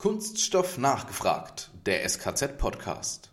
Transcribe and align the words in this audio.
Kunststoff 0.00 0.78
nachgefragt, 0.78 1.72
der 1.84 2.08
SKZ-Podcast. 2.08 3.32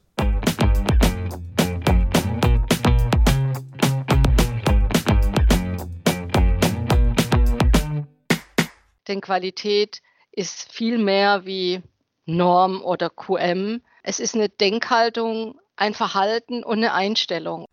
Denn 9.07 9.21
Qualität 9.21 10.01
ist 10.31 10.71
viel 10.73 10.97
mehr 10.97 11.45
wie 11.45 11.83
Norm 12.25 12.81
oder 12.81 13.11
QM. 13.11 13.83
Es 14.01 14.19
ist 14.19 14.33
eine 14.33 14.49
Denkhaltung, 14.49 15.59
ein 15.75 15.93
Verhalten 15.93 16.63
und 16.63 16.77
eine 16.77 16.93
Einstellung. 16.93 17.64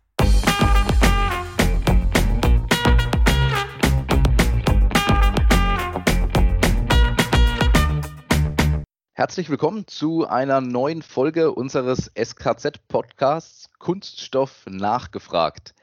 Herzlich 9.15 9.51
willkommen 9.51 9.85
zu 9.85 10.27
einer 10.27 10.59
neuen 10.59 11.03
Folge 11.03 11.51
unseres 11.51 12.11
SKZ-Podcasts 12.15 13.69
Kunststoff 13.77 14.65
nachgefragt. 14.67 15.75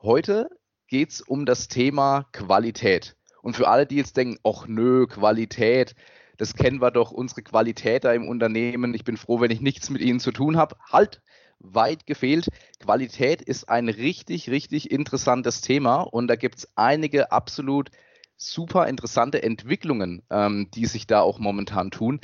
Heute 0.00 0.48
geht 0.86 1.10
es 1.10 1.20
um 1.20 1.46
das 1.46 1.66
Thema 1.66 2.28
Qualität. 2.30 3.16
Und 3.42 3.56
für 3.56 3.66
alle, 3.66 3.86
die 3.86 3.96
jetzt 3.96 4.16
denken, 4.16 4.38
ach 4.44 4.68
nö, 4.68 5.08
Qualität, 5.08 5.96
das 6.36 6.54
kennen 6.54 6.80
wir 6.80 6.92
doch, 6.92 7.10
unsere 7.10 7.42
Qualität 7.42 8.04
da 8.04 8.12
im 8.12 8.28
Unternehmen. 8.28 8.94
Ich 8.94 9.02
bin 9.02 9.16
froh, 9.16 9.40
wenn 9.40 9.50
ich 9.50 9.60
nichts 9.60 9.90
mit 9.90 10.00
ihnen 10.00 10.20
zu 10.20 10.30
tun 10.30 10.56
habe. 10.56 10.76
Halt, 10.92 11.22
weit 11.58 12.06
gefehlt. 12.06 12.50
Qualität 12.78 13.42
ist 13.42 13.68
ein 13.68 13.88
richtig, 13.88 14.48
richtig 14.48 14.92
interessantes 14.92 15.60
Thema 15.60 16.02
und 16.02 16.28
da 16.28 16.36
gibt 16.36 16.58
es 16.58 16.68
einige 16.76 17.32
absolut 17.32 17.90
super 18.36 18.86
interessante 18.86 19.42
Entwicklungen, 19.42 20.22
ähm, 20.30 20.70
die 20.72 20.86
sich 20.86 21.08
da 21.08 21.20
auch 21.20 21.40
momentan 21.40 21.90
tun. 21.90 22.20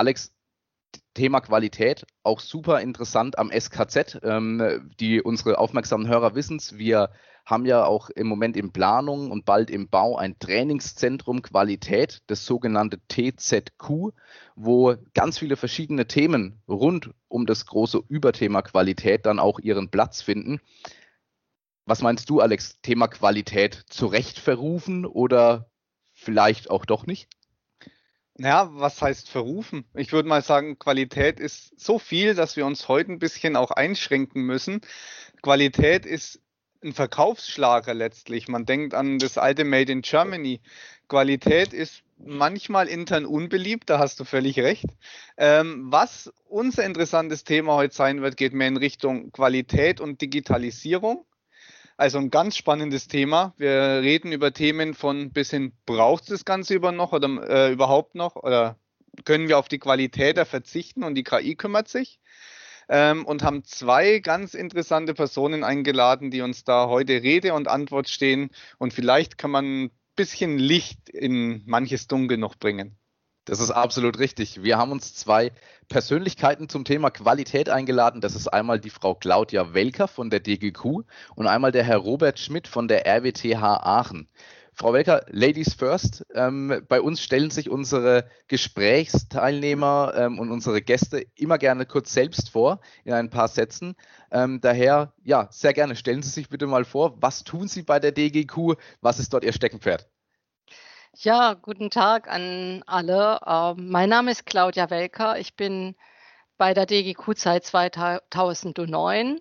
Alex, 0.00 0.32
Thema 1.12 1.42
Qualität, 1.42 2.06
auch 2.22 2.40
super 2.40 2.80
interessant 2.80 3.38
am 3.38 3.50
SKZ. 3.50 4.18
Ähm, 4.22 4.90
die 4.98 5.20
unsere 5.20 5.58
aufmerksamen 5.58 6.08
Hörer 6.08 6.34
wissen 6.34 6.56
es. 6.56 6.78
Wir 6.78 7.10
haben 7.44 7.66
ja 7.66 7.84
auch 7.84 8.08
im 8.08 8.26
Moment 8.26 8.56
in 8.56 8.72
Planung 8.72 9.30
und 9.30 9.44
bald 9.44 9.68
im 9.68 9.90
Bau 9.90 10.16
ein 10.16 10.38
Trainingszentrum 10.38 11.42
Qualität, 11.42 12.22
das 12.28 12.46
sogenannte 12.46 12.98
TZQ, 13.08 14.14
wo 14.56 14.94
ganz 15.12 15.38
viele 15.38 15.56
verschiedene 15.56 16.06
Themen 16.06 16.62
rund 16.66 17.10
um 17.28 17.44
das 17.44 17.66
große 17.66 18.00
Überthema 18.08 18.62
Qualität 18.62 19.26
dann 19.26 19.38
auch 19.38 19.58
ihren 19.58 19.90
Platz 19.90 20.22
finden. 20.22 20.60
Was 21.84 22.00
meinst 22.00 22.30
du, 22.30 22.40
Alex? 22.40 22.80
Thema 22.80 23.06
Qualität 23.06 23.84
zu 23.90 24.06
Recht 24.06 24.38
verrufen 24.38 25.04
oder 25.04 25.70
vielleicht 26.14 26.70
auch 26.70 26.86
doch 26.86 27.04
nicht? 27.04 27.28
Ja, 28.42 28.70
was 28.72 29.02
heißt 29.02 29.28
verrufen? 29.28 29.84
Ich 29.94 30.12
würde 30.12 30.26
mal 30.26 30.40
sagen, 30.40 30.78
Qualität 30.78 31.38
ist 31.38 31.78
so 31.78 31.98
viel, 31.98 32.34
dass 32.34 32.56
wir 32.56 32.64
uns 32.64 32.88
heute 32.88 33.12
ein 33.12 33.18
bisschen 33.18 33.54
auch 33.54 33.70
einschränken 33.70 34.44
müssen. 34.44 34.80
Qualität 35.42 36.06
ist 36.06 36.40
ein 36.82 36.94
Verkaufsschlager 36.94 37.92
letztlich. 37.92 38.48
Man 38.48 38.64
denkt 38.64 38.94
an 38.94 39.18
das 39.18 39.36
alte 39.36 39.64
Made 39.64 39.92
in 39.92 40.00
Germany. 40.00 40.62
Qualität 41.06 41.74
ist 41.74 42.02
manchmal 42.16 42.88
intern 42.88 43.26
unbeliebt, 43.26 43.90
da 43.90 43.98
hast 43.98 44.18
du 44.20 44.24
völlig 44.24 44.58
recht. 44.58 44.86
Ähm, 45.36 45.92
was 45.92 46.32
unser 46.48 46.84
interessantes 46.86 47.44
Thema 47.44 47.74
heute 47.74 47.94
sein 47.94 48.22
wird, 48.22 48.38
geht 48.38 48.54
mehr 48.54 48.68
in 48.68 48.78
Richtung 48.78 49.32
Qualität 49.32 50.00
und 50.00 50.22
Digitalisierung. 50.22 51.26
Also 52.00 52.16
ein 52.16 52.30
ganz 52.30 52.56
spannendes 52.56 53.08
Thema. 53.08 53.52
Wir 53.58 54.00
reden 54.00 54.32
über 54.32 54.54
Themen 54.54 54.94
von 54.94 55.32
bis 55.32 55.50
hin, 55.50 55.74
braucht 55.84 56.22
es 56.22 56.28
das 56.30 56.44
Ganze 56.46 56.72
über 56.72 56.92
noch 56.92 57.12
oder 57.12 57.28
äh, 57.46 57.72
überhaupt 57.72 58.14
noch? 58.14 58.36
Oder 58.36 58.78
können 59.26 59.48
wir 59.48 59.58
auf 59.58 59.68
die 59.68 59.78
Qualität 59.78 60.38
da 60.38 60.46
verzichten 60.46 61.04
und 61.04 61.14
die 61.14 61.24
KI 61.24 61.56
kümmert 61.56 61.88
sich? 61.88 62.18
Ähm, 62.88 63.26
und 63.26 63.42
haben 63.42 63.64
zwei 63.64 64.20
ganz 64.20 64.54
interessante 64.54 65.12
Personen 65.12 65.62
eingeladen, 65.62 66.30
die 66.30 66.40
uns 66.40 66.64
da 66.64 66.88
heute 66.88 67.22
Rede 67.22 67.52
und 67.52 67.68
Antwort 67.68 68.08
stehen. 68.08 68.48
Und 68.78 68.94
vielleicht 68.94 69.36
kann 69.36 69.50
man 69.50 69.82
ein 69.84 69.90
bisschen 70.16 70.56
Licht 70.56 71.10
in 71.10 71.62
manches 71.66 72.06
Dunkel 72.06 72.38
noch 72.38 72.54
bringen. 72.54 72.96
Das 73.46 73.58
ist 73.58 73.70
absolut 73.70 74.18
richtig. 74.18 74.62
Wir 74.62 74.78
haben 74.78 74.92
uns 74.92 75.14
zwei 75.14 75.52
Persönlichkeiten 75.88 76.68
zum 76.68 76.84
Thema 76.84 77.10
Qualität 77.10 77.68
eingeladen. 77.68 78.20
Das 78.20 78.34
ist 78.34 78.48
einmal 78.48 78.78
die 78.78 78.90
Frau 78.90 79.14
Claudia 79.14 79.72
Welker 79.72 80.08
von 80.08 80.30
der 80.30 80.40
DGQ 80.40 81.04
und 81.34 81.46
einmal 81.46 81.72
der 81.72 81.84
Herr 81.84 81.96
Robert 81.96 82.38
Schmidt 82.38 82.68
von 82.68 82.86
der 82.86 83.06
RWTH 83.06 83.62
Aachen. 83.62 84.28
Frau 84.74 84.92
Welker, 84.92 85.24
Ladies 85.28 85.74
first. 85.74 86.24
Ähm, 86.34 86.82
bei 86.88 87.00
uns 87.00 87.22
stellen 87.22 87.50
sich 87.50 87.68
unsere 87.70 88.28
Gesprächsteilnehmer 88.48 90.14
ähm, 90.16 90.38
und 90.38 90.50
unsere 90.50 90.80
Gäste 90.80 91.26
immer 91.34 91.58
gerne 91.58 91.86
kurz 91.86 92.12
selbst 92.12 92.50
vor 92.50 92.80
in 93.04 93.12
ein 93.12 93.30
paar 93.30 93.48
Sätzen. 93.48 93.94
Ähm, 94.30 94.60
daher, 94.60 95.12
ja, 95.24 95.48
sehr 95.50 95.72
gerne. 95.74 95.96
Stellen 95.96 96.22
Sie 96.22 96.30
sich 96.30 96.48
bitte 96.48 96.66
mal 96.66 96.84
vor, 96.84 97.20
was 97.20 97.44
tun 97.44 97.68
Sie 97.68 97.82
bei 97.82 98.00
der 98.00 98.12
DGQ? 98.12 98.76
Was 99.00 99.18
ist 99.18 99.32
dort 99.34 99.44
Ihr 99.44 99.52
Steckenpferd? 99.52 100.08
Ja, 101.16 101.54
guten 101.54 101.90
Tag 101.90 102.28
an 102.28 102.82
alle. 102.86 103.40
Ähm, 103.46 103.90
mein 103.90 104.08
Name 104.08 104.30
ist 104.30 104.46
Claudia 104.46 104.90
Welker. 104.90 105.38
Ich 105.38 105.54
bin 105.54 105.96
bei 106.56 106.72
der 106.72 106.86
DGQ 106.86 107.36
seit 107.36 107.64
2009 107.64 109.40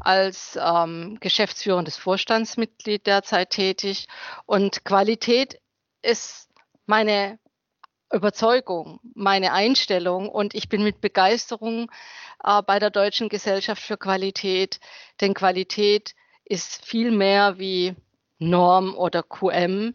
als 0.00 0.58
ähm, 0.60 1.18
geschäftsführendes 1.20 1.96
Vorstandsmitglied 1.98 3.06
derzeit 3.06 3.50
tätig. 3.50 4.08
Und 4.46 4.84
Qualität 4.84 5.60
ist 6.02 6.48
meine 6.86 7.38
Überzeugung, 8.12 8.98
meine 9.14 9.52
Einstellung. 9.52 10.28
Und 10.30 10.54
ich 10.54 10.68
bin 10.68 10.82
mit 10.82 11.00
Begeisterung 11.02 11.90
äh, 12.42 12.62
bei 12.62 12.78
der 12.78 12.90
Deutschen 12.90 13.28
Gesellschaft 13.28 13.82
für 13.82 13.98
Qualität, 13.98 14.80
denn 15.20 15.34
Qualität 15.34 16.14
ist 16.44 16.84
viel 16.84 17.10
mehr 17.10 17.58
wie 17.58 17.94
Norm 18.38 18.94
oder 18.94 19.22
QM 19.22 19.94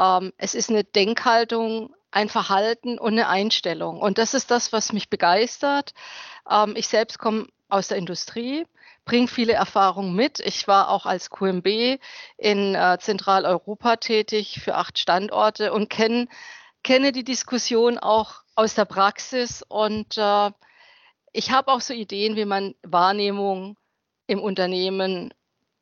ähm, 0.00 0.32
es 0.38 0.54
ist 0.54 0.70
eine 0.70 0.84
Denkhaltung, 0.84 1.94
ein 2.10 2.28
Verhalten 2.28 2.98
und 2.98 3.12
eine 3.12 3.28
Einstellung. 3.28 4.00
Und 4.00 4.18
das 4.18 4.34
ist 4.34 4.50
das, 4.50 4.72
was 4.72 4.92
mich 4.92 5.10
begeistert. 5.10 5.92
Ähm, 6.48 6.74
ich 6.76 6.88
selbst 6.88 7.18
komme 7.18 7.46
aus 7.68 7.88
der 7.88 7.98
Industrie, 7.98 8.66
bringe 9.04 9.28
viele 9.28 9.52
Erfahrungen 9.52 10.14
mit. 10.14 10.40
Ich 10.40 10.66
war 10.66 10.88
auch 10.90 11.06
als 11.06 11.30
QMB 11.30 12.00
in 12.36 12.74
äh, 12.74 12.98
Zentraleuropa 13.00 13.96
tätig 13.96 14.60
für 14.62 14.74
acht 14.74 14.98
Standorte 14.98 15.72
und 15.72 15.88
kenn, 15.90 16.28
kenne 16.82 17.12
die 17.12 17.24
Diskussion 17.24 17.98
auch 17.98 18.42
aus 18.54 18.74
der 18.74 18.86
Praxis. 18.86 19.62
Und 19.68 20.16
äh, 20.16 20.50
ich 21.32 21.50
habe 21.52 21.70
auch 21.70 21.80
so 21.80 21.94
Ideen, 21.94 22.36
wie 22.36 22.44
man 22.44 22.74
Wahrnehmung 22.82 23.76
im 24.26 24.40
Unternehmen 24.40 25.32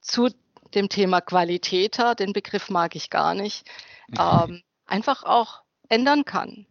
zu 0.01 0.29
dem 0.75 0.89
Thema 0.89 1.21
Qualitäter, 1.21 2.15
den 2.15 2.33
Begriff 2.33 2.71
mag 2.71 2.97
ich 2.97 3.11
gar 3.11 3.35
nicht, 3.35 3.67
ähm, 4.19 4.63
einfach 4.87 5.25
auch 5.25 5.63
ändern 5.89 6.25
kann. 6.25 6.67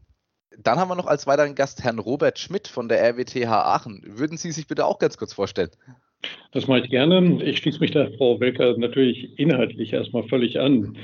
Dann 0.57 0.79
haben 0.79 0.89
wir 0.89 0.95
noch 0.95 1.07
als 1.07 1.27
weiteren 1.27 1.55
Gast 1.55 1.83
Herrn 1.83 1.99
Robert 1.99 2.39
Schmidt 2.39 2.67
von 2.67 2.89
der 2.89 3.01
RWTH 3.01 3.51
Aachen. 3.51 4.01
Würden 4.05 4.37
Sie 4.37 4.51
sich 4.51 4.67
bitte 4.67 4.85
auch 4.85 4.97
ganz 4.97 5.17
kurz 5.17 5.33
vorstellen? 5.33 5.69
Das 6.51 6.67
mache 6.67 6.79
ich 6.79 6.89
gerne. 6.89 7.43
Ich 7.43 7.59
schließe 7.59 7.79
mich 7.79 7.91
der 7.91 8.11
Frau 8.13 8.39
Welker 8.39 8.75
natürlich 8.77 9.37
inhaltlich 9.37 9.93
erstmal 9.93 10.23
völlig 10.23 10.59
an. 10.59 10.97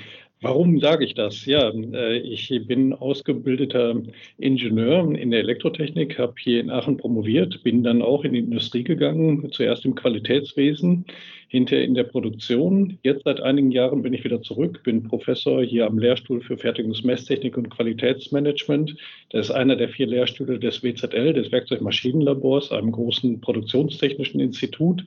Warum 0.44 0.78
sage 0.82 1.06
ich 1.06 1.14
das? 1.14 1.46
Ja, 1.46 1.70
äh, 1.70 2.18
ich 2.18 2.52
bin 2.68 2.92
ausgebildeter 2.92 3.96
Ingenieur 4.38 5.10
in 5.16 5.32
der 5.32 5.40
Elektrotechnik, 5.40 6.20
habe 6.20 6.34
hier 6.38 6.60
in 6.60 6.70
Aachen 6.70 6.98
promoviert, 6.98 7.64
bin 7.64 7.82
dann 7.82 8.02
auch 8.02 8.26
in 8.26 8.34
die 8.34 8.40
Industrie 8.40 8.84
gegangen, 8.84 9.50
zuerst 9.54 9.86
im 9.86 9.96
Qualitätswesen, 9.96 11.06
hinterher 11.48 11.86
in 11.86 11.94
der 11.94 12.04
Produktion. 12.04 13.00
Jetzt 13.04 13.24
seit 13.24 13.40
einigen 13.40 13.72
Jahren 13.72 14.02
bin 14.02 14.12
ich 14.12 14.26
wieder 14.26 14.42
zurück, 14.42 14.82
bin 14.84 15.04
Professor 15.04 15.64
hier 15.64 15.88
am 15.88 15.98
Lehrstuhl 15.98 16.42
für 16.42 16.58
Fertigungsmesstechnik 16.58 17.56
und 17.56 17.70
Qualitätsmanagement. 17.70 18.98
Das 19.30 19.48
ist 19.48 19.52
einer 19.56 19.78
der 19.78 19.88
vier 19.88 20.08
Lehrstühle 20.08 20.60
des 20.60 20.84
WZL, 20.84 21.32
des 21.32 21.54
Werkzeugmaschinenlabors, 21.54 22.74
einem 22.74 22.92
großen 22.92 23.40
produktionstechnischen 23.40 24.42
Institut 24.42 25.06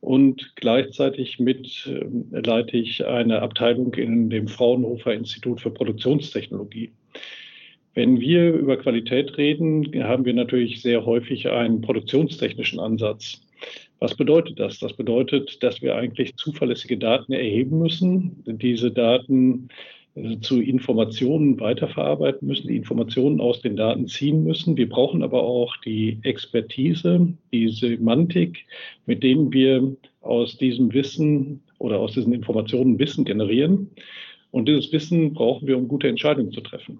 und 0.00 0.52
gleichzeitig 0.56 1.38
mit 1.38 1.86
äh, 1.86 2.40
leite 2.40 2.76
ich 2.76 3.04
eine 3.04 3.42
Abteilung 3.42 3.94
in 3.94 4.30
dem 4.30 4.48
Fraunhofer 4.48 5.12
Institut 5.12 5.60
für 5.60 5.70
Produktionstechnologie. 5.70 6.92
Wenn 7.94 8.20
wir 8.20 8.52
über 8.52 8.76
Qualität 8.76 9.36
reden, 9.38 9.90
haben 10.04 10.24
wir 10.24 10.34
natürlich 10.34 10.82
sehr 10.82 11.04
häufig 11.04 11.48
einen 11.48 11.80
produktionstechnischen 11.80 12.78
Ansatz. 12.78 13.42
Was 13.98 14.14
bedeutet 14.14 14.60
das? 14.60 14.78
Das 14.78 14.92
bedeutet, 14.92 15.60
dass 15.62 15.82
wir 15.82 15.96
eigentlich 15.96 16.36
zuverlässige 16.36 16.96
Daten 16.96 17.32
erheben 17.32 17.80
müssen, 17.80 18.44
diese 18.46 18.92
Daten 18.92 19.68
zu 20.40 20.60
Informationen 20.60 21.58
weiterverarbeiten 21.60 22.46
müssen, 22.46 22.68
die 22.68 22.76
Informationen 22.76 23.40
aus 23.40 23.60
den 23.60 23.76
Daten 23.76 24.06
ziehen 24.06 24.44
müssen. 24.44 24.76
Wir 24.76 24.88
brauchen 24.88 25.22
aber 25.22 25.42
auch 25.42 25.76
die 25.78 26.18
Expertise, 26.22 27.32
die 27.52 27.68
Semantik, 27.68 28.66
mit 29.06 29.22
denen 29.22 29.52
wir 29.52 29.96
aus 30.20 30.56
diesem 30.56 30.92
Wissen 30.92 31.62
oder 31.78 31.98
aus 31.98 32.14
diesen 32.14 32.32
Informationen 32.32 32.98
Wissen 32.98 33.24
generieren. 33.24 33.90
Und 34.50 34.68
dieses 34.68 34.92
Wissen 34.92 35.34
brauchen 35.34 35.66
wir, 35.66 35.76
um 35.76 35.88
gute 35.88 36.08
Entscheidungen 36.08 36.52
zu 36.52 36.60
treffen. 36.60 36.98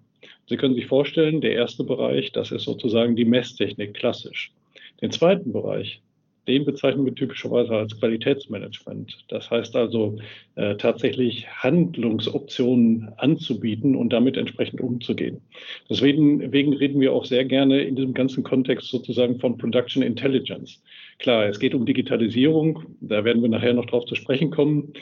Sie 0.49 0.57
können 0.57 0.75
sich 0.75 0.87
vorstellen, 0.87 1.41
der 1.41 1.53
erste 1.53 1.85
Bereich, 1.85 2.33
das 2.33 2.53
ist 2.53 2.65
sozusagen 2.65 3.17
die 3.17 3.25
Messtechnik 3.25 3.95
klassisch. 3.95 4.53
Den 5.01 5.11
zweiten 5.11 5.53
Bereich, 5.53 6.01
den 6.49 6.65
bezeichnen 6.65 7.05
wir 7.05 7.15
typischerweise 7.15 7.77
als 7.77 7.99
Qualitätsmanagement. 7.99 9.25
Das 9.29 9.51
heißt 9.51 9.77
also 9.77 10.17
äh, 10.57 10.77
tatsächlich 10.77 11.47
Handlungsoptionen 11.49 13.11
anzubieten 13.19 13.95
und 13.95 14.13
damit 14.13 14.37
entsprechend 14.37 14.81
umzugehen. 14.81 15.41
Deswegen, 15.89 16.41
deswegen 16.41 16.73
reden 16.73 17.01
wir 17.01 17.13
auch 17.13 17.27
sehr 17.27 17.45
gerne 17.45 17.83
in 17.83 17.95
diesem 17.95 18.15
ganzen 18.15 18.43
Kontext 18.43 18.89
sozusagen 18.89 19.39
von 19.39 19.59
Production 19.59 20.03
Intelligence. 20.03 20.83
Klar, 21.19 21.47
es 21.47 21.61
geht 21.61 21.75
um 21.75 21.87
Digitalisierung, 21.87 22.81
da 23.01 23.25
werden 23.25 23.43
wir 23.43 23.49
nachher 23.49 23.75
noch 23.75 23.87
drauf 23.87 24.07
zu 24.07 24.15
sprechen 24.15 24.51
kommen. 24.51 24.93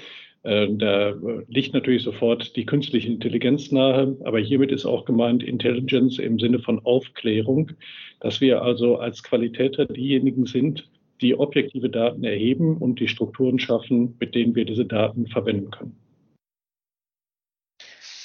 Äh, 0.42 0.69
da 0.70 1.14
liegt 1.49 1.75
natürlich 1.75 2.02
sofort 2.02 2.56
die 2.56 2.66
künstliche 2.66 3.08
Intelligenz 3.08 3.72
nahe, 3.72 4.16
aber 4.25 4.38
hiermit 4.38 4.72
ist 4.72 4.87
auch 4.87 5.04
gemeint 5.04 5.42
Intelligence 5.42 6.19
im 6.19 6.38
Sinne 6.38 6.60
von 6.60 6.78
Aufklärung, 6.84 7.72
dass 8.20 8.40
wir 8.40 8.62
also 8.62 8.96
als 8.96 9.22
Qualitäter 9.22 9.87
diejenigen 9.87 10.46
sind, 10.46 10.88
die 11.20 11.38
objektive 11.38 11.88
Daten 11.88 12.24
erheben 12.24 12.76
und 12.78 13.00
die 13.00 13.08
Strukturen 13.08 13.58
schaffen, 13.58 14.16
mit 14.20 14.34
denen 14.34 14.54
wir 14.54 14.64
diese 14.64 14.84
Daten 14.84 15.26
verwenden 15.26 15.70
können. 15.70 15.96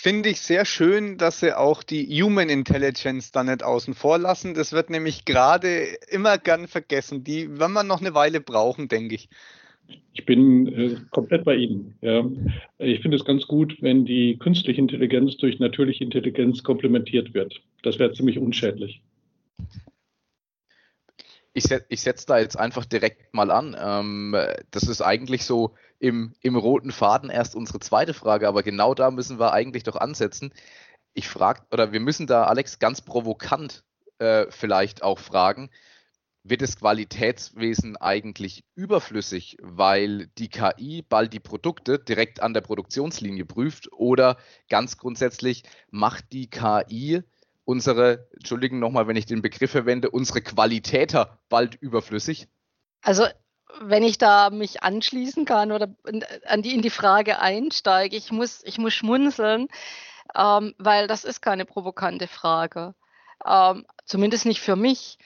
Finde 0.04 0.30
ich 0.30 0.40
sehr 0.40 0.66
schön, 0.66 1.20
dass 1.20 1.42
Sie 1.42 1.56
auch 1.56 1.84
die 1.84 2.08
Human 2.24 2.50
Intelligence 2.50 3.32
da 3.32 3.44
nicht 3.44 3.62
außen 3.62 3.94
vor 3.94 4.18
lassen. 4.18 4.56
Das 4.56 4.74
wird 4.74 4.90
nämlich 4.90 5.26
gerade 5.26 5.84
immer 6.10 6.40
gern 6.40 6.68
vergessen. 6.68 7.24
Die 7.24 7.60
werden 7.60 7.74
wir 7.74 7.84
noch 7.84 8.02
eine 8.02 8.16
Weile 8.16 8.42
brauchen, 8.42 8.88
denke 8.88 9.14
ich. 9.14 9.30
Ich 10.14 10.26
bin 10.26 10.68
äh, 10.68 10.96
komplett 11.12 11.44
bei 11.44 11.56
Ihnen. 11.56 11.94
Ja. 12.02 12.26
Ich 12.80 13.02
finde 13.02 13.18
es 13.18 13.26
ganz 13.26 13.46
gut, 13.46 13.78
wenn 13.82 14.06
die 14.06 14.40
künstliche 14.40 14.82
Intelligenz 14.82 15.38
durch 15.38 15.60
natürliche 15.60 16.04
Intelligenz 16.04 16.64
komplementiert 16.64 17.36
wird. 17.36 17.62
Das 17.84 18.00
wäre 18.00 18.12
ziemlich 18.14 18.40
unschädlich 18.40 19.02
ich, 21.54 21.64
set, 21.64 21.86
ich 21.90 22.02
setze 22.02 22.26
da 22.28 22.40
jetzt 22.40 22.58
einfach 22.58 22.86
direkt 22.86 23.34
mal 23.34 23.52
an. 23.52 23.76
Ähm, 23.80 24.36
das 24.72 24.84
ist 24.84 25.02
eigentlich 25.02 25.46
so 25.46 25.76
im, 26.00 26.34
im 26.42 26.56
roten 26.56 26.92
Faden 26.92 27.30
erst 27.30 27.56
unsere 27.56 27.80
zweite 27.80 28.14
Frage, 28.14 28.48
aber 28.48 28.64
genau 28.64 28.94
da 28.94 29.12
müssen 29.12 29.40
wir 29.40 29.54
eigentlich 29.54 29.84
doch 29.84 29.96
ansetzen. 29.98 30.54
Ich 31.14 31.28
frage, 31.28 31.64
oder 31.72 31.92
wir 31.92 32.00
müssen 32.00 32.28
da, 32.28 32.46
Alex, 32.46 32.80
ganz 32.80 33.02
provokant 33.02 33.84
äh, 34.20 34.48
vielleicht 34.50 35.04
auch 35.04 35.20
fragen, 35.20 35.70
wird 36.44 36.62
das 36.62 36.78
Qualitätswesen 36.78 37.98
eigentlich 37.98 38.64
überflüssig, 38.74 39.58
weil 39.62 40.28
die 40.38 40.50
KI 40.50 41.04
bald 41.08 41.34
die 41.34 41.40
Produkte 41.40 42.00
direkt 42.00 42.42
an 42.42 42.54
der 42.54 42.62
Produktionslinie 42.62 43.46
prüft 43.46 43.92
oder 43.92 44.38
ganz 44.68 44.98
grundsätzlich 44.98 45.64
macht 45.92 46.32
die 46.32 46.50
KI 46.50 47.22
unsere, 47.66 48.28
entschuldigen 48.34 48.80
nochmal, 48.80 49.08
wenn 49.08 49.16
ich 49.16 49.26
den 49.26 49.42
Begriff 49.42 49.72
verwende, 49.72 50.10
unsere 50.10 50.42
Qualitäter 50.42 51.40
bald 51.50 51.76
überflüssig? 51.76 52.48
Also 53.02 53.26
wenn 53.80 54.04
ich 54.04 54.18
da 54.18 54.50
mich 54.50 54.84
anschließen 54.84 55.46
kann 55.46 55.72
oder 55.72 55.94
an 56.46 56.62
die, 56.62 56.74
in 56.74 56.82
die 56.82 56.90
Frage 56.90 57.40
einsteige, 57.40 58.16
ich 58.16 58.32
muss, 58.32 58.62
ich 58.64 58.78
muss 58.78 58.94
schmunzeln, 58.94 59.68
ähm, 60.36 60.76
weil 60.78 61.08
das 61.08 61.24
ist 61.24 61.42
keine 61.42 61.66
provokante 61.66 62.28
Frage. 62.28 62.96
Ähm, 63.46 63.86
zumindest 64.06 64.46
nicht 64.46 64.62
für 64.62 64.76
mich. 64.76 65.18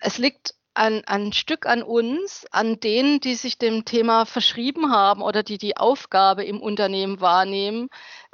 Es 0.00 0.18
liegt 0.18 0.54
ein, 0.74 1.04
ein 1.06 1.32
Stück 1.32 1.66
an 1.66 1.82
uns, 1.82 2.46
an 2.52 2.78
denen, 2.80 3.20
die 3.20 3.34
sich 3.34 3.58
dem 3.58 3.84
Thema 3.84 4.26
verschrieben 4.26 4.92
haben 4.92 5.22
oder 5.22 5.42
die 5.42 5.58
die 5.58 5.76
Aufgabe 5.76 6.44
im 6.44 6.60
Unternehmen 6.60 7.20
wahrnehmen, 7.20 7.88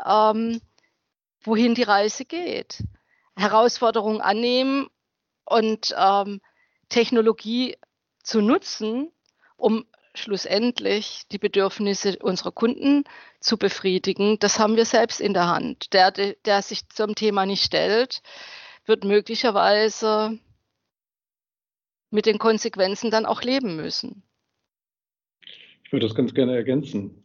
ähm, 0.05 0.61
wohin 1.43 1.75
die 1.75 1.83
Reise 1.83 2.25
geht. 2.27 2.85
Herausforderungen 3.37 4.21
annehmen 4.21 4.89
und 5.45 5.95
ähm, 5.99 6.41
Technologie 6.89 7.77
zu 8.23 8.41
nutzen, 8.41 9.11
um 9.57 9.85
schlussendlich 10.15 11.25
die 11.33 11.39
Bedürfnisse 11.39 12.19
unserer 12.21 12.53
Kunden 12.53 13.05
zu 13.41 13.59
befriedigen, 13.59 14.39
das 14.39 14.59
haben 14.59 14.77
wir 14.77 14.85
selbst 14.85 15.21
in 15.21 15.35
der 15.35 15.49
Hand. 15.49 15.93
Der, 15.93 16.13
der 16.13 16.63
sich 16.63 16.89
zum 16.89 17.15
Thema 17.15 17.47
nicht 17.47 17.65
stellt, 17.65 18.23
wird 18.87 19.05
möglicherweise 19.05 20.39
mit 22.11 22.27
den 22.27 22.39
Konsequenzen 22.39 23.11
dann 23.11 23.27
auch 23.27 23.43
leben 23.43 23.75
müssen. 23.75 24.23
Ich 25.85 25.93
würde 25.93 26.07
das 26.07 26.15
ganz 26.15 26.33
gerne 26.33 26.55
ergänzen 26.55 27.25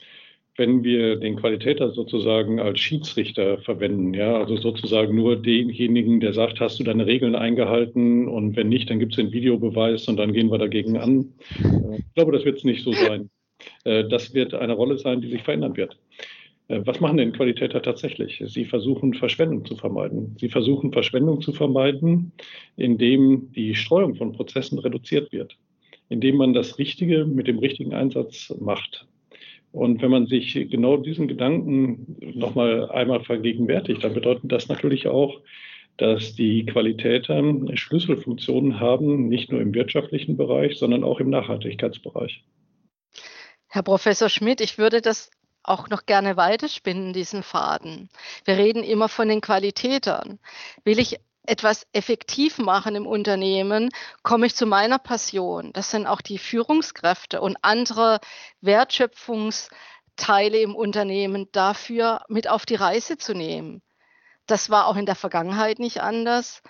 wenn 0.60 0.84
wir 0.84 1.16
den 1.16 1.38
Qualitäter 1.38 1.92
sozusagen 1.92 2.60
als 2.60 2.80
Schiedsrichter 2.80 3.58
verwenden, 3.60 4.14
ja, 4.14 4.38
also 4.38 4.58
sozusagen 4.58 5.16
nur 5.16 5.38
denjenigen, 5.38 6.20
der 6.20 6.34
sagt, 6.34 6.60
hast 6.60 6.80
du 6.80 6.84
deine 6.84 7.08
Regeln 7.08 7.34
eingehalten 7.34 8.28
und 8.28 8.56
wenn 8.58 8.68
nicht, 8.68 8.90
dann 8.90 9.00
gibt 9.00 9.14
es 9.14 9.16
den 9.16 9.32
Videobeweis 9.32 10.08
und 10.10 10.18
dann 10.18 10.34
gehen 10.34 10.52
wir 10.52 10.58
dagegen 10.58 10.98
an. 10.98 11.34
Ich 11.98 12.14
glaube, 12.14 12.34
das 12.34 12.44
wird 12.44 12.58
es 12.58 12.66
nicht 12.66 12.84
so 12.84 12.92
sein. 12.92 13.30
Äh, 13.86 14.08
das 14.10 14.34
wird 14.34 14.54
eine 14.54 14.74
Rolle 14.74 14.98
sein, 14.98 15.22
die 15.22 15.30
sich 15.30 15.44
verändern 15.44 15.78
wird. 15.78 15.98
Äh, 16.68 16.82
was 16.84 17.00
machen 17.00 17.18
denn 17.18 17.32
Qualitäter 17.32 17.82
tatsächlich? 17.82 18.44
Sie 18.46 18.66
versuchen 18.66 19.14
Verschwendung 19.14 19.66
zu 19.66 19.76
vermeiden. 19.76 20.36
Sie 20.40 20.50
versuchen 20.50 20.92
Verschwendung 20.92 21.42
zu 21.42 21.54
vermeiden, 21.54 22.34
indem 22.76 23.52
die 23.54 23.76
Streuung 23.76 24.16
von 24.16 24.34
Prozessen 24.34 24.78
reduziert 24.80 25.32
wird, 25.32 25.58
indem 26.10 26.36
man 26.36 26.54
das 26.54 26.78
Richtige 26.78 27.26
mit 27.26 27.48
dem 27.48 27.60
richtigen 27.60 27.94
Einsatz 27.94 28.54
macht. 28.60 29.08
Und 29.72 30.02
wenn 30.02 30.12
man 30.12 30.28
sich 30.28 30.54
genau 30.54 30.98
diesen 30.98 31.28
Gedanken 31.28 32.18
nochmal 32.20 32.90
einmal 32.90 33.24
vergegenwärtigt, 33.24 34.04
dann 34.04 34.14
bedeutet 34.14 34.52
das 34.52 34.68
natürlich 34.68 35.08
auch, 35.08 35.42
dass 35.98 36.34
die 36.34 36.66
Qualitäter 36.66 37.44
Schlüsselfunktionen 37.76 38.80
haben, 38.80 39.28
nicht 39.28 39.52
nur 39.52 39.62
im 39.62 39.74
wirtschaftlichen 39.74 40.38
Bereich, 40.38 40.78
sondern 40.78 41.04
auch 41.04 41.20
im 41.20 41.30
Nachhaltigkeitsbereich. 41.30 42.44
Herr 43.68 43.84
Professor 43.84 44.30
Schmidt, 44.30 44.62
ich 44.62 44.78
würde 44.78 45.02
das 45.02 45.30
auch 45.62 45.90
noch 45.90 46.06
gerne 46.06 46.38
weiterspinnen, 46.38 47.14
diesen 47.14 47.44
Faden. 47.44 48.10
Wir 48.46 48.58
reden 48.58 48.84
immer 48.84 49.10
von 49.10 49.28
den 49.28 49.42
Qualitätern. 49.42 50.40
Will 50.84 51.00
ich 51.00 51.18
etwas 51.50 51.88
effektiv 51.94 52.60
machen 52.60 52.96
im 52.96 53.08
Unternehmen, 53.08 53.90
komme 54.24 54.46
ich 54.46 54.56
zu 54.56 54.66
meiner 54.66 55.00
Passion. 55.00 55.74
Das 55.74 55.92
sind 55.92 56.08
auch 56.08 56.22
die 56.22 56.38
Führungskräfte 56.38 57.42
und 57.42 57.58
andere 57.62 58.20
Wertschöpfungsteile 58.62 60.60
im 60.60 60.76
Unternehmen 60.76 61.48
dafür 61.52 62.22
mit 62.28 62.48
auf 62.48 62.66
die 62.66 62.76
Reise 62.76 63.18
zu 63.18 63.34
nehmen. 63.34 63.82
Das 64.46 64.70
war 64.70 64.88
auch 64.88 64.96
in 64.96 65.06
der 65.06 65.16
Vergangenheit 65.16 65.80
nicht 65.80 66.02
anders. 66.02 66.62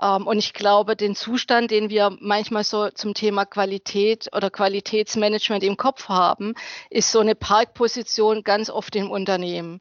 Ähm, 0.00 0.26
und 0.26 0.38
ich 0.38 0.52
glaube, 0.54 0.96
den 0.96 1.14
Zustand, 1.14 1.70
den 1.70 1.90
wir 1.90 2.16
manchmal 2.20 2.64
so 2.64 2.90
zum 2.90 3.14
Thema 3.14 3.44
Qualität 3.44 4.28
oder 4.34 4.50
Qualitätsmanagement 4.50 5.62
im 5.64 5.76
Kopf 5.76 6.08
haben, 6.08 6.54
ist 6.90 7.10
so 7.10 7.20
eine 7.20 7.34
Parkposition 7.34 8.42
ganz 8.42 8.70
oft 8.70 8.96
im 8.96 9.10
Unternehmen. 9.10 9.80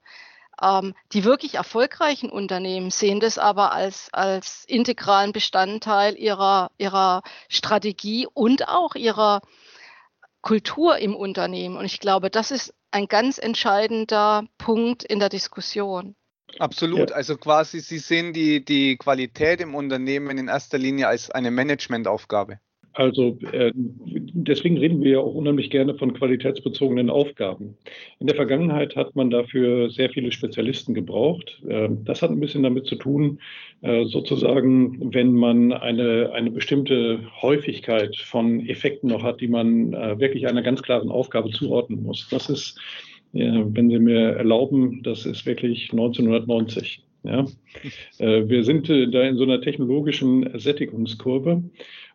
Ähm, 0.61 0.93
die 1.13 1.23
wirklich 1.23 1.55
erfolgreichen 1.55 2.29
Unternehmen 2.29 2.91
sehen 2.91 3.19
das 3.19 3.37
aber 3.37 3.71
als, 3.71 4.09
als 4.11 4.63
integralen 4.67 5.31
Bestandteil 5.31 6.15
ihrer, 6.17 6.71
ihrer 6.77 7.23
Strategie 7.49 8.27
und 8.31 8.67
auch 8.67 8.95
ihrer 8.95 9.41
Kultur 10.41 10.97
im 10.97 11.15
Unternehmen. 11.15 11.77
Und 11.77 11.85
ich 11.85 11.99
glaube, 11.99 12.29
das 12.29 12.51
ist 12.51 12.73
ein 12.91 13.07
ganz 13.07 13.37
entscheidender 13.37 14.45
Punkt 14.57 15.03
in 15.03 15.19
der 15.19 15.29
Diskussion. 15.29 16.15
Absolut. 16.59 17.09
Ja. 17.09 17.15
Also 17.15 17.37
quasi, 17.37 17.79
Sie 17.79 17.99
sehen 17.99 18.33
die, 18.33 18.63
die 18.63 18.97
Qualität 18.97 19.61
im 19.61 19.73
Unternehmen 19.73 20.37
in 20.37 20.47
erster 20.47 20.77
Linie 20.77 21.07
als 21.07 21.31
eine 21.31 21.49
Managementaufgabe. 21.49 22.59
Also 22.93 23.37
äh, 23.51 23.71
deswegen 23.75 24.77
reden 24.77 25.01
wir 25.01 25.11
ja 25.11 25.19
auch 25.19 25.33
unheimlich 25.33 25.69
gerne 25.69 25.95
von 25.95 26.13
qualitätsbezogenen 26.13 27.09
Aufgaben. 27.09 27.77
In 28.19 28.27
der 28.27 28.35
Vergangenheit 28.35 28.95
hat 28.95 29.15
man 29.15 29.29
dafür 29.29 29.89
sehr 29.89 30.09
viele 30.09 30.31
Spezialisten 30.31 30.93
gebraucht. 30.93 31.61
Äh, 31.67 31.89
das 32.03 32.21
hat 32.21 32.31
ein 32.31 32.39
bisschen 32.39 32.63
damit 32.63 32.87
zu 32.87 32.95
tun, 32.95 33.39
äh, 33.81 34.05
sozusagen, 34.05 35.13
wenn 35.13 35.33
man 35.33 35.71
eine, 35.71 36.31
eine 36.33 36.51
bestimmte 36.51 37.19
Häufigkeit 37.41 38.15
von 38.17 38.67
Effekten 38.67 39.09
noch 39.09 39.23
hat, 39.23 39.39
die 39.39 39.47
man 39.47 39.93
äh, 39.93 40.19
wirklich 40.19 40.47
einer 40.47 40.61
ganz 40.61 40.81
klaren 40.81 41.09
Aufgabe 41.09 41.49
zuordnen 41.51 42.03
muss. 42.03 42.27
Das 42.29 42.49
ist, 42.49 42.79
wenn 43.33 43.89
Sie 43.89 43.99
mir 43.99 44.31
erlauben, 44.31 45.03
das 45.03 45.25
ist 45.25 45.45
wirklich 45.45 45.89
1990. 45.93 47.01
Ja. 47.23 47.45
Äh, 48.17 48.49
wir 48.49 48.63
sind 48.63 48.89
äh, 48.89 49.07
da 49.09 49.23
in 49.23 49.37
so 49.37 49.43
einer 49.43 49.61
technologischen 49.61 50.49
Sättigungskurve 50.59 51.63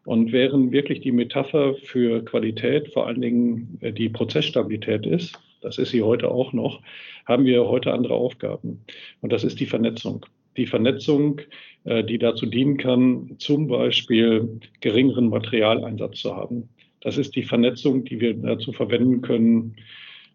und 0.06 0.32
während 0.32 0.72
wirklich 0.72 1.00
die 1.00 1.12
Metapher 1.12 1.74
für 1.74 2.24
Qualität 2.24 2.92
vor 2.92 3.06
allen 3.06 3.20
Dingen 3.20 3.78
äh, 3.82 3.92
die 3.92 4.08
Prozessstabilität 4.08 5.04
ist, 5.04 5.38
das 5.60 5.78
ist 5.78 5.90
sie 5.90 6.02
heute 6.02 6.30
auch 6.30 6.52
noch, 6.52 6.80
haben 7.26 7.44
wir 7.44 7.66
heute 7.66 7.92
andere 7.92 8.14
Aufgaben. 8.14 8.84
Und 9.20 9.32
das 9.32 9.44
ist 9.44 9.60
die 9.60 9.66
Vernetzung. 9.66 10.24
Die 10.56 10.66
Vernetzung, 10.66 11.40
die 11.84 12.18
dazu 12.18 12.46
dienen 12.46 12.78
kann, 12.78 13.34
zum 13.38 13.66
Beispiel 13.66 14.60
geringeren 14.80 15.28
Materialeinsatz 15.28 16.20
zu 16.20 16.34
haben. 16.34 16.68
Das 17.00 17.18
ist 17.18 17.36
die 17.36 17.42
Vernetzung, 17.42 18.04
die 18.04 18.20
wir 18.20 18.34
dazu 18.34 18.72
verwenden 18.72 19.22
können, 19.22 19.76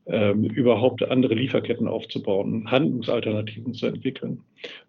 ähm, 0.07 0.45
überhaupt 0.45 1.03
andere 1.03 1.35
Lieferketten 1.35 1.87
aufzubauen, 1.87 2.69
Handlungsalternativen 2.69 3.73
zu 3.73 3.87
entwickeln. 3.87 4.41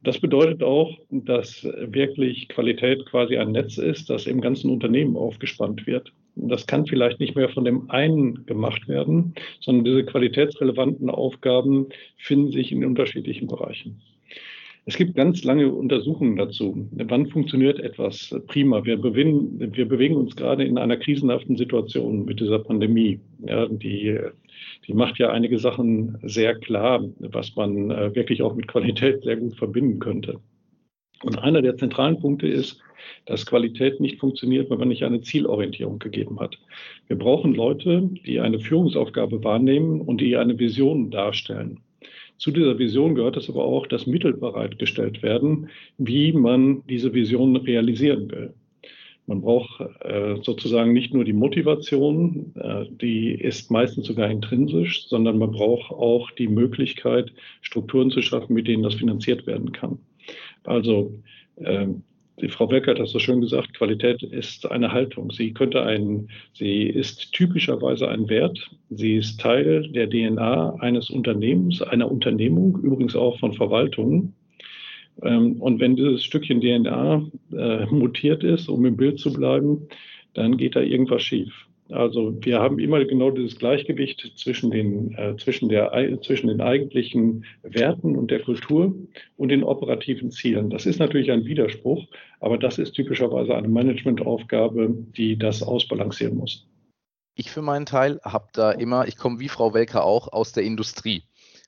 Das 0.02 0.18
bedeutet 0.18 0.62
auch, 0.62 0.98
dass 1.10 1.64
wirklich 1.64 2.48
Qualität 2.48 3.04
quasi 3.06 3.36
ein 3.36 3.52
Netz 3.52 3.78
ist, 3.78 4.10
das 4.10 4.26
im 4.26 4.40
ganzen 4.40 4.70
Unternehmen 4.70 5.16
aufgespannt 5.16 5.86
wird. 5.86 6.12
Das 6.34 6.66
kann 6.66 6.86
vielleicht 6.86 7.20
nicht 7.20 7.36
mehr 7.36 7.50
von 7.50 7.64
dem 7.64 7.90
einen 7.90 8.46
gemacht 8.46 8.88
werden, 8.88 9.34
sondern 9.60 9.84
diese 9.84 10.04
qualitätsrelevanten 10.04 11.10
Aufgaben 11.10 11.88
finden 12.16 12.50
sich 12.50 12.72
in 12.72 12.84
unterschiedlichen 12.84 13.48
Bereichen. 13.48 14.00
Es 14.84 14.96
gibt 14.96 15.14
ganz 15.14 15.44
lange 15.44 15.72
Untersuchungen 15.72 16.36
dazu. 16.36 16.88
Wann 16.90 17.28
funktioniert 17.28 17.78
etwas 17.78 18.34
prima? 18.48 18.84
Wir 18.84 18.96
bewegen, 18.96 19.60
wir 19.76 19.86
bewegen 19.86 20.16
uns 20.16 20.34
gerade 20.34 20.64
in 20.64 20.76
einer 20.76 20.96
krisenhaften 20.96 21.56
Situation 21.56 22.24
mit 22.24 22.40
dieser 22.40 22.58
Pandemie. 22.58 23.20
Ja, 23.46 23.68
die, 23.68 24.18
die 24.86 24.94
macht 24.94 25.18
ja 25.18 25.30
einige 25.30 25.58
Sachen 25.58 26.18
sehr 26.22 26.54
klar, 26.54 27.04
was 27.18 27.54
man 27.56 27.90
äh, 27.90 28.14
wirklich 28.14 28.42
auch 28.42 28.54
mit 28.54 28.68
Qualität 28.68 29.22
sehr 29.22 29.36
gut 29.36 29.56
verbinden 29.56 29.98
könnte. 29.98 30.40
Und 31.22 31.38
einer 31.38 31.62
der 31.62 31.76
zentralen 31.76 32.18
Punkte 32.18 32.48
ist, 32.48 32.80
dass 33.26 33.46
Qualität 33.46 34.00
nicht 34.00 34.18
funktioniert, 34.18 34.70
wenn 34.70 34.78
man 34.78 34.88
nicht 34.88 35.04
eine 35.04 35.20
Zielorientierung 35.20 35.98
gegeben 35.98 36.40
hat. 36.40 36.58
Wir 37.06 37.16
brauchen 37.16 37.54
Leute, 37.54 38.10
die 38.26 38.40
eine 38.40 38.58
Führungsaufgabe 38.58 39.42
wahrnehmen 39.44 40.00
und 40.00 40.20
die 40.20 40.36
eine 40.36 40.58
Vision 40.58 41.10
darstellen. 41.10 41.80
Zu 42.38 42.50
dieser 42.50 42.78
Vision 42.78 43.14
gehört 43.14 43.36
es 43.36 43.48
aber 43.48 43.64
auch, 43.64 43.86
dass 43.86 44.06
Mittel 44.06 44.32
bereitgestellt 44.32 45.22
werden, 45.22 45.68
wie 45.98 46.32
man 46.32 46.82
diese 46.88 47.14
Vision 47.14 47.54
realisieren 47.56 48.30
will. 48.30 48.54
Man 49.32 49.40
braucht 49.40 49.80
äh, 50.00 50.36
sozusagen 50.42 50.92
nicht 50.92 51.14
nur 51.14 51.24
die 51.24 51.32
Motivation, 51.32 52.52
äh, 52.54 52.84
die 52.90 53.32
ist 53.32 53.70
meistens 53.70 54.06
sogar 54.06 54.30
intrinsisch, 54.30 55.08
sondern 55.08 55.38
man 55.38 55.52
braucht 55.52 55.90
auch 55.90 56.30
die 56.32 56.48
Möglichkeit, 56.48 57.32
Strukturen 57.62 58.10
zu 58.10 58.20
schaffen, 58.20 58.52
mit 58.52 58.68
denen 58.68 58.82
das 58.82 58.96
finanziert 58.96 59.46
werden 59.46 59.72
kann. 59.72 59.98
Also 60.64 61.14
äh, 61.56 61.86
die 62.42 62.48
Frau 62.50 62.66
Becker 62.66 62.90
hat 62.90 62.98
das 62.98 63.12
so 63.12 63.18
schön 63.18 63.40
gesagt, 63.40 63.72
Qualität 63.72 64.22
ist 64.22 64.70
eine 64.70 64.92
Haltung. 64.92 65.30
Sie 65.30 65.54
könnte 65.54 65.82
ein, 65.82 66.28
sie 66.52 66.82
ist 66.82 67.32
typischerweise 67.32 68.08
ein 68.08 68.28
Wert. 68.28 68.70
Sie 68.90 69.16
ist 69.16 69.40
Teil 69.40 69.88
der 69.92 70.10
DNA 70.10 70.74
eines 70.80 71.08
Unternehmens, 71.08 71.80
einer 71.80 72.10
Unternehmung, 72.10 72.78
übrigens 72.82 73.16
auch 73.16 73.38
von 73.38 73.54
Verwaltungen. 73.54 74.34
Ähm, 75.22 75.60
und 75.60 75.80
wenn 75.80 75.96
dieses 75.96 76.24
Stückchen 76.24 76.60
DNA 76.60 77.26
äh, 77.52 77.86
mutiert 77.86 78.44
ist, 78.44 78.68
um 78.68 78.84
im 78.86 78.96
Bild 78.96 79.18
zu 79.18 79.32
bleiben, 79.32 79.88
dann 80.34 80.56
geht 80.56 80.76
da 80.76 80.80
irgendwas 80.80 81.22
schief. 81.22 81.66
Also 81.90 82.34
wir 82.40 82.60
haben 82.60 82.78
immer 82.78 83.04
genau 83.04 83.30
dieses 83.30 83.58
Gleichgewicht 83.58 84.32
zwischen 84.36 84.70
den, 84.70 85.14
äh, 85.14 85.36
zwischen, 85.36 85.68
der, 85.68 85.92
zwischen 86.22 86.48
den 86.48 86.60
eigentlichen 86.60 87.44
Werten 87.62 88.16
und 88.16 88.30
der 88.30 88.40
Kultur 88.40 88.94
und 89.36 89.48
den 89.50 89.62
operativen 89.62 90.30
Zielen. 90.30 90.70
Das 90.70 90.86
ist 90.86 90.98
natürlich 90.98 91.30
ein 91.30 91.44
Widerspruch, 91.44 92.06
aber 92.40 92.56
das 92.56 92.78
ist 92.78 92.92
typischerweise 92.92 93.54
eine 93.54 93.68
Managementaufgabe, 93.68 94.94
die 95.16 95.36
das 95.36 95.62
ausbalancieren 95.62 96.36
muss. 96.36 96.66
Ich 97.34 97.50
für 97.50 97.62
meinen 97.62 97.86
Teil 97.86 98.20
habe 98.24 98.48
da 98.52 98.72
immer, 98.72 99.06
ich 99.06 99.16
komme 99.16 99.40
wie 99.40 99.48
Frau 99.48 99.74
Welker 99.74 100.04
auch 100.04 100.32
aus 100.32 100.52
der 100.52 100.64
Industrie 100.64 101.22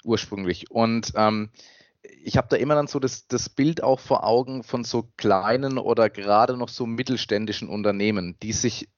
ursprünglich 0.04 0.70
und 0.70 1.12
ähm, 1.16 1.50
ich 2.22 2.36
habe 2.36 2.48
da 2.48 2.56
immer 2.56 2.74
dann 2.74 2.86
so 2.86 2.98
das, 2.98 3.26
das 3.26 3.48
Bild 3.48 3.82
auch 3.82 4.00
vor 4.00 4.24
Augen 4.24 4.62
von 4.62 4.84
so 4.84 5.10
kleinen 5.16 5.78
oder 5.78 6.10
gerade 6.10 6.56
noch 6.56 6.68
so 6.68 6.86
mittelständischen 6.86 7.68
Unternehmen, 7.68 8.36
die 8.42 8.52
sich 8.52 8.88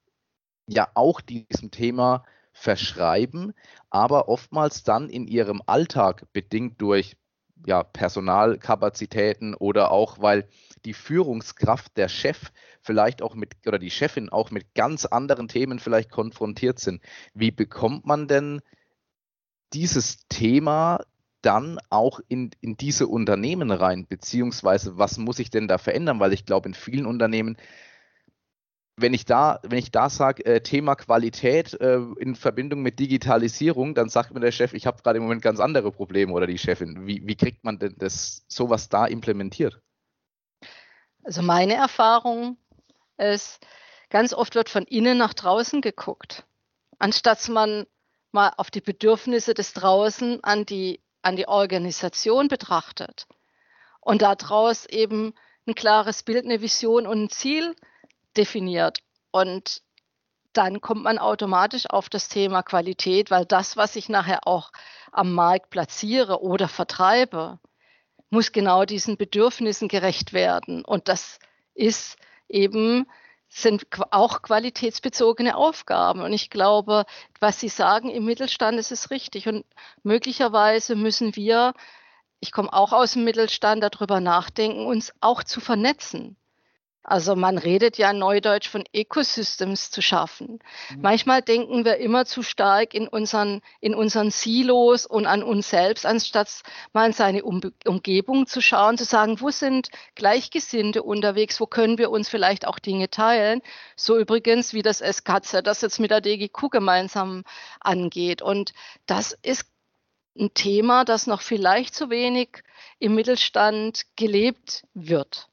ja 0.69 0.89
auch 0.95 1.21
diesem 1.21 1.71
Thema 1.71 2.25
verschreiben, 2.53 3.53
aber 3.91 4.29
oftmals 4.29 4.83
dann 4.83 5.09
in 5.09 5.27
ihrem 5.27 5.63
Alltag 5.67 6.27
bedingt 6.33 6.81
durch 6.81 7.17
ja, 7.65 7.83
Personalkapazitäten 7.83 9.55
oder 9.55 9.91
auch, 9.91 10.21
weil 10.21 10.49
die 10.85 10.95
Führungskraft, 10.95 11.97
der 11.97 12.09
Chef 12.09 12.51
vielleicht 12.81 13.23
auch 13.23 13.35
mit 13.35 13.55
oder 13.67 13.79
die 13.79 13.91
Chefin 13.91 14.29
auch 14.29 14.51
mit 14.51 14.75
ganz 14.75 15.05
anderen 15.07 15.49
Themen 15.49 15.79
vielleicht 15.79 16.11
konfrontiert 16.11 16.79
sind. 16.79 17.03
Wie 17.35 17.51
bekommt 17.51 18.07
man 18.07 18.29
denn 18.29 18.61
dieses 19.73 20.27
Thema 20.29 21.01
dann 21.47 21.79
auch 21.91 22.21
in, 22.29 22.51
in 22.61 22.77
diese 22.77 23.07
Unternehmen 23.07 23.71
rein? 23.71 24.07
Beziehungsweise 24.07 24.99
was 24.99 25.19
muss 25.19 25.39
ich 25.39 25.51
denn 25.51 25.69
da 25.69 25.79
verändern? 25.79 26.21
Weil 26.21 26.33
ich 26.33 26.45
glaube, 26.45 26.69
in 26.69 26.75
vielen 26.75 27.07
Unternehmen 27.07 27.57
wenn 28.97 29.13
ich 29.13 29.27
da, 29.27 29.61
wenn 29.63 29.79
ich 29.79 29.91
da 29.91 30.09
sage, 30.09 30.45
äh, 30.47 30.61
Thema 30.63 30.95
Qualität 30.95 31.79
äh, 31.81 31.99
in 32.19 32.35
Verbindung 32.35 32.81
mit 32.81 32.99
Digitalisierung, 32.99 33.95
dann 33.95 34.09
sagt 34.09 34.33
mir 34.33 34.41
der 34.41 34.53
Chef, 34.53 34.73
ich 34.73 34.87
habe 34.87 35.03
gerade 35.03 35.19
im 35.19 35.25
Moment 35.25 35.43
ganz 35.43 35.61
andere 35.61 35.93
Probleme 35.93 36.33
oder 36.33 36.47
die 36.47 36.59
Chefin. 36.59 37.07
Wie, 37.07 37.23
wie 37.27 37.37
kriegt 37.37 37.63
man 37.63 37.79
denn 37.79 37.95
das 37.99 38.45
sowas 38.49 38.89
da 38.89 39.07
implementiert? 39.07 39.81
Also 41.25 41.43
meine 41.43 41.75
Erfahrung 41.75 42.57
ist, 43.19 43.61
ganz 44.09 44.33
oft 44.33 44.55
wird 44.55 44.71
von 44.71 44.85
innen 44.85 45.19
nach 45.19 45.35
draußen 45.35 45.83
geguckt, 45.83 46.47
anstatt 46.99 47.49
man 47.49 47.85
mal 48.33 48.53
auf 48.57 48.71
die 48.71 48.81
Bedürfnisse 48.81 49.53
des 49.53 49.75
Draußen 49.75 50.43
an 50.43 50.65
die, 50.65 51.01
an 51.27 51.35
die 51.35 51.49
Organisation 51.49 52.47
betrachtet 52.47 53.27
und 54.01 54.23
daraus 54.23 54.87
eben 54.87 55.35
ein 55.67 55.75
klares 55.75 56.23
Bild, 56.23 56.45
eine 56.45 56.61
Vision 56.61 57.05
und 57.07 57.25
ein 57.25 57.31
Ziel 57.31 57.75
definiert. 58.37 59.01
Und 59.33 59.83
dann 60.53 60.81
kommt 60.81 61.03
man 61.03 61.19
automatisch 61.19 61.91
auf 61.91 62.09
das 62.09 62.29
Thema 62.29 62.63
Qualität, 62.63 63.33
weil 63.33 63.45
das, 63.45 63.77
was 63.77 63.97
ich 63.97 64.09
nachher 64.09 64.47
auch 64.47 64.71
am 65.11 65.33
Markt 65.33 65.71
platziere 65.71 66.43
oder 66.43 66.69
vertreibe, 66.69 67.59
muss 68.31 68.53
genau 68.53 68.85
diesen 68.85 69.17
Bedürfnissen 69.17 69.89
gerecht 69.89 70.33
werden. 70.33 70.85
Und 70.85 71.09
das 71.09 71.41
ist 71.75 72.17
eben, 72.49 73.07
sind 73.49 73.87
auch 74.11 74.43
qualitätsbezogene 74.43 75.57
Aufgaben. 75.57 76.21
Und 76.21 76.33
ich 76.33 76.51
glaube, 76.51 77.05
was 77.41 77.61
Sie 77.61 77.69
sagen 77.69 78.11
im 78.11 78.25
Mittelstand, 78.25 78.79
ist 78.79 78.93
es 78.93 79.11
richtig. 79.11 79.49
Und 79.49 79.65
möglicherweise 80.03 80.97
müssen 80.97 81.37
wir, 81.37 81.73
ich 82.41 82.53
komme 82.53 82.73
auch 82.73 82.93
aus 82.93 83.13
dem 83.13 83.25
Mittelstand, 83.25 83.83
darüber 83.83 84.21
nachdenken, 84.21 84.87
uns 84.87 85.13
auch 85.21 85.45
zu 85.45 85.61
vernetzen. 85.61 86.37
Also 87.09 87.37
man 87.37 87.57
redet 87.57 87.99
ja 87.99 88.13
neudeutsch 88.13 88.69
von 88.69 88.85
Ecosystems 88.93 89.93
zu 89.93 90.03
schaffen. 90.03 90.59
Mhm. 90.91 91.03
Manchmal 91.03 91.41
denken 91.41 91.85
wir 91.85 91.99
immer 91.99 92.27
zu 92.27 92.43
stark 92.43 92.95
in 92.95 93.07
unseren, 93.07 93.61
in 93.81 93.95
unseren 93.95 94.33
Silos 94.33 95.07
und 95.07 95.25
an 95.25 95.45
uns 95.45 95.71
selbst, 95.71 96.05
anstatt 96.05 96.63
mal 96.93 97.07
in 97.07 97.13
seine 97.13 97.45
um 97.45 97.61
Umgebung 97.87 98.49
zu 98.49 98.61
schauen, 98.61 98.99
zu 98.99 99.05
sagen, 99.05 99.41
wo 99.41 99.51
sind 99.51 99.91
Gleichgesinnte 100.17 101.05
unterwegs, 101.05 101.61
wo 101.61 101.67
können 101.67 101.97
wir 101.97 102.11
uns 102.11 102.29
vielleicht 102.29 102.67
auch 102.67 102.81
Dinge 102.81 103.09
teilen. 103.09 103.63
So 103.95 104.19
übrigens 104.19 104.75
wie 104.75 104.83
das 104.83 104.99
SKZ, 104.99 105.63
das 105.63 105.83
jetzt 105.83 106.01
mit 106.01 106.11
der 106.11 106.21
DGQ 106.21 106.71
gemeinsam 106.73 107.45
angeht. 107.79 108.43
Und 108.43 108.73
das 109.07 109.31
ist 109.43 109.65
ein 110.37 110.55
Thema, 110.55 111.05
das 111.05 111.29
noch 111.29 111.43
vielleicht 111.43 111.95
zu 111.95 112.11
wenig 112.11 112.65
im 112.99 113.15
Mittelstand 113.15 114.07
gelebt 114.17 114.85
wird. 114.93 115.49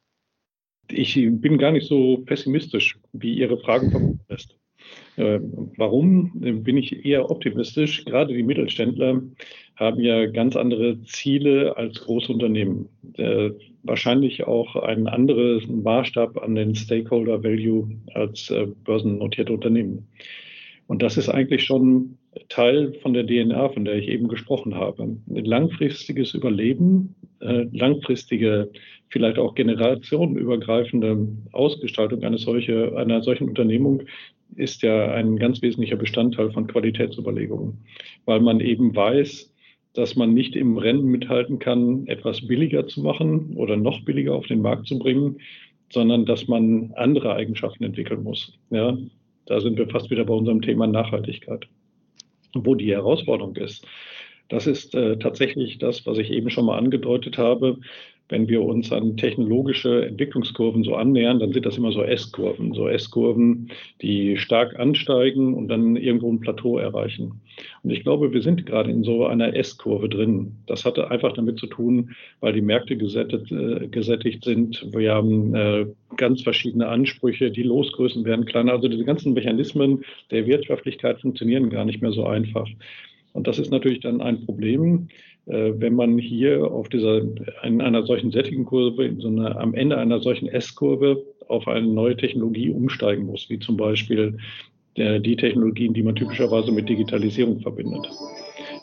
Ich 0.92 1.16
bin 1.16 1.58
gar 1.58 1.72
nicht 1.72 1.88
so 1.88 2.18
pessimistisch, 2.26 3.00
wie 3.14 3.34
Ihre 3.36 3.58
Frage 3.58 3.90
vermuten 3.90 4.20
lässt. 4.30 4.56
Äh, 5.16 5.40
warum 5.78 6.32
bin 6.34 6.78
ich 6.78 7.06
eher 7.06 7.30
optimistisch? 7.30 8.04
Gerade 8.06 8.34
die 8.34 8.44
Mittelständler 8.44 9.22
haben 9.76 10.00
ja 10.02 10.26
ganz 10.28 10.56
andere 10.56 11.02
Ziele 11.04 11.78
als 11.78 12.02
Großunternehmen. 12.02 12.90
Äh, 13.16 13.52
wahrscheinlich 13.84 14.46
auch 14.46 14.76
einen 14.76 15.08
anderen 15.08 15.84
Maßstab 15.84 16.38
an 16.42 16.56
den 16.56 16.76
Stakeholder 16.76 17.44
Value 17.44 17.90
als 18.14 18.50
äh, 18.50 18.68
börsennotierte 18.84 19.54
Unternehmen. 19.54 20.08
Und 20.88 21.02
das 21.02 21.18
ist 21.18 21.30
eigentlich 21.30 21.64
schon 21.64 22.18
Teil 22.50 22.94
von 23.02 23.14
der 23.14 23.26
DNA, 23.26 23.70
von 23.70 23.86
der 23.86 23.96
ich 23.96 24.08
eben 24.08 24.28
gesprochen 24.28 24.76
habe. 24.76 25.18
Langfristiges 25.28 26.34
Überleben, 26.34 27.16
äh, 27.40 27.66
langfristige, 27.72 28.72
vielleicht 29.14 29.38
auch 29.38 29.54
generationenübergreifende 29.54 31.28
Ausgestaltung 31.52 32.24
einer, 32.24 32.40
solche, 32.40 32.98
einer 32.98 33.22
solchen 33.22 33.48
Unternehmung 33.48 34.02
ist 34.56 34.82
ja 34.82 35.12
ein 35.14 35.38
ganz 35.38 35.62
wesentlicher 35.62 35.98
Bestandteil 35.98 36.52
von 36.52 36.66
Qualitätsüberlegungen, 36.66 37.78
weil 38.26 38.40
man 38.40 38.60
eben 38.60 38.96
weiß, 38.96 39.54
dass 39.94 40.16
man 40.16 40.34
nicht 40.34 40.56
im 40.56 40.78
Rennen 40.78 41.06
mithalten 41.06 41.60
kann, 41.60 42.08
etwas 42.08 42.48
billiger 42.48 42.88
zu 42.88 43.02
machen 43.02 43.56
oder 43.56 43.78
noch 43.78 44.04
billiger 44.04 44.34
auf 44.34 44.48
den 44.48 44.62
Markt 44.62 44.88
zu 44.88 44.98
bringen, 44.98 45.38
sondern 45.92 46.26
dass 46.26 46.48
man 46.48 46.92
andere 46.96 47.36
Eigenschaften 47.36 47.84
entwickeln 47.84 48.24
muss. 48.24 48.58
Ja, 48.72 48.98
da 49.46 49.62
sind 49.62 49.78
wir 49.78 49.88
fast 49.90 50.10
wieder 50.10 50.26
bei 50.26 50.34
unserem 50.34 50.64
Thema 50.64 50.88
Nachhaltigkeit. 50.88 51.68
Wo 52.56 52.74
die 52.74 52.92
Herausforderung 52.92 53.56
ist, 53.58 53.86
das 54.50 54.66
ist 54.66 54.96
äh, 54.96 55.18
tatsächlich 55.18 55.78
das, 55.78 56.06
was 56.08 56.18
ich 56.18 56.32
eben 56.32 56.50
schon 56.50 56.66
mal 56.66 56.78
angedeutet 56.78 57.38
habe. 57.38 57.78
Wenn 58.34 58.50
wir 58.50 58.64
uns 58.64 58.92
an 58.92 59.16
technologische 59.16 60.08
Entwicklungskurven 60.08 60.84
so 60.84 60.96
annähern, 60.96 61.38
dann 61.38 61.54
sind 61.54 61.68
das 61.68 61.78
immer 61.78 61.92
so 61.92 62.02
S-Kurven, 62.02 62.74
so 62.74 62.88
S-Kurven, 62.88 63.70
die 64.02 64.38
stark 64.38 64.80
ansteigen 64.80 65.54
und 65.54 65.68
dann 65.68 65.96
irgendwo 65.96 66.34
ein 66.34 66.40
Plateau 66.40 66.80
erreichen. 66.80 67.42
Und 67.84 67.92
ich 67.92 68.02
glaube, 68.02 68.34
wir 68.34 68.42
sind 68.42 68.66
gerade 68.66 68.90
in 68.90 69.04
so 69.04 69.28
einer 69.28 69.56
S-Kurve 69.56 70.10
drin. 70.10 70.54
Das 70.66 70.84
hatte 70.84 71.12
einfach 71.12 71.34
damit 71.34 71.60
zu 71.60 71.68
tun, 71.68 72.16
weil 72.40 72.54
die 72.54 72.62
Märkte 72.62 72.98
gesättigt, 72.98 73.52
äh, 73.52 73.88
gesättigt 73.88 74.44
sind. 74.44 74.84
Wir 74.92 75.14
haben 75.14 75.54
äh, 75.54 75.86
ganz 76.18 76.42
verschiedene 76.42 76.88
Ansprüche, 76.88 77.52
die 77.52 77.62
Losgrößen 77.62 78.26
werden 78.26 78.46
kleiner. 78.46 78.72
Also 78.72 78.88
diese 78.88 79.06
ganzen 79.06 79.34
Mechanismen 79.34 80.04
der 80.32 80.48
Wirtschaftlichkeit 80.48 81.22
funktionieren 81.22 81.70
gar 81.70 81.86
nicht 81.86 82.02
mehr 82.02 82.12
so 82.12 82.26
einfach. 82.26 82.68
Und 83.34 83.48
das 83.48 83.60
ist 83.60 83.70
natürlich 83.70 84.00
dann 84.00 84.22
ein 84.22 84.44
Problem, 84.44 85.10
wenn 85.46 85.96
man 85.96 86.18
hier 86.18 86.72
auf 86.72 86.88
dieser, 86.88 87.22
in 87.64 87.82
einer 87.82 88.06
solchen 88.06 88.32
Sättigenkurve, 88.32 89.06
in 89.06 89.20
so 89.20 89.28
am 89.28 89.74
Ende 89.74 89.98
einer 89.98 90.20
solchen 90.20 90.48
S-Kurve 90.48 91.24
auf 91.48 91.68
eine 91.68 91.88
neue 91.88 92.16
Technologie 92.16 92.70
umsteigen 92.70 93.26
muss, 93.26 93.50
wie 93.50 93.60
zum 93.60 93.76
Beispiel 93.76 94.38
der, 94.98 95.20
die 95.20 95.36
Technologien, 95.36 95.94
die 95.94 96.04
man 96.04 96.16
typischerweise 96.16 96.72
mit 96.72 96.88
Digitalisierung 96.88 97.60
verbindet. 97.60 98.10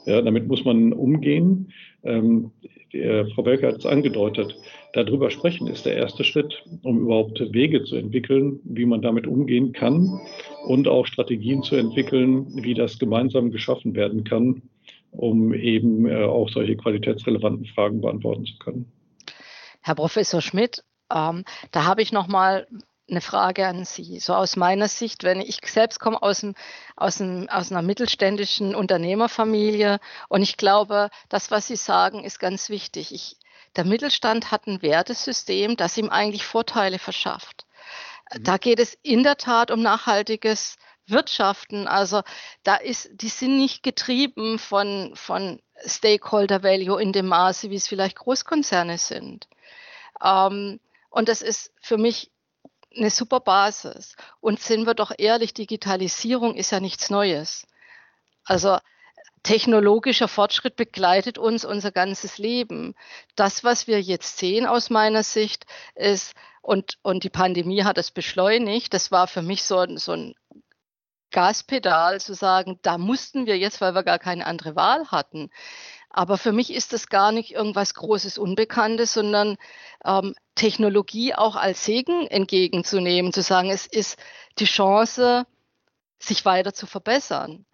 Ja, 0.06 0.22
damit 0.22 0.48
muss 0.48 0.64
man 0.64 0.92
umgehen. 0.92 1.72
Ähm, 2.02 2.50
der, 2.92 3.26
Frau 3.28 3.44
Welke 3.44 3.68
hat 3.68 3.76
es 3.76 3.86
angedeutet. 3.86 4.56
Darüber 4.94 5.30
sprechen 5.30 5.68
ist 5.68 5.86
der 5.86 5.94
erste 5.94 6.24
Schritt, 6.24 6.64
um 6.82 7.00
überhaupt 7.00 7.40
Wege 7.52 7.84
zu 7.84 7.96
entwickeln, 7.96 8.58
wie 8.64 8.86
man 8.86 9.02
damit 9.02 9.26
umgehen 9.26 9.72
kann 9.72 10.20
und 10.66 10.88
auch 10.88 11.06
Strategien 11.06 11.62
zu 11.62 11.76
entwickeln, 11.76 12.46
wie 12.64 12.74
das 12.74 12.98
gemeinsam 12.98 13.50
geschaffen 13.52 13.94
werden 13.94 14.24
kann, 14.24 14.62
um 15.12 15.52
eben 15.54 16.06
äh, 16.06 16.24
auch 16.24 16.48
solche 16.48 16.76
qualitätsrelevanten 16.76 17.66
Fragen 17.66 18.00
beantworten 18.00 18.46
zu 18.46 18.58
können. 18.58 18.92
Herr 19.82 19.94
Professor 19.94 20.40
Schmidt, 20.40 20.84
ähm, 21.12 21.44
da 21.72 21.84
habe 21.84 22.02
ich 22.02 22.12
noch 22.12 22.28
mal 22.28 22.66
eine 23.10 23.20
Frage 23.20 23.66
an 23.66 23.84
Sie. 23.84 24.20
So 24.20 24.34
aus 24.34 24.56
meiner 24.56 24.88
Sicht, 24.88 25.24
wenn 25.24 25.40
ich 25.40 25.58
selbst 25.64 25.98
komme 25.98 26.22
aus, 26.22 26.40
dem, 26.40 26.54
aus, 26.96 27.18
dem, 27.18 27.48
aus 27.48 27.70
einer 27.70 27.82
mittelständischen 27.82 28.74
Unternehmerfamilie 28.74 29.98
und 30.28 30.42
ich 30.42 30.56
glaube, 30.56 31.10
das, 31.28 31.50
was 31.50 31.66
Sie 31.66 31.76
sagen, 31.76 32.24
ist 32.24 32.38
ganz 32.38 32.70
wichtig. 32.70 33.12
Ich, 33.12 33.36
der 33.76 33.84
Mittelstand 33.84 34.50
hat 34.50 34.66
ein 34.66 34.82
Wertesystem, 34.82 35.76
das 35.76 35.98
ihm 35.98 36.08
eigentlich 36.08 36.44
Vorteile 36.44 36.98
verschafft. 36.98 37.66
Mhm. 38.32 38.44
Da 38.44 38.58
geht 38.58 38.78
es 38.78 38.96
in 39.02 39.22
der 39.22 39.36
Tat 39.36 39.70
um 39.70 39.82
nachhaltiges 39.82 40.76
wirtschaften. 41.10 41.86
Also 41.86 42.22
da 42.62 42.76
ist, 42.76 43.10
die 43.12 43.28
sind 43.28 43.56
nicht 43.56 43.82
getrieben 43.82 44.58
von, 44.58 45.12
von 45.14 45.60
Stakeholder 45.86 46.62
Value 46.62 47.00
in 47.00 47.12
dem 47.12 47.26
Maße, 47.26 47.70
wie 47.70 47.76
es 47.76 47.88
vielleicht 47.88 48.16
Großkonzerne 48.16 48.98
sind. 48.98 49.48
Ähm, 50.22 50.80
und 51.10 51.28
das 51.28 51.42
ist 51.42 51.72
für 51.80 51.98
mich 51.98 52.30
eine 52.96 53.10
super 53.10 53.40
Basis. 53.40 54.16
Und 54.40 54.60
sind 54.60 54.86
wir 54.86 54.94
doch 54.94 55.12
ehrlich, 55.16 55.54
Digitalisierung 55.54 56.54
ist 56.54 56.72
ja 56.72 56.80
nichts 56.80 57.10
Neues. 57.10 57.66
Also 58.44 58.78
technologischer 59.42 60.28
Fortschritt 60.28 60.76
begleitet 60.76 61.38
uns 61.38 61.64
unser 61.64 61.92
ganzes 61.92 62.38
Leben. 62.38 62.94
Das, 63.36 63.64
was 63.64 63.86
wir 63.86 64.00
jetzt 64.00 64.38
sehen 64.38 64.66
aus 64.66 64.90
meiner 64.90 65.22
Sicht, 65.22 65.66
ist, 65.94 66.34
und, 66.62 66.98
und 67.02 67.24
die 67.24 67.30
Pandemie 67.30 67.84
hat 67.84 67.96
es 67.96 68.10
beschleunigt, 68.10 68.92
das 68.92 69.10
war 69.10 69.26
für 69.26 69.42
mich 69.42 69.64
so, 69.64 69.84
so 69.96 70.12
ein 70.12 70.34
Gaspedal 71.30 72.20
zu 72.20 72.34
sagen, 72.34 72.78
da 72.82 72.98
mussten 72.98 73.46
wir 73.46 73.58
jetzt, 73.58 73.80
weil 73.80 73.94
wir 73.94 74.02
gar 74.02 74.18
keine 74.18 74.46
andere 74.46 74.76
Wahl 74.76 75.08
hatten. 75.08 75.50
Aber 76.10 76.38
für 76.38 76.52
mich 76.52 76.72
ist 76.72 76.92
das 76.92 77.08
gar 77.08 77.30
nicht 77.30 77.52
irgendwas 77.52 77.94
Großes 77.94 78.36
Unbekanntes, 78.36 79.12
sondern 79.12 79.56
ähm, 80.04 80.34
Technologie 80.56 81.34
auch 81.34 81.54
als 81.54 81.84
Segen 81.84 82.26
entgegenzunehmen, 82.26 83.32
zu 83.32 83.42
sagen, 83.42 83.70
es 83.70 83.86
ist 83.86 84.18
die 84.58 84.64
Chance, 84.64 85.46
sich 86.18 86.44
weiter 86.44 86.74
zu 86.74 86.86
verbessern. 86.86 87.64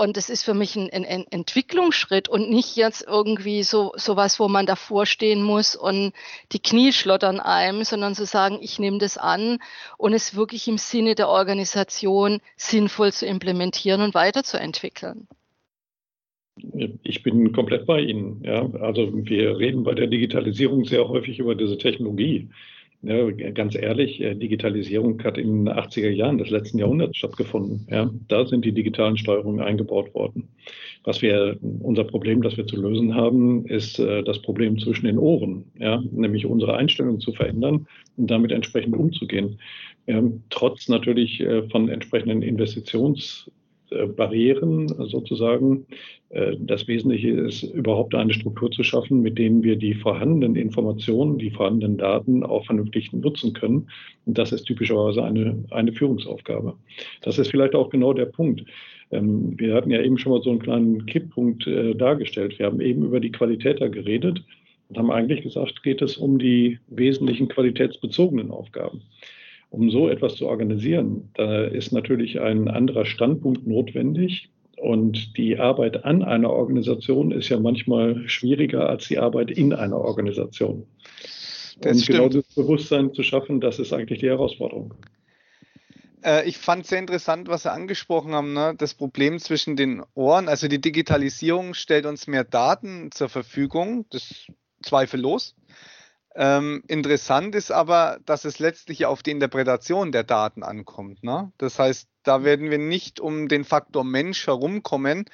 Und 0.00 0.16
es 0.16 0.30
ist 0.30 0.44
für 0.44 0.54
mich 0.54 0.76
ein, 0.76 0.88
ein, 0.88 1.04
ein, 1.04 1.26
Entwicklungsschritt 1.30 2.26
und 2.26 2.48
nicht 2.48 2.74
jetzt 2.74 3.04
irgendwie 3.06 3.62
so 3.62 3.92
sowas, 3.96 4.40
wo 4.40 4.48
man 4.48 4.64
davor 4.64 5.04
stehen 5.04 5.42
muss 5.42 5.76
und 5.76 6.14
die 6.52 6.58
Knie 6.58 6.94
schlottern 6.94 7.38
einem, 7.38 7.84
sondern 7.84 8.14
zu 8.14 8.24
sagen, 8.24 8.60
ich 8.62 8.78
nehme 8.78 8.96
das 8.96 9.18
an 9.18 9.58
und 9.98 10.14
es 10.14 10.34
wirklich 10.34 10.68
im 10.68 10.78
Sinne 10.78 11.16
der 11.16 11.28
Organisation 11.28 12.40
sinnvoll 12.56 13.12
zu 13.12 13.26
implementieren 13.26 14.00
und 14.00 14.14
weiterzuentwickeln. 14.14 15.28
Ich 17.02 17.22
bin 17.22 17.52
komplett 17.52 17.84
bei 17.84 18.00
Ihnen. 18.00 18.42
Ja. 18.42 18.70
Also 18.80 19.10
wir 19.12 19.58
reden 19.58 19.82
bei 19.82 19.92
der 19.92 20.06
Digitalisierung 20.06 20.86
sehr 20.86 21.06
häufig 21.10 21.40
über 21.40 21.54
diese 21.54 21.76
Technologie. 21.76 22.48
Ja, 23.02 23.30
ganz 23.30 23.74
ehrlich, 23.76 24.20
äh, 24.20 24.34
Digitalisierung 24.34 25.22
hat 25.24 25.38
in 25.38 25.64
den 25.64 25.74
80er 25.74 26.10
Jahren 26.10 26.36
des 26.36 26.50
letzten 26.50 26.78
Jahrhunderts 26.78 27.16
stattgefunden. 27.16 27.86
Ja, 27.90 28.10
da 28.28 28.44
sind 28.44 28.62
die 28.66 28.72
digitalen 28.72 29.16
Steuerungen 29.16 29.60
eingebaut 29.60 30.14
worden. 30.14 30.48
Was 31.04 31.22
wir, 31.22 31.56
unser 31.62 32.04
Problem, 32.04 32.42
das 32.42 32.58
wir 32.58 32.66
zu 32.66 32.76
lösen 32.76 33.14
haben, 33.14 33.64
ist 33.66 33.98
äh, 33.98 34.22
das 34.22 34.42
Problem 34.42 34.78
zwischen 34.78 35.06
den 35.06 35.18
Ohren, 35.18 35.64
ja, 35.78 36.02
nämlich 36.10 36.44
unsere 36.44 36.76
Einstellung 36.76 37.20
zu 37.20 37.32
verändern 37.32 37.86
und 38.18 38.30
damit 38.30 38.52
entsprechend 38.52 38.94
umzugehen. 38.94 39.58
Ja, 40.06 40.22
trotz 40.50 40.88
natürlich 40.88 41.40
äh, 41.40 41.62
von 41.70 41.88
entsprechenden 41.88 42.42
Investitions 42.42 43.50
Barrieren 44.16 44.88
sozusagen. 45.08 45.86
Äh, 46.30 46.56
das 46.60 46.88
Wesentliche 46.88 47.30
ist, 47.30 47.62
überhaupt 47.62 48.14
eine 48.14 48.32
Struktur 48.32 48.70
zu 48.70 48.82
schaffen, 48.82 49.20
mit 49.20 49.38
denen 49.38 49.62
wir 49.62 49.76
die 49.76 49.94
vorhandenen 49.94 50.56
Informationen, 50.56 51.38
die 51.38 51.50
vorhandenen 51.50 51.98
Daten 51.98 52.44
auch 52.44 52.64
vernünftig 52.66 53.12
nutzen 53.12 53.52
können. 53.52 53.88
Und 54.26 54.38
das 54.38 54.52
ist 54.52 54.64
typischerweise 54.64 55.22
eine, 55.24 55.64
eine 55.70 55.92
Führungsaufgabe. 55.92 56.74
Das 57.22 57.38
ist 57.38 57.50
vielleicht 57.50 57.74
auch 57.74 57.90
genau 57.90 58.12
der 58.12 58.26
Punkt. 58.26 58.64
Ähm, 59.10 59.58
wir 59.58 59.74
hatten 59.74 59.90
ja 59.90 60.00
eben 60.00 60.18
schon 60.18 60.32
mal 60.32 60.42
so 60.42 60.50
einen 60.50 60.60
kleinen 60.60 61.06
Kipppunkt 61.06 61.66
äh, 61.66 61.94
dargestellt. 61.94 62.58
Wir 62.58 62.66
haben 62.66 62.80
eben 62.80 63.04
über 63.04 63.20
die 63.20 63.32
Qualität 63.32 63.80
da 63.80 63.88
geredet 63.88 64.42
und 64.88 64.98
haben 64.98 65.10
eigentlich 65.10 65.42
gesagt, 65.42 65.82
geht 65.82 66.02
es 66.02 66.16
um 66.16 66.38
die 66.38 66.78
wesentlichen 66.88 67.48
qualitätsbezogenen 67.48 68.50
Aufgaben. 68.50 69.02
Um 69.70 69.90
so 69.90 70.08
etwas 70.08 70.34
zu 70.34 70.46
organisieren, 70.46 71.30
da 71.34 71.64
ist 71.64 71.92
natürlich 71.92 72.40
ein 72.40 72.68
anderer 72.68 73.06
Standpunkt 73.06 73.66
notwendig. 73.66 74.50
Und 74.76 75.36
die 75.36 75.58
Arbeit 75.58 76.04
an 76.04 76.22
einer 76.22 76.50
Organisation 76.50 77.32
ist 77.32 77.50
ja 77.50 77.60
manchmal 77.60 78.28
schwieriger 78.28 78.88
als 78.88 79.08
die 79.08 79.18
Arbeit 79.18 79.50
in 79.50 79.74
einer 79.74 79.98
Organisation. 79.98 80.86
Das 81.80 81.98
und 81.98 82.06
genau 82.06 82.28
das 82.28 82.44
Bewusstsein 82.54 83.12
zu 83.12 83.22
schaffen, 83.22 83.60
das 83.60 83.78
ist 83.78 83.92
eigentlich 83.92 84.20
die 84.20 84.28
Herausforderung. 84.28 84.94
Äh, 86.24 86.48
ich 86.48 86.58
fand 86.58 86.86
sehr 86.86 86.98
interessant, 86.98 87.48
was 87.48 87.64
Sie 87.64 87.72
angesprochen 87.72 88.32
haben, 88.32 88.52
ne? 88.52 88.74
das 88.76 88.94
Problem 88.94 89.38
zwischen 89.38 89.76
den 89.76 90.02
Ohren. 90.14 90.48
Also 90.48 90.68
die 90.68 90.80
Digitalisierung 90.80 91.74
stellt 91.74 92.06
uns 92.06 92.26
mehr 92.26 92.44
Daten 92.44 93.10
zur 93.12 93.28
Verfügung, 93.28 94.06
das 94.10 94.46
zweifellos. 94.82 95.54
Ähm, 96.36 96.82
interessant 96.86 97.54
ist 97.54 97.72
aber, 97.72 98.20
dass 98.24 98.44
es 98.44 98.58
letztlich 98.58 99.06
auf 99.06 99.22
die 99.22 99.32
Interpretation 99.32 100.12
der 100.12 100.22
Daten 100.22 100.62
ankommt. 100.62 101.24
Ne? 101.24 101.52
Das 101.58 101.78
heißt, 101.78 102.08
da 102.22 102.44
werden 102.44 102.70
wir 102.70 102.78
nicht 102.78 103.18
um 103.20 103.48
den 103.48 103.64
Faktor 103.64 104.04
Mensch 104.04 104.46
herumkommen, 104.46 105.24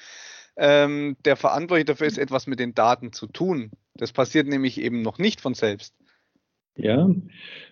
ähm, 0.57 1.17
der 1.25 1.37
verantwortlich 1.37 1.87
dafür 1.87 2.07
ist, 2.07 2.19
etwas 2.19 2.47
mit 2.47 2.61
den 2.61 2.75
Daten 2.75 3.13
zu 3.13 3.27
tun. 3.27 3.73
Das 3.95 4.13
passiert 4.13 4.47
nämlich 4.47 4.81
eben 4.81 5.03
noch 5.03 5.19
nicht 5.19 5.41
von 5.41 5.55
selbst. 5.55 5.95
Ja, 6.77 7.09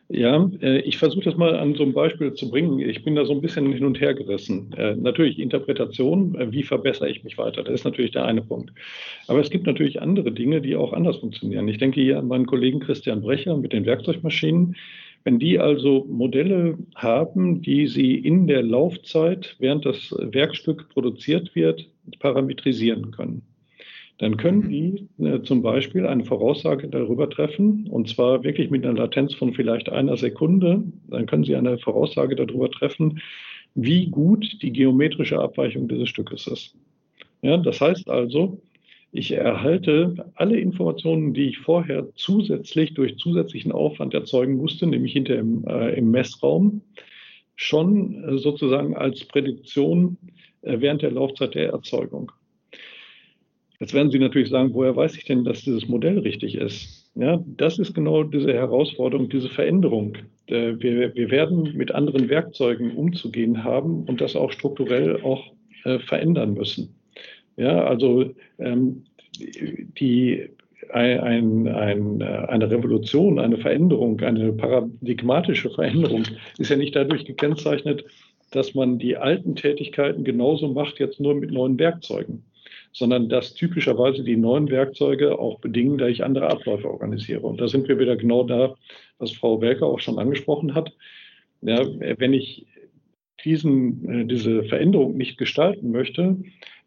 ja, 0.08 0.50
äh, 0.60 0.80
ich 0.80 0.98
versuche 0.98 1.24
das 1.24 1.36
mal 1.36 1.56
an 1.56 1.74
so 1.74 1.82
einem 1.82 1.94
Beispiel 1.94 2.34
zu 2.34 2.50
bringen. 2.50 2.78
Ich 2.78 3.04
bin 3.04 3.14
da 3.14 3.24
so 3.24 3.32
ein 3.32 3.40
bisschen 3.40 3.72
hin 3.72 3.84
und 3.84 4.00
her 4.00 4.14
gerissen. 4.14 4.72
Äh, 4.74 4.96
natürlich 4.96 5.38
Interpretation, 5.38 6.34
äh, 6.34 6.52
wie 6.52 6.62
verbessere 6.62 7.08
ich 7.08 7.24
mich 7.24 7.38
weiter? 7.38 7.62
Das 7.62 7.74
ist 7.74 7.84
natürlich 7.84 8.12
der 8.12 8.24
eine 8.26 8.42
Punkt. 8.42 8.72
Aber 9.28 9.40
es 9.40 9.50
gibt 9.50 9.66
natürlich 9.66 10.02
andere 10.02 10.30
Dinge, 10.32 10.60
die 10.60 10.76
auch 10.76 10.92
anders 10.92 11.18
funktionieren. 11.18 11.68
Ich 11.68 11.78
denke 11.78 12.00
hier 12.00 12.18
an 12.18 12.28
meinen 12.28 12.46
Kollegen 12.46 12.80
Christian 12.80 13.22
Brecher 13.22 13.56
mit 13.56 13.72
den 13.72 13.86
Werkzeugmaschinen. 13.86 14.76
Wenn 15.24 15.38
die 15.38 15.58
also 15.58 16.04
Modelle 16.08 16.76
haben, 16.96 17.62
die 17.62 17.86
sie 17.86 18.14
in 18.16 18.46
der 18.46 18.62
Laufzeit, 18.62 19.56
während 19.58 19.86
das 19.86 20.14
Werkstück 20.18 20.90
produziert 20.90 21.54
wird, 21.54 21.88
parametrisieren 22.18 23.10
können 23.10 23.42
dann 24.18 24.36
können 24.36 24.68
die 24.68 25.08
äh, 25.22 25.42
zum 25.42 25.62
Beispiel 25.62 26.06
eine 26.06 26.24
Voraussage 26.24 26.88
darüber 26.88 27.28
treffen, 27.28 27.88
und 27.88 28.08
zwar 28.08 28.44
wirklich 28.44 28.70
mit 28.70 28.84
einer 28.84 28.98
Latenz 28.98 29.34
von 29.34 29.52
vielleicht 29.54 29.88
einer 29.88 30.16
Sekunde. 30.16 30.84
Dann 31.08 31.26
können 31.26 31.44
sie 31.44 31.56
eine 31.56 31.78
Voraussage 31.78 32.36
darüber 32.36 32.70
treffen, 32.70 33.20
wie 33.74 34.06
gut 34.06 34.62
die 34.62 34.72
geometrische 34.72 35.40
Abweichung 35.40 35.88
dieses 35.88 36.08
Stückes 36.08 36.46
ist. 36.46 36.76
Ja, 37.42 37.56
das 37.56 37.80
heißt 37.80 38.08
also, 38.08 38.62
ich 39.10 39.32
erhalte 39.32 40.30
alle 40.34 40.58
Informationen, 40.58 41.34
die 41.34 41.48
ich 41.48 41.58
vorher 41.58 42.08
zusätzlich 42.14 42.94
durch 42.94 43.16
zusätzlichen 43.16 43.72
Aufwand 43.72 44.14
erzeugen 44.14 44.56
musste, 44.56 44.86
nämlich 44.86 45.12
hinter 45.12 45.36
im, 45.36 45.64
äh, 45.66 45.94
im 45.94 46.10
Messraum, 46.10 46.82
schon 47.56 48.24
äh, 48.24 48.38
sozusagen 48.38 48.96
als 48.96 49.24
Prädiktion 49.24 50.16
äh, 50.62 50.80
während 50.80 51.02
der 51.02 51.12
Laufzeit 51.12 51.54
der 51.54 51.70
Erzeugung. 51.70 52.32
Jetzt 53.80 53.92
werden 53.92 54.10
Sie 54.10 54.18
natürlich 54.18 54.50
sagen, 54.50 54.72
woher 54.72 54.94
weiß 54.94 55.16
ich 55.16 55.24
denn, 55.24 55.44
dass 55.44 55.62
dieses 55.62 55.88
Modell 55.88 56.18
richtig 56.18 56.54
ist? 56.54 57.10
Ja, 57.16 57.42
das 57.56 57.78
ist 57.78 57.94
genau 57.94 58.22
diese 58.22 58.52
Herausforderung, 58.52 59.28
diese 59.28 59.48
Veränderung. 59.48 60.16
Äh, 60.46 60.74
wir, 60.78 61.14
wir 61.14 61.30
werden 61.30 61.76
mit 61.76 61.92
anderen 61.92 62.28
Werkzeugen 62.28 62.92
umzugehen 62.92 63.64
haben 63.64 64.04
und 64.04 64.20
das 64.20 64.36
auch 64.36 64.52
strukturell 64.52 65.20
auch 65.22 65.52
äh, 65.84 65.98
verändern 65.98 66.54
müssen. 66.54 66.94
Ja, 67.56 67.84
also 67.84 68.30
ähm, 68.58 69.04
die, 69.98 70.48
ein, 70.92 71.68
ein, 71.68 72.20
äh, 72.20 72.24
eine 72.24 72.70
Revolution, 72.70 73.38
eine 73.40 73.58
Veränderung, 73.58 74.20
eine 74.20 74.52
paradigmatische 74.52 75.70
Veränderung 75.70 76.24
ist 76.58 76.70
ja 76.70 76.76
nicht 76.76 76.94
dadurch 76.94 77.24
gekennzeichnet, 77.24 78.04
dass 78.52 78.74
man 78.74 78.98
die 78.98 79.16
alten 79.16 79.56
Tätigkeiten 79.56 80.22
genauso 80.22 80.68
macht, 80.68 81.00
jetzt 81.00 81.18
nur 81.18 81.34
mit 81.34 81.50
neuen 81.50 81.78
Werkzeugen 81.78 82.44
sondern 82.94 83.28
dass 83.28 83.54
typischerweise 83.54 84.22
die 84.22 84.36
neuen 84.36 84.70
Werkzeuge 84.70 85.38
auch 85.38 85.58
bedingen, 85.58 85.98
da 85.98 86.06
ich 86.06 86.24
andere 86.24 86.48
Abläufe 86.48 86.88
organisiere. 86.88 87.40
Und 87.40 87.60
da 87.60 87.68
sind 87.68 87.88
wir 87.88 87.98
wieder 87.98 88.16
genau 88.16 88.44
da, 88.44 88.76
was 89.18 89.32
Frau 89.32 89.60
Welker 89.60 89.86
auch 89.86 89.98
schon 90.00 90.18
angesprochen 90.18 90.74
hat. 90.74 90.92
Ja, 91.60 91.84
wenn 92.18 92.32
ich 92.32 92.66
diesen, 93.44 94.08
äh, 94.08 94.24
diese 94.26 94.62
Veränderung 94.64 95.16
nicht 95.16 95.38
gestalten 95.38 95.90
möchte, 95.90 96.36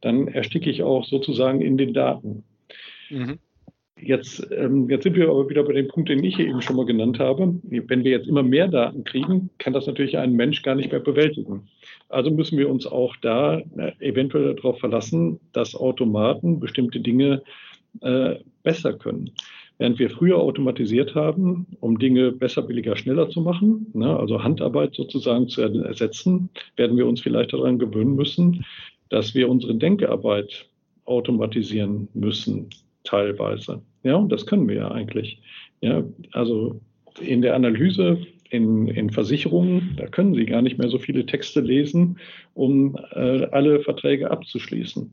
dann 0.02 0.28
ersticke 0.30 0.70
ich 0.70 0.82
auch 0.82 1.06
sozusagen 1.06 1.62
in 1.62 1.78
den 1.78 1.93
Daten. 1.93 2.43
Mhm. 3.10 3.39
Jetzt, 3.99 4.47
ähm, 4.51 4.89
jetzt 4.89 5.03
sind 5.03 5.15
wir 5.15 5.29
aber 5.29 5.49
wieder 5.49 5.63
bei 5.63 5.73
dem 5.73 5.88
Punkt, 5.88 6.10
den 6.10 6.23
ich 6.23 6.39
eben 6.39 6.62
schon 6.62 6.75
mal 6.75 6.86
genannt 6.86 7.19
habe. 7.19 7.60
Wenn 7.63 8.03
wir 8.03 8.12
jetzt 8.12 8.27
immer 8.27 8.43
mehr 8.43 8.67
Daten 8.67 9.03
kriegen, 9.03 9.49
kann 9.57 9.73
das 9.73 9.88
natürlich 9.88 10.17
ein 10.17 10.33
Mensch 10.33 10.62
gar 10.62 10.75
nicht 10.75 10.91
mehr 10.91 10.99
bewältigen. 10.99 11.67
Also 12.10 12.29
müssen 12.29 12.57
wir 12.57 12.69
uns 12.69 12.86
auch 12.86 13.15
da 13.21 13.57
äh, 13.57 13.91
eventuell 13.99 14.55
darauf 14.55 14.79
verlassen, 14.79 15.39
dass 15.51 15.75
Automaten 15.75 16.60
bestimmte 16.60 16.99
Dinge 16.99 17.41
äh, 18.01 18.36
besser 18.63 18.93
können. 18.93 19.31
Während 19.79 19.99
wir 19.99 20.10
früher 20.10 20.38
automatisiert 20.38 21.15
haben, 21.15 21.67
um 21.79 21.99
Dinge 21.99 22.31
besser, 22.31 22.63
billiger, 22.63 22.95
schneller 22.97 23.29
zu 23.29 23.41
machen, 23.41 23.88
ne, 23.93 24.17
also 24.17 24.43
Handarbeit 24.43 24.95
sozusagen 24.95 25.49
zu 25.49 25.62
ersetzen, 25.62 26.49
werden 26.75 26.97
wir 26.97 27.07
uns 27.07 27.21
vielleicht 27.21 27.53
daran 27.53 27.77
gewöhnen 27.77 28.15
müssen, 28.15 28.65
dass 29.10 29.36
wir 29.36 29.49
unsere 29.49 29.75
Denkarbeit 29.75 30.67
automatisieren 31.05 32.10
müssen 32.13 32.69
teilweise. 33.08 33.82
Ja, 34.04 34.15
und 34.15 34.32
das 34.32 34.46
können 34.46 34.67
wir 34.67 34.76
ja 34.76 34.91
eigentlich. 34.91 35.41
Ja, 35.82 36.04
also 36.34 36.80
in 37.20 37.41
der 37.41 37.56
Analyse 37.56 38.20
in, 38.50 38.88
in 38.88 39.10
Versicherungen, 39.10 39.96
da 39.98 40.08
können 40.08 40.34
Sie 40.34 40.46
gar 40.46 40.62
nicht 40.62 40.78
mehr 40.78 40.89
so 40.89 40.98
viele 40.98 41.26
Texte 41.26 41.60
lesen, 41.60 42.17
um 42.54 42.96
äh, 43.12 43.46
alle 43.52 43.82
Verträge 43.82 44.32
abzuschließen. 44.32 45.04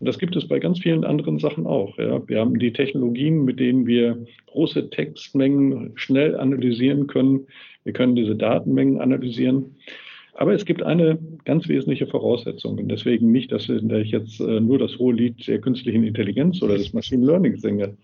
Und 0.00 0.06
das 0.06 0.18
gibt 0.18 0.34
es 0.36 0.48
bei 0.48 0.58
ganz 0.58 0.80
vielen 0.80 1.04
anderen 1.04 1.38
Sachen 1.38 1.66
auch. 1.66 1.98
Ja. 1.98 2.26
Wir 2.26 2.40
haben 2.40 2.58
die 2.58 2.72
Technologien, 2.72 3.44
mit 3.44 3.60
denen 3.60 3.86
wir 3.86 4.24
große 4.46 4.90
Textmengen 4.90 5.92
schnell 5.94 6.36
analysieren 6.36 7.06
können. 7.06 7.46
Wir 7.84 7.92
können 7.92 8.16
diese 8.16 8.34
Datenmengen 8.34 9.00
analysieren. 9.00 9.76
Aber 10.34 10.54
es 10.54 10.64
gibt 10.64 10.82
eine 10.82 11.18
ganz 11.44 11.68
wesentliche 11.68 12.06
Voraussetzung. 12.06 12.78
Und 12.78 12.88
deswegen 12.88 13.32
nicht, 13.32 13.52
dass 13.52 13.68
ich 13.68 14.10
jetzt 14.10 14.40
äh, 14.40 14.60
nur 14.60 14.78
das 14.78 14.98
hohe 14.98 15.14
Lied 15.14 15.46
der 15.46 15.60
künstlichen 15.60 16.04
Intelligenz 16.04 16.62
oder 16.62 16.78
des 16.78 16.92
Machine 16.92 17.26
Learning 17.26 17.56
singe. 17.56 17.96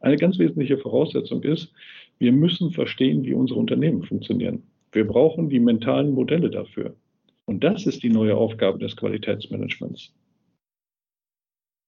Eine 0.00 0.16
ganz 0.16 0.38
wesentliche 0.38 0.78
Voraussetzung 0.78 1.42
ist, 1.42 1.72
wir 2.18 2.32
müssen 2.32 2.70
verstehen, 2.70 3.24
wie 3.24 3.34
unsere 3.34 3.60
Unternehmen 3.60 4.02
funktionieren. 4.02 4.62
Wir 4.92 5.06
brauchen 5.06 5.50
die 5.50 5.60
mentalen 5.60 6.12
Modelle 6.12 6.50
dafür. 6.50 6.96
Und 7.44 7.62
das 7.62 7.86
ist 7.86 8.02
die 8.02 8.08
neue 8.08 8.36
Aufgabe 8.36 8.78
des 8.78 8.96
Qualitätsmanagements. 8.96 10.12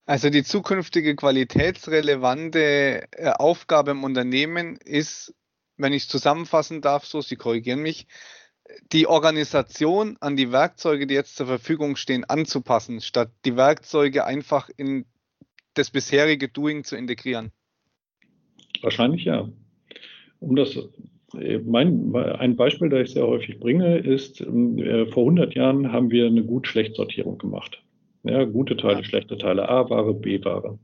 Also 0.06 0.30
die 0.30 0.42
zukünftige 0.42 1.16
qualitätsrelevante 1.16 3.06
äh, 3.12 3.30
Aufgabe 3.30 3.90
im 3.90 4.04
Unternehmen 4.04 4.76
ist, 4.76 5.34
wenn 5.76 5.92
ich 5.92 6.04
es 6.04 6.08
zusammenfassen 6.08 6.80
darf, 6.80 7.04
so, 7.04 7.20
Sie 7.20 7.36
korrigieren 7.36 7.80
mich, 7.80 8.06
die 8.92 9.06
Organisation 9.06 10.16
an 10.20 10.36
die 10.36 10.52
Werkzeuge, 10.52 11.06
die 11.06 11.14
jetzt 11.14 11.36
zur 11.36 11.46
Verfügung 11.46 11.96
stehen, 11.96 12.24
anzupassen, 12.24 13.00
statt 13.00 13.30
die 13.44 13.56
Werkzeuge 13.56 14.24
einfach 14.24 14.68
in 14.76 15.06
das 15.74 15.90
bisherige 15.90 16.48
Doing 16.48 16.84
zu 16.84 16.96
integrieren? 16.96 17.52
Wahrscheinlich 18.82 19.24
ja. 19.24 19.48
Um 20.40 20.56
das, 20.56 20.76
äh, 21.34 21.58
mein, 21.58 22.14
ein 22.14 22.56
Beispiel, 22.56 22.88
das 22.88 23.08
ich 23.08 23.14
sehr 23.14 23.26
häufig 23.26 23.58
bringe, 23.58 23.98
ist, 23.98 24.40
äh, 24.40 25.06
vor 25.06 25.24
100 25.24 25.54
Jahren 25.54 25.92
haben 25.92 26.10
wir 26.10 26.26
eine 26.26 26.44
Gut-Schlecht-Sortierung 26.44 27.38
gemacht. 27.38 27.82
Ja, 28.24 28.44
gute 28.44 28.76
Teile, 28.76 29.04
schlechte 29.04 29.38
Teile, 29.38 29.68
A-Ware, 29.68 30.14
B-Ware. 30.14 30.78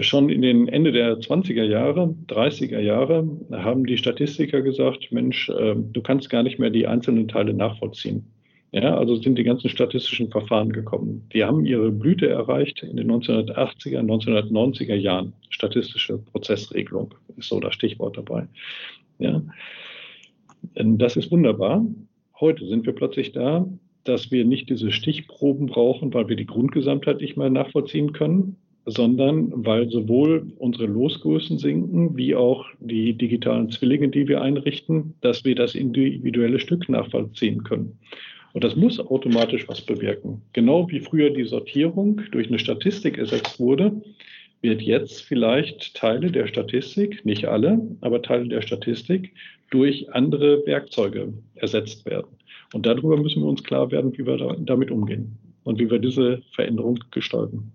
Schon 0.00 0.30
in 0.30 0.42
den 0.42 0.66
Ende 0.66 0.90
der 0.90 1.18
20er 1.18 1.62
Jahre, 1.62 2.14
30er 2.26 2.80
Jahre 2.80 3.28
haben 3.52 3.86
die 3.86 3.96
Statistiker 3.96 4.60
gesagt, 4.62 5.12
Mensch, 5.12 5.48
äh, 5.48 5.76
du 5.76 6.02
kannst 6.02 6.28
gar 6.28 6.42
nicht 6.42 6.58
mehr 6.58 6.70
die 6.70 6.88
einzelnen 6.88 7.28
Teile 7.28 7.54
nachvollziehen. 7.54 8.26
Ja, 8.72 8.98
also 8.98 9.14
sind 9.14 9.38
die 9.38 9.44
ganzen 9.44 9.70
statistischen 9.70 10.28
Verfahren 10.30 10.72
gekommen. 10.72 11.28
Die 11.32 11.44
haben 11.44 11.64
ihre 11.64 11.92
Blüte 11.92 12.28
erreicht 12.28 12.82
in 12.82 12.96
den 12.96 13.10
1980er, 13.10 14.00
1990er 14.00 14.96
Jahren. 14.96 15.32
Statistische 15.50 16.18
Prozessregelung 16.18 17.14
ist 17.36 17.48
so 17.48 17.60
das 17.60 17.74
Stichwort 17.74 18.16
dabei. 18.16 18.48
Ja. 19.18 19.40
Das 20.74 21.16
ist 21.16 21.30
wunderbar. 21.30 21.86
Heute 22.40 22.66
sind 22.66 22.86
wir 22.86 22.92
plötzlich 22.92 23.32
da, 23.32 23.66
dass 24.02 24.32
wir 24.32 24.44
nicht 24.44 24.68
diese 24.68 24.90
Stichproben 24.90 25.66
brauchen, 25.66 26.12
weil 26.12 26.28
wir 26.28 26.36
die 26.36 26.46
Grundgesamtheit 26.46 27.20
nicht 27.20 27.36
mehr 27.36 27.50
nachvollziehen 27.50 28.12
können, 28.12 28.56
sondern 28.86 29.52
weil 29.66 29.90
sowohl 29.90 30.46
unsere 30.58 30.86
Losgrößen 30.86 31.58
sinken, 31.58 32.16
wie 32.16 32.36
auch 32.36 32.64
die 32.78 33.12
digitalen 33.14 33.70
Zwillinge, 33.70 34.08
die 34.08 34.28
wir 34.28 34.40
einrichten, 34.40 35.14
dass 35.20 35.44
wir 35.44 35.56
das 35.56 35.74
individuelle 35.74 36.60
Stück 36.60 36.88
nachvollziehen 36.88 37.64
können. 37.64 37.98
Und 38.52 38.64
das 38.64 38.76
muss 38.76 39.00
automatisch 39.00 39.68
was 39.68 39.82
bewirken. 39.82 40.40
Genau 40.52 40.88
wie 40.88 41.00
früher 41.00 41.30
die 41.30 41.44
Sortierung 41.44 42.22
durch 42.30 42.46
eine 42.48 42.58
Statistik 42.58 43.18
ersetzt 43.18 43.58
wurde, 43.60 44.00
wird 44.62 44.80
jetzt 44.80 45.22
vielleicht 45.22 45.94
Teile 45.94 46.30
der 46.30 46.46
Statistik, 46.46 47.24
nicht 47.24 47.44
alle, 47.44 47.80
aber 48.00 48.22
Teile 48.22 48.48
der 48.48 48.62
Statistik 48.62 49.32
durch 49.70 50.12
andere 50.14 50.64
Werkzeuge 50.64 51.34
ersetzt 51.56 52.06
werden. 52.06 52.28
Und 52.72 52.86
darüber 52.86 53.16
müssen 53.16 53.42
wir 53.42 53.48
uns 53.48 53.62
klar 53.62 53.90
werden, 53.90 54.16
wie 54.16 54.26
wir 54.26 54.56
damit 54.60 54.90
umgehen 54.90 55.36
und 55.64 55.78
wie 55.78 55.90
wir 55.90 55.98
diese 55.98 56.40
Veränderung 56.54 56.98
gestalten. 57.10 57.72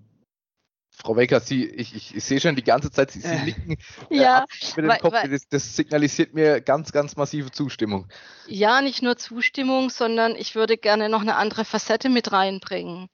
Frau 1.03 1.15
Wecker, 1.15 1.39
Sie, 1.39 1.65
ich, 1.65 1.95
ich, 1.95 2.15
ich, 2.15 2.23
sehe 2.23 2.39
schon 2.39 2.55
die 2.55 2.63
ganze 2.63 2.91
Zeit, 2.91 3.11
Sie, 3.11 3.21
Sie 3.21 3.27
äh, 3.27 3.43
nicken 3.43 3.77
äh, 4.09 4.17
ja, 4.17 4.45
mit 4.75 4.85
dem 4.85 4.97
Kopf. 4.99 5.13
Weil, 5.13 5.29
das, 5.29 5.47
das, 5.47 5.75
signalisiert 5.75 6.33
mir 6.33 6.61
ganz, 6.61 6.91
ganz 6.91 7.15
massive 7.15 7.51
Zustimmung. 7.51 8.07
Ja, 8.47 8.81
nicht 8.81 9.01
nur 9.01 9.17
Zustimmung, 9.17 9.89
sondern 9.89 10.35
ich 10.35 10.53
würde 10.55 10.77
gerne 10.77 11.09
noch 11.09 11.21
eine 11.21 11.35
andere 11.35 11.65
Facette 11.65 12.09
mit 12.09 12.31
reinbringen, 12.31 13.09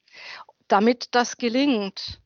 damit 0.68 1.08
das 1.12 1.38
gelingt. 1.38 2.20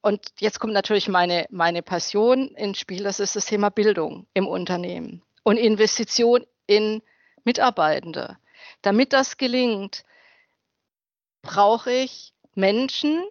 Und 0.00 0.32
jetzt 0.38 0.60
kommt 0.60 0.72
natürlich 0.72 1.08
meine, 1.08 1.46
meine 1.50 1.82
Passion 1.82 2.48
ins 2.56 2.78
Spiel, 2.78 3.02
das 3.02 3.20
ist 3.20 3.36
das 3.36 3.46
Thema 3.46 3.68
Bildung 3.70 4.26
im 4.32 4.46
Unternehmen 4.46 5.22
und 5.42 5.58
Investition 5.58 6.46
in 6.66 7.02
Mitarbeitende. 7.44 8.38
Damit 8.80 9.12
das 9.12 9.36
gelingt, 9.36 10.04
brauche 11.42 11.92
ich 11.92 12.32
Menschen, 12.54 13.22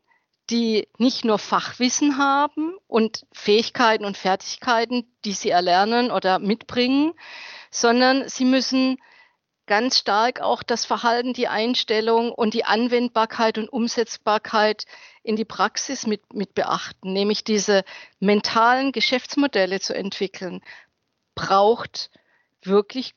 die 0.49 0.87
nicht 0.97 1.25
nur 1.25 1.39
Fachwissen 1.39 2.17
haben 2.17 2.73
und 2.87 3.25
Fähigkeiten 3.33 4.05
und 4.05 4.17
Fertigkeiten, 4.17 5.11
die 5.25 5.33
sie 5.33 5.49
erlernen 5.49 6.11
oder 6.11 6.39
mitbringen, 6.39 7.13
sondern 7.69 8.27
sie 8.29 8.45
müssen 8.45 8.97
ganz 9.65 9.99
stark 9.99 10.39
auch 10.39 10.63
das 10.63 10.85
Verhalten, 10.85 11.33
die 11.33 11.49
Einstellung 11.49 12.31
und 12.31 12.53
die 12.53 12.63
Anwendbarkeit 12.63 13.57
und 13.57 13.67
Umsetzbarkeit 13.67 14.85
in 15.23 15.35
die 15.35 15.45
Praxis 15.45 16.07
mit, 16.07 16.33
mit 16.33 16.53
beachten, 16.53 17.11
nämlich 17.11 17.43
diese 17.43 17.83
mentalen 18.19 18.93
Geschäftsmodelle 18.93 19.81
zu 19.81 19.93
entwickeln, 19.93 20.61
braucht 21.35 22.09
wirklich 22.61 23.13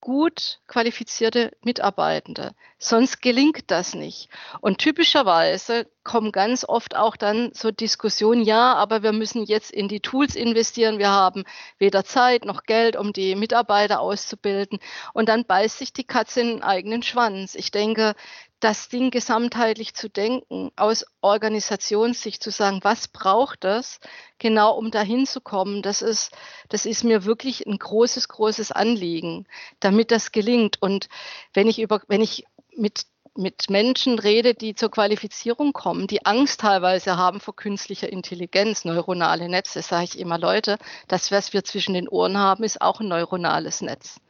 gut 0.00 0.60
qualifizierte 0.68 1.56
Mitarbeitende. 1.62 2.54
Sonst 2.78 3.20
gelingt 3.20 3.70
das 3.72 3.94
nicht. 3.94 4.28
Und 4.60 4.78
typischerweise 4.78 5.90
kommen 6.06 6.32
ganz 6.32 6.64
oft 6.66 6.96
auch 6.96 7.16
dann 7.16 7.50
so 7.52 7.70
Diskussionen, 7.70 8.42
ja, 8.42 8.74
aber 8.74 9.02
wir 9.02 9.12
müssen 9.12 9.44
jetzt 9.44 9.72
in 9.72 9.88
die 9.88 10.00
Tools 10.00 10.36
investieren. 10.36 10.98
Wir 10.98 11.10
haben 11.10 11.44
weder 11.78 12.04
Zeit 12.04 12.44
noch 12.44 12.62
Geld, 12.62 12.96
um 12.96 13.12
die 13.12 13.34
Mitarbeiter 13.34 14.00
auszubilden. 14.00 14.78
Und 15.12 15.28
dann 15.28 15.44
beißt 15.44 15.78
sich 15.78 15.92
die 15.92 16.04
Katze 16.04 16.40
in 16.40 16.48
den 16.48 16.62
eigenen 16.62 17.02
Schwanz. 17.02 17.56
Ich 17.56 17.72
denke, 17.72 18.14
das 18.60 18.88
Ding 18.88 19.10
gesamtheitlich 19.10 19.94
zu 19.94 20.08
denken, 20.08 20.70
aus 20.76 21.04
Organisationssicht 21.20 22.42
zu 22.42 22.50
sagen, 22.50 22.80
was 22.82 23.08
braucht 23.08 23.64
das, 23.64 23.98
genau 24.38 24.76
um 24.76 24.90
dahin 24.90 25.26
zu 25.26 25.40
kommen, 25.40 25.82
das 25.82 26.02
ist, 26.02 26.32
das 26.68 26.86
ist 26.86 27.04
mir 27.04 27.24
wirklich 27.24 27.66
ein 27.66 27.78
großes, 27.78 28.28
großes 28.28 28.72
Anliegen, 28.72 29.46
damit 29.80 30.10
das 30.10 30.32
gelingt. 30.32 30.80
Und 30.80 31.08
wenn 31.52 31.66
ich 31.66 31.80
über, 31.80 32.00
wenn 32.08 32.22
ich 32.22 32.44
mit 32.74 33.06
mit 33.36 33.70
Menschen 33.70 34.18
rede, 34.18 34.54
die 34.54 34.74
zur 34.74 34.90
Qualifizierung 34.90 35.72
kommen, 35.72 36.06
die 36.06 36.24
Angst 36.26 36.60
teilweise 36.60 37.16
haben 37.16 37.40
vor 37.40 37.56
künstlicher 37.56 38.10
Intelligenz, 38.10 38.84
neuronale 38.84 39.48
Netze, 39.48 39.82
sage 39.82 40.04
ich 40.04 40.18
immer, 40.18 40.38
Leute, 40.38 40.78
das, 41.08 41.30
was 41.30 41.52
wir 41.52 41.64
zwischen 41.64 41.94
den 41.94 42.08
Ohren 42.08 42.38
haben, 42.38 42.64
ist 42.64 42.80
auch 42.80 43.00
ein 43.00 43.08
neuronales 43.08 43.80
Netz. 43.80 44.20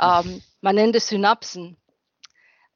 Ähm, 0.00 0.42
man 0.60 0.74
nennt 0.74 0.96
es 0.96 1.08
Synapsen. 1.08 1.76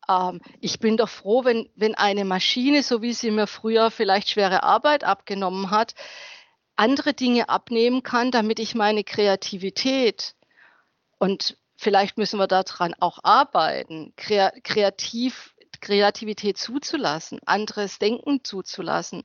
Ähm, 0.09 0.41
ich 0.61 0.81
bin 0.81 0.97
doch 0.97 1.09
froh, 1.09 1.45
wenn, 1.45 1.69
wenn 1.75 1.95
eine 1.95 2.25
Maschine, 2.25 2.83
so 2.83 3.03
wie 3.03 3.13
sie 3.13 3.31
mir 3.31 3.47
früher 3.47 3.91
vielleicht 3.91 4.31
schwere 4.31 4.63
Arbeit 4.63 5.05
abgenommen 5.05 5.71
hat, 5.71 5.95
andere 6.77 7.15
Dinge 7.15 7.49
abnehmen 7.49 8.03
kann, 8.03 8.31
damit 8.31 8.59
ich 8.59 8.75
meine 8.75 9.03
Kreativität 9.03 10.35
und 11.19 11.57
vielleicht 11.77 12.19
müssen 12.19 12.39
wir 12.39 12.47
daran 12.47 12.95
auch 13.01 13.19
arbeiten, 13.23 14.13
kreativ, 14.17 15.55
Kreativität 15.81 16.59
zuzulassen, 16.59 17.41
anderes 17.47 17.99
Denken 17.99 18.43
zuzulassen, 18.43 19.23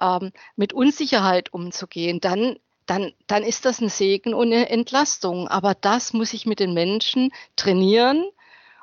ähm, 0.00 0.32
mit 0.56 0.72
Unsicherheit 0.72 1.52
umzugehen, 1.52 2.20
dann, 2.20 2.58
dann, 2.86 3.12
dann 3.26 3.42
ist 3.42 3.64
das 3.64 3.80
ein 3.80 3.88
Segen 3.88 4.34
und 4.34 4.52
eine 4.52 4.68
Entlastung. 4.68 5.48
Aber 5.48 5.74
das 5.74 6.12
muss 6.12 6.32
ich 6.32 6.46
mit 6.46 6.60
den 6.60 6.74
Menschen 6.74 7.30
trainieren 7.56 8.24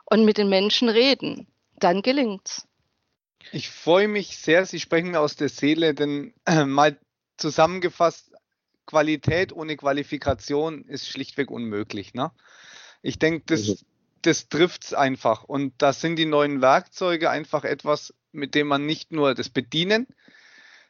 und 0.05 0.25
mit 0.25 0.37
den 0.37 0.49
Menschen 0.49 0.89
reden. 0.89 1.47
Dann 1.79 2.01
gelingt's. 2.01 2.67
Ich 3.51 3.69
freue 3.69 4.07
mich 4.07 4.37
sehr, 4.37 4.65
Sie 4.65 4.79
sprechen 4.79 5.11
mir 5.11 5.19
aus 5.19 5.35
der 5.35 5.49
Seele, 5.49 5.93
denn 5.95 6.33
äh, 6.45 6.63
mal 6.63 6.99
zusammengefasst, 7.37 8.31
Qualität 8.85 9.53
ohne 9.53 9.77
Qualifikation 9.77 10.83
ist 10.83 11.07
schlichtweg 11.07 11.49
unmöglich. 11.49 12.13
Ne? 12.13 12.31
Ich 13.01 13.19
denke, 13.19 13.43
das, 13.47 13.61
also. 13.61 13.75
das 14.21 14.49
trifft 14.49 14.85
es 14.85 14.93
einfach. 14.93 15.43
Und 15.43 15.73
da 15.77 15.93
sind 15.93 16.17
die 16.17 16.25
neuen 16.25 16.61
Werkzeuge 16.61 17.29
einfach 17.29 17.63
etwas, 17.63 18.13
mit 18.31 18.55
dem 18.55 18.67
man 18.67 18.85
nicht 18.85 19.11
nur 19.11 19.33
das 19.33 19.49
Bedienen, 19.49 20.07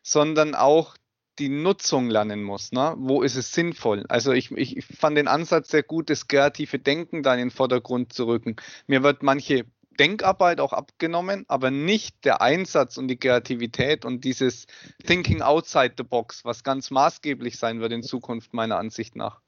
sondern 0.04 0.56
auch 0.56 0.96
die 1.40 1.50
Nutzung 1.50 2.10
lernen 2.10 2.44
muss. 2.44 2.72
Ne? 2.72 2.94
Wo 2.98 3.22
ist 3.22 3.36
es 3.36 3.54
sinnvoll? 3.54 4.06
Also 4.10 4.32
ich, 4.32 4.52
ich 4.52 4.86
fand 4.86 5.18
den 5.18 5.28
Ansatz 5.28 5.70
sehr 5.70 5.84
gut, 5.84 6.10
das 6.10 6.28
kreative 6.28 6.78
Denken 6.80 7.24
da 7.24 7.34
in 7.34 7.40
den 7.40 7.52
Vordergrund 7.52 8.14
zu 8.14 8.28
rücken. 8.28 8.58
Mir 8.88 9.02
wird 9.04 9.24
manche 9.24 9.66
Denkarbeit 10.00 10.60
auch 10.60 10.74
abgenommen, 10.74 11.46
aber 11.48 11.72
nicht 11.72 12.26
der 12.26 12.42
Einsatz 12.42 12.98
und 12.98 13.08
die 13.08 13.18
Kreativität 13.18 14.06
und 14.06 14.24
dieses 14.24 14.68
Thinking 15.06 15.42
outside 15.42 15.96
the 15.98 16.04
box, 16.04 16.46
was 16.46 16.64
ganz 16.64 16.92
maßgeblich 16.92 17.58
sein 17.58 17.82
wird 17.82 17.92
in 17.92 18.04
Zukunft 18.04 18.54
meiner 18.54 18.78
Ansicht 18.78 19.16
nach. 19.16 19.42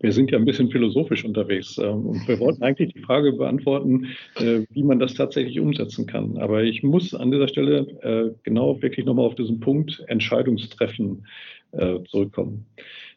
Wir 0.00 0.12
sind 0.12 0.30
ja 0.30 0.38
ein 0.38 0.44
bisschen 0.44 0.70
philosophisch 0.70 1.24
unterwegs 1.24 1.78
ähm, 1.78 2.06
und 2.06 2.28
wir 2.28 2.38
wollten 2.40 2.62
eigentlich 2.62 2.92
die 2.94 3.00
Frage 3.00 3.32
beantworten, 3.32 4.08
äh, 4.36 4.60
wie 4.70 4.82
man 4.82 4.98
das 4.98 5.14
tatsächlich 5.14 5.60
umsetzen 5.60 6.06
kann. 6.06 6.36
Aber 6.38 6.62
ich 6.62 6.82
muss 6.82 7.14
an 7.14 7.30
dieser 7.30 7.48
Stelle 7.48 7.86
äh, 8.02 8.34
genau 8.42 8.80
wirklich 8.82 9.06
nochmal 9.06 9.26
auf 9.26 9.34
diesen 9.34 9.60
Punkt 9.60 10.02
Entscheidungstreffen 10.08 11.26
äh, 11.72 12.00
zurückkommen. 12.10 12.66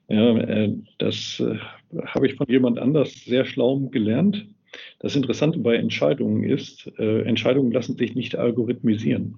Ja, 0.09 0.69
das 0.99 1.43
habe 2.05 2.27
ich 2.27 2.35
von 2.35 2.47
jemand 2.47 2.79
anders 2.79 3.25
sehr 3.25 3.43
schlau 3.43 3.77
gelernt. 3.91 4.45
Das 4.99 5.17
Interessante 5.17 5.59
bei 5.59 5.75
Entscheidungen 5.75 6.45
ist, 6.45 6.87
Entscheidungen 6.97 7.73
lassen 7.73 7.97
sich 7.97 8.15
nicht 8.15 8.37
algorithmisieren. 8.37 9.37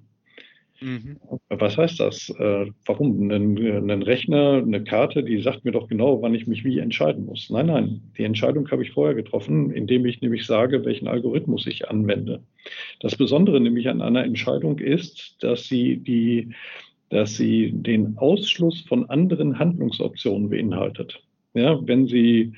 Mhm. 0.80 1.18
Was 1.48 1.76
heißt 1.76 2.00
das? 2.00 2.30
Äh, 2.38 2.66
warum? 2.86 3.30
Ein, 3.30 4.02
Rechner, 4.02 4.62
eine 4.64 4.82
Karte, 4.82 5.22
die 5.22 5.40
sagt 5.40 5.64
mir 5.64 5.72
doch 5.72 5.88
genau, 5.88 6.22
wann 6.22 6.34
ich 6.34 6.46
mich 6.46 6.64
wie 6.64 6.78
entscheiden 6.78 7.26
muss. 7.26 7.50
Nein, 7.50 7.66
nein, 7.66 8.00
die 8.16 8.24
Entscheidung 8.24 8.70
habe 8.70 8.82
ich 8.82 8.92
vorher 8.92 9.14
getroffen, 9.14 9.70
indem 9.70 10.06
ich 10.06 10.22
nämlich 10.22 10.46
sage, 10.46 10.84
welchen 10.84 11.08
Algorithmus 11.08 11.66
ich 11.66 11.88
anwende. 11.88 12.42
Das 13.00 13.16
Besondere 13.16 13.60
nämlich 13.60 13.88
an 13.88 14.00
einer 14.00 14.24
Entscheidung 14.24 14.78
ist, 14.78 15.36
dass 15.40 15.66
sie 15.66 15.98
die 15.98 16.54
dass 17.10 17.36
sie 17.36 17.72
den 17.72 18.16
Ausschluss 18.18 18.82
von 18.82 19.10
anderen 19.10 19.58
Handlungsoptionen 19.58 20.48
beinhaltet. 20.48 21.20
Ja, 21.54 21.84
wenn 21.86 22.06
Sie 22.06 22.52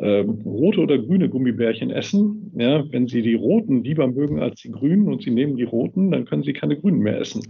ähm, 0.00 0.42
rote 0.44 0.80
oder 0.80 0.98
grüne 0.98 1.28
Gummibärchen 1.28 1.90
essen. 1.90 2.52
Ja, 2.56 2.84
wenn 2.92 3.06
Sie 3.06 3.22
die 3.22 3.34
roten 3.34 3.84
lieber 3.84 4.06
mögen 4.08 4.40
als 4.40 4.60
die 4.60 4.70
grünen 4.70 5.08
und 5.08 5.22
Sie 5.22 5.30
nehmen 5.30 5.56
die 5.56 5.64
roten, 5.64 6.10
dann 6.10 6.24
können 6.24 6.42
Sie 6.42 6.52
keine 6.52 6.76
grünen 6.76 7.00
mehr 7.00 7.20
essen. 7.20 7.42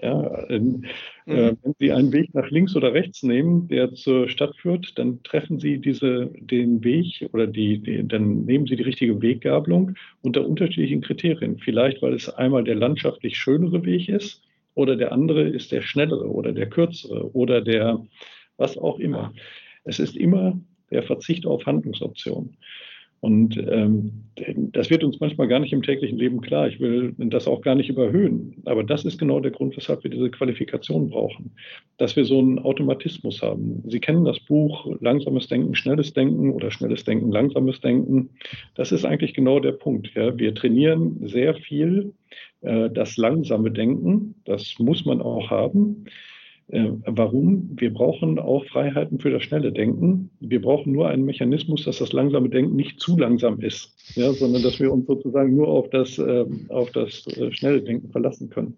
Ja, 0.00 0.48
ähm, 0.48 0.84
äh, 1.26 1.52
mhm. 1.52 1.58
wenn 1.62 1.74
Sie 1.78 1.92
einen 1.92 2.12
Weg 2.12 2.34
nach 2.34 2.50
links 2.50 2.74
oder 2.76 2.92
rechts 2.94 3.22
nehmen, 3.22 3.68
der 3.68 3.92
zur 3.94 4.28
Stadt 4.28 4.56
führt, 4.56 4.98
dann 4.98 5.22
treffen 5.22 5.58
Sie 5.58 5.78
diese, 5.78 6.30
den 6.40 6.82
Weg 6.82 7.28
oder 7.32 7.46
die, 7.46 7.78
die, 7.78 8.06
dann 8.06 8.44
nehmen 8.44 8.66
Sie 8.66 8.76
die 8.76 8.82
richtige 8.82 9.20
Weggabelung 9.20 9.94
unter 10.22 10.46
unterschiedlichen 10.46 11.00
Kriterien. 11.00 11.58
Vielleicht, 11.58 12.02
weil 12.02 12.14
es 12.14 12.28
einmal 12.28 12.64
der 12.64 12.76
landschaftlich 12.76 13.36
schönere 13.36 13.84
Weg 13.84 14.08
ist 14.08 14.42
oder 14.74 14.96
der 14.96 15.12
andere 15.12 15.42
ist 15.42 15.72
der 15.72 15.82
schnellere 15.82 16.28
oder 16.28 16.52
der 16.52 16.68
kürzere 16.68 17.34
oder 17.34 17.60
der 17.60 18.04
was 18.56 18.78
auch 18.78 18.98
immer. 18.98 19.32
Es 19.84 19.98
ist 19.98 20.16
immer 20.16 20.58
der 20.94 21.02
Verzicht 21.02 21.46
auf 21.46 21.66
Handlungsoptionen. 21.66 22.56
Und 23.24 23.56
ähm, 23.56 24.24
das 24.72 24.90
wird 24.90 25.02
uns 25.02 25.18
manchmal 25.18 25.48
gar 25.48 25.58
nicht 25.58 25.72
im 25.72 25.80
täglichen 25.80 26.18
Leben 26.18 26.42
klar. 26.42 26.68
Ich 26.68 26.78
will 26.78 27.14
das 27.16 27.48
auch 27.48 27.62
gar 27.62 27.74
nicht 27.74 27.88
überhöhen. 27.88 28.56
Aber 28.66 28.84
das 28.84 29.06
ist 29.06 29.18
genau 29.18 29.40
der 29.40 29.50
Grund, 29.50 29.74
weshalb 29.78 30.04
wir 30.04 30.10
diese 30.10 30.30
Qualifikation 30.30 31.08
brauchen. 31.08 31.52
Dass 31.96 32.16
wir 32.16 32.26
so 32.26 32.38
einen 32.38 32.58
Automatismus 32.58 33.40
haben. 33.40 33.82
Sie 33.86 33.98
kennen 33.98 34.26
das 34.26 34.40
Buch 34.40 34.94
Langsames 35.00 35.48
Denken, 35.48 35.74
Schnelles 35.74 36.12
Denken 36.12 36.52
oder 36.52 36.70
Schnelles 36.70 37.04
Denken, 37.04 37.32
Langsames 37.32 37.80
Denken. 37.80 38.28
Das 38.74 38.92
ist 38.92 39.06
eigentlich 39.06 39.32
genau 39.32 39.58
der 39.58 39.72
Punkt. 39.72 40.12
Ja. 40.14 40.36
Wir 40.36 40.54
trainieren 40.54 41.26
sehr 41.26 41.54
viel 41.54 42.12
äh, 42.60 42.90
das 42.90 43.16
langsame 43.16 43.70
Denken. 43.70 44.34
Das 44.44 44.74
muss 44.78 45.06
man 45.06 45.22
auch 45.22 45.48
haben. 45.48 46.04
Äh, 46.68 46.90
warum? 47.06 47.70
Wir 47.76 47.92
brauchen 47.92 48.38
auch 48.38 48.64
Freiheiten 48.66 49.18
für 49.18 49.30
das 49.30 49.42
schnelle 49.42 49.72
Denken. 49.72 50.30
Wir 50.40 50.60
brauchen 50.60 50.92
nur 50.92 51.08
einen 51.08 51.24
Mechanismus, 51.24 51.84
dass 51.84 51.98
das 51.98 52.12
langsame 52.12 52.48
Denken 52.48 52.74
nicht 52.74 53.00
zu 53.00 53.18
langsam 53.18 53.60
ist, 53.60 54.16
ja, 54.16 54.32
sondern 54.32 54.62
dass 54.62 54.80
wir 54.80 54.92
uns 54.92 55.06
sozusagen 55.06 55.54
nur 55.54 55.68
auf 55.68 55.90
das, 55.90 56.18
äh, 56.18 56.44
auf 56.68 56.90
das 56.92 57.26
äh, 57.36 57.52
schnelle 57.52 57.82
Denken 57.82 58.10
verlassen 58.10 58.48
können. 58.48 58.76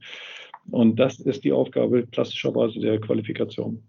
Und 0.71 0.99
das 0.99 1.21
ist 1.21 1.45
die 1.45 1.53
Aufgabe 1.53 2.07
klassischerweise 2.09 2.81
der 2.81 3.01
Qualifikation. 3.01 3.83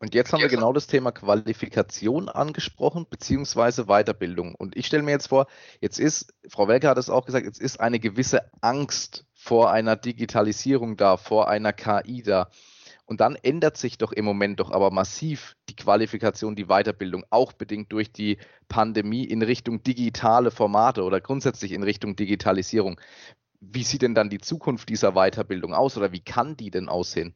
Und 0.00 0.14
jetzt 0.14 0.32
haben 0.32 0.40
wir 0.40 0.48
genau 0.48 0.72
das 0.72 0.86
Thema 0.86 1.10
Qualifikation 1.10 2.28
angesprochen, 2.28 3.06
beziehungsweise 3.10 3.86
Weiterbildung. 3.86 4.54
Und 4.54 4.76
ich 4.76 4.86
stelle 4.86 5.02
mir 5.02 5.10
jetzt 5.10 5.26
vor, 5.26 5.46
jetzt 5.80 5.98
ist, 5.98 6.32
Frau 6.48 6.68
Welker 6.68 6.90
hat 6.90 6.98
es 6.98 7.10
auch 7.10 7.26
gesagt, 7.26 7.46
jetzt 7.46 7.60
ist 7.60 7.80
eine 7.80 7.98
gewisse 7.98 8.50
Angst 8.60 9.26
vor 9.34 9.72
einer 9.72 9.96
Digitalisierung 9.96 10.96
da, 10.96 11.16
vor 11.16 11.48
einer 11.48 11.72
KI 11.72 12.22
da. 12.22 12.48
Und 13.06 13.20
dann 13.20 13.36
ändert 13.36 13.76
sich 13.76 13.98
doch 13.98 14.12
im 14.12 14.24
Moment 14.24 14.60
doch 14.60 14.70
aber 14.70 14.90
massiv 14.90 15.56
die 15.68 15.74
Qualifikation, 15.74 16.54
die 16.54 16.66
Weiterbildung, 16.66 17.24
auch 17.30 17.52
bedingt 17.52 17.90
durch 17.90 18.12
die 18.12 18.38
Pandemie 18.68 19.24
in 19.24 19.42
Richtung 19.42 19.82
digitale 19.82 20.50
Formate 20.50 21.02
oder 21.02 21.20
grundsätzlich 21.20 21.72
in 21.72 21.82
Richtung 21.82 22.14
Digitalisierung. 22.14 23.00
Wie 23.60 23.82
sieht 23.82 24.02
denn 24.02 24.14
dann 24.14 24.30
die 24.30 24.38
Zukunft 24.38 24.90
dieser 24.90 25.12
Weiterbildung 25.12 25.74
aus 25.74 25.96
oder 25.96 26.12
wie 26.12 26.20
kann 26.20 26.56
die 26.56 26.70
denn 26.70 26.88
aussehen? 26.88 27.34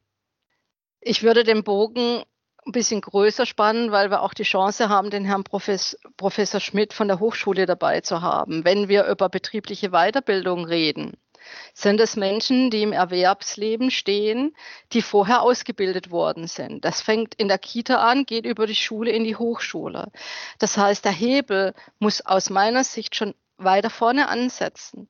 Ich 1.01 1.23
würde 1.23 1.43
den 1.43 1.63
Bogen 1.63 2.23
ein 2.65 2.71
bisschen 2.71 3.01
größer 3.01 3.45
spannen, 3.45 3.91
weil 3.91 4.09
wir 4.09 4.21
auch 4.21 4.33
die 4.33 4.43
Chance 4.43 4.89
haben, 4.89 5.09
den 5.09 5.25
Herrn 5.25 5.43
Profes 5.43 5.97
Professor 6.17 6.59
Schmidt 6.59 6.93
von 6.93 7.07
der 7.07 7.19
Hochschule 7.19 7.65
dabei 7.65 8.01
zu 8.01 8.21
haben. 8.21 8.65
Wenn 8.65 8.87
wir 8.87 9.05
über 9.05 9.29
betriebliche 9.29 9.89
Weiterbildung 9.89 10.65
reden, 10.65 11.17
sind 11.73 11.99
es 11.99 12.15
Menschen, 12.15 12.69
die 12.69 12.83
im 12.83 12.93
Erwerbsleben 12.93 13.91
stehen, 13.91 14.55
die 14.93 15.01
vorher 15.01 15.41
ausgebildet 15.41 16.11
worden 16.11 16.47
sind. 16.47 16.85
Das 16.85 17.01
fängt 17.01 17.35
in 17.35 17.47
der 17.47 17.57
Kita 17.57 17.97
an, 17.97 18.25
geht 18.25 18.45
über 18.45 18.65
die 18.65 18.75
Schule 18.75 19.11
in 19.11 19.23
die 19.23 19.35
Hochschule. 19.35 20.11
Das 20.59 20.77
heißt, 20.77 21.03
der 21.05 21.11
Hebel 21.11 21.73
muss 21.99 22.25
aus 22.25 22.49
meiner 22.49 22.83
Sicht 22.83 23.15
schon 23.15 23.33
weiter 23.57 23.89
vorne 23.89 24.27
ansetzen. 24.29 25.09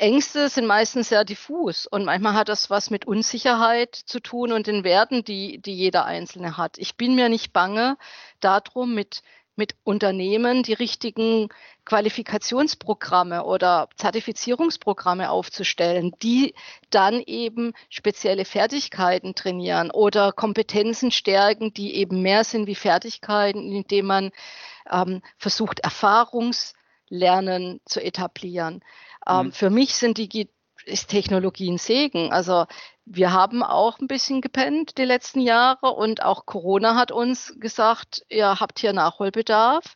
Ängste 0.00 0.48
sind 0.48 0.66
meistens 0.66 1.10
sehr 1.10 1.26
diffus 1.26 1.86
und 1.86 2.06
manchmal 2.06 2.32
hat 2.32 2.48
das 2.48 2.70
was 2.70 2.88
mit 2.88 3.06
Unsicherheit 3.06 3.94
zu 3.94 4.20
tun 4.20 4.50
und 4.50 4.66
den 4.66 4.82
Werten, 4.82 5.24
die, 5.24 5.60
die 5.60 5.74
jeder 5.74 6.06
Einzelne 6.06 6.56
hat. 6.56 6.78
Ich 6.78 6.96
bin 6.96 7.14
mir 7.14 7.28
nicht 7.28 7.52
bange 7.52 7.98
darum, 8.40 8.94
mit, 8.94 9.22
mit 9.56 9.74
Unternehmen 9.84 10.62
die 10.62 10.72
richtigen 10.72 11.50
Qualifikationsprogramme 11.84 13.44
oder 13.44 13.90
Zertifizierungsprogramme 13.96 15.30
aufzustellen, 15.30 16.12
die 16.22 16.54
dann 16.88 17.20
eben 17.20 17.74
spezielle 17.90 18.46
Fertigkeiten 18.46 19.34
trainieren 19.34 19.90
oder 19.90 20.32
Kompetenzen 20.32 21.10
stärken, 21.10 21.74
die 21.74 21.96
eben 21.96 22.22
mehr 22.22 22.44
sind 22.44 22.66
wie 22.66 22.74
Fertigkeiten, 22.74 23.70
indem 23.70 24.06
man 24.06 24.30
ähm, 24.90 25.20
versucht, 25.36 25.80
Erfahrungslernen 25.80 27.82
zu 27.84 28.02
etablieren. 28.02 28.82
Ähm, 29.26 29.46
mhm. 29.46 29.52
Für 29.52 29.70
mich 29.70 29.94
sind 29.94 30.18
die 30.18 30.48
ist 30.86 31.08
Technologie 31.08 31.70
ein 31.70 31.78
Segen. 31.78 32.32
Also 32.32 32.66
wir 33.04 33.32
haben 33.32 33.62
auch 33.62 33.98
ein 33.98 34.06
bisschen 34.06 34.40
gepennt 34.40 34.96
die 34.98 35.04
letzten 35.04 35.40
Jahre 35.40 35.92
und 35.92 36.22
auch 36.22 36.46
Corona 36.46 36.94
hat 36.94 37.12
uns 37.12 37.54
gesagt, 37.58 38.24
ihr 38.28 38.60
habt 38.60 38.78
hier 38.78 38.92
Nachholbedarf. 38.92 39.94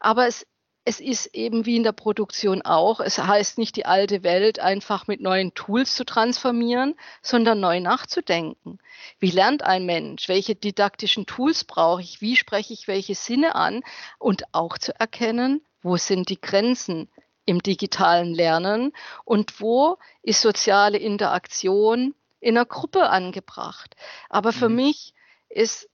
Aber 0.00 0.26
es 0.26 0.46
es 0.84 0.98
ist 0.98 1.26
eben 1.26 1.64
wie 1.64 1.76
in 1.76 1.84
der 1.84 1.92
Produktion 1.92 2.62
auch. 2.62 2.98
Es 2.98 3.18
heißt 3.18 3.56
nicht, 3.58 3.76
die 3.76 3.86
alte 3.86 4.24
Welt 4.24 4.58
einfach 4.58 5.06
mit 5.06 5.20
neuen 5.20 5.54
Tools 5.54 5.94
zu 5.94 6.04
transformieren, 6.04 6.96
sondern 7.22 7.60
neu 7.60 7.78
nachzudenken. 7.78 8.78
Wie 9.20 9.30
lernt 9.30 9.62
ein 9.62 9.86
Mensch? 9.86 10.28
Welche 10.28 10.56
didaktischen 10.56 11.26
Tools 11.26 11.64
brauche 11.64 12.02
ich? 12.02 12.20
Wie 12.20 12.34
spreche 12.34 12.72
ich 12.72 12.88
welche 12.88 13.14
Sinne 13.14 13.54
an? 13.54 13.82
Und 14.18 14.42
auch 14.52 14.76
zu 14.76 14.98
erkennen, 14.98 15.64
wo 15.82 15.96
sind 15.96 16.28
die 16.30 16.40
Grenzen 16.40 17.08
im 17.44 17.62
digitalen 17.62 18.34
Lernen 18.34 18.92
und 19.24 19.60
wo 19.60 19.98
ist 20.22 20.40
soziale 20.40 20.98
Interaktion 20.98 22.14
in 22.40 22.56
einer 22.56 22.66
Gruppe 22.66 23.08
angebracht. 23.08 23.94
Aber 24.28 24.52
für 24.52 24.68
mhm. 24.68 24.76
mich 24.76 25.14
ist 25.48 25.88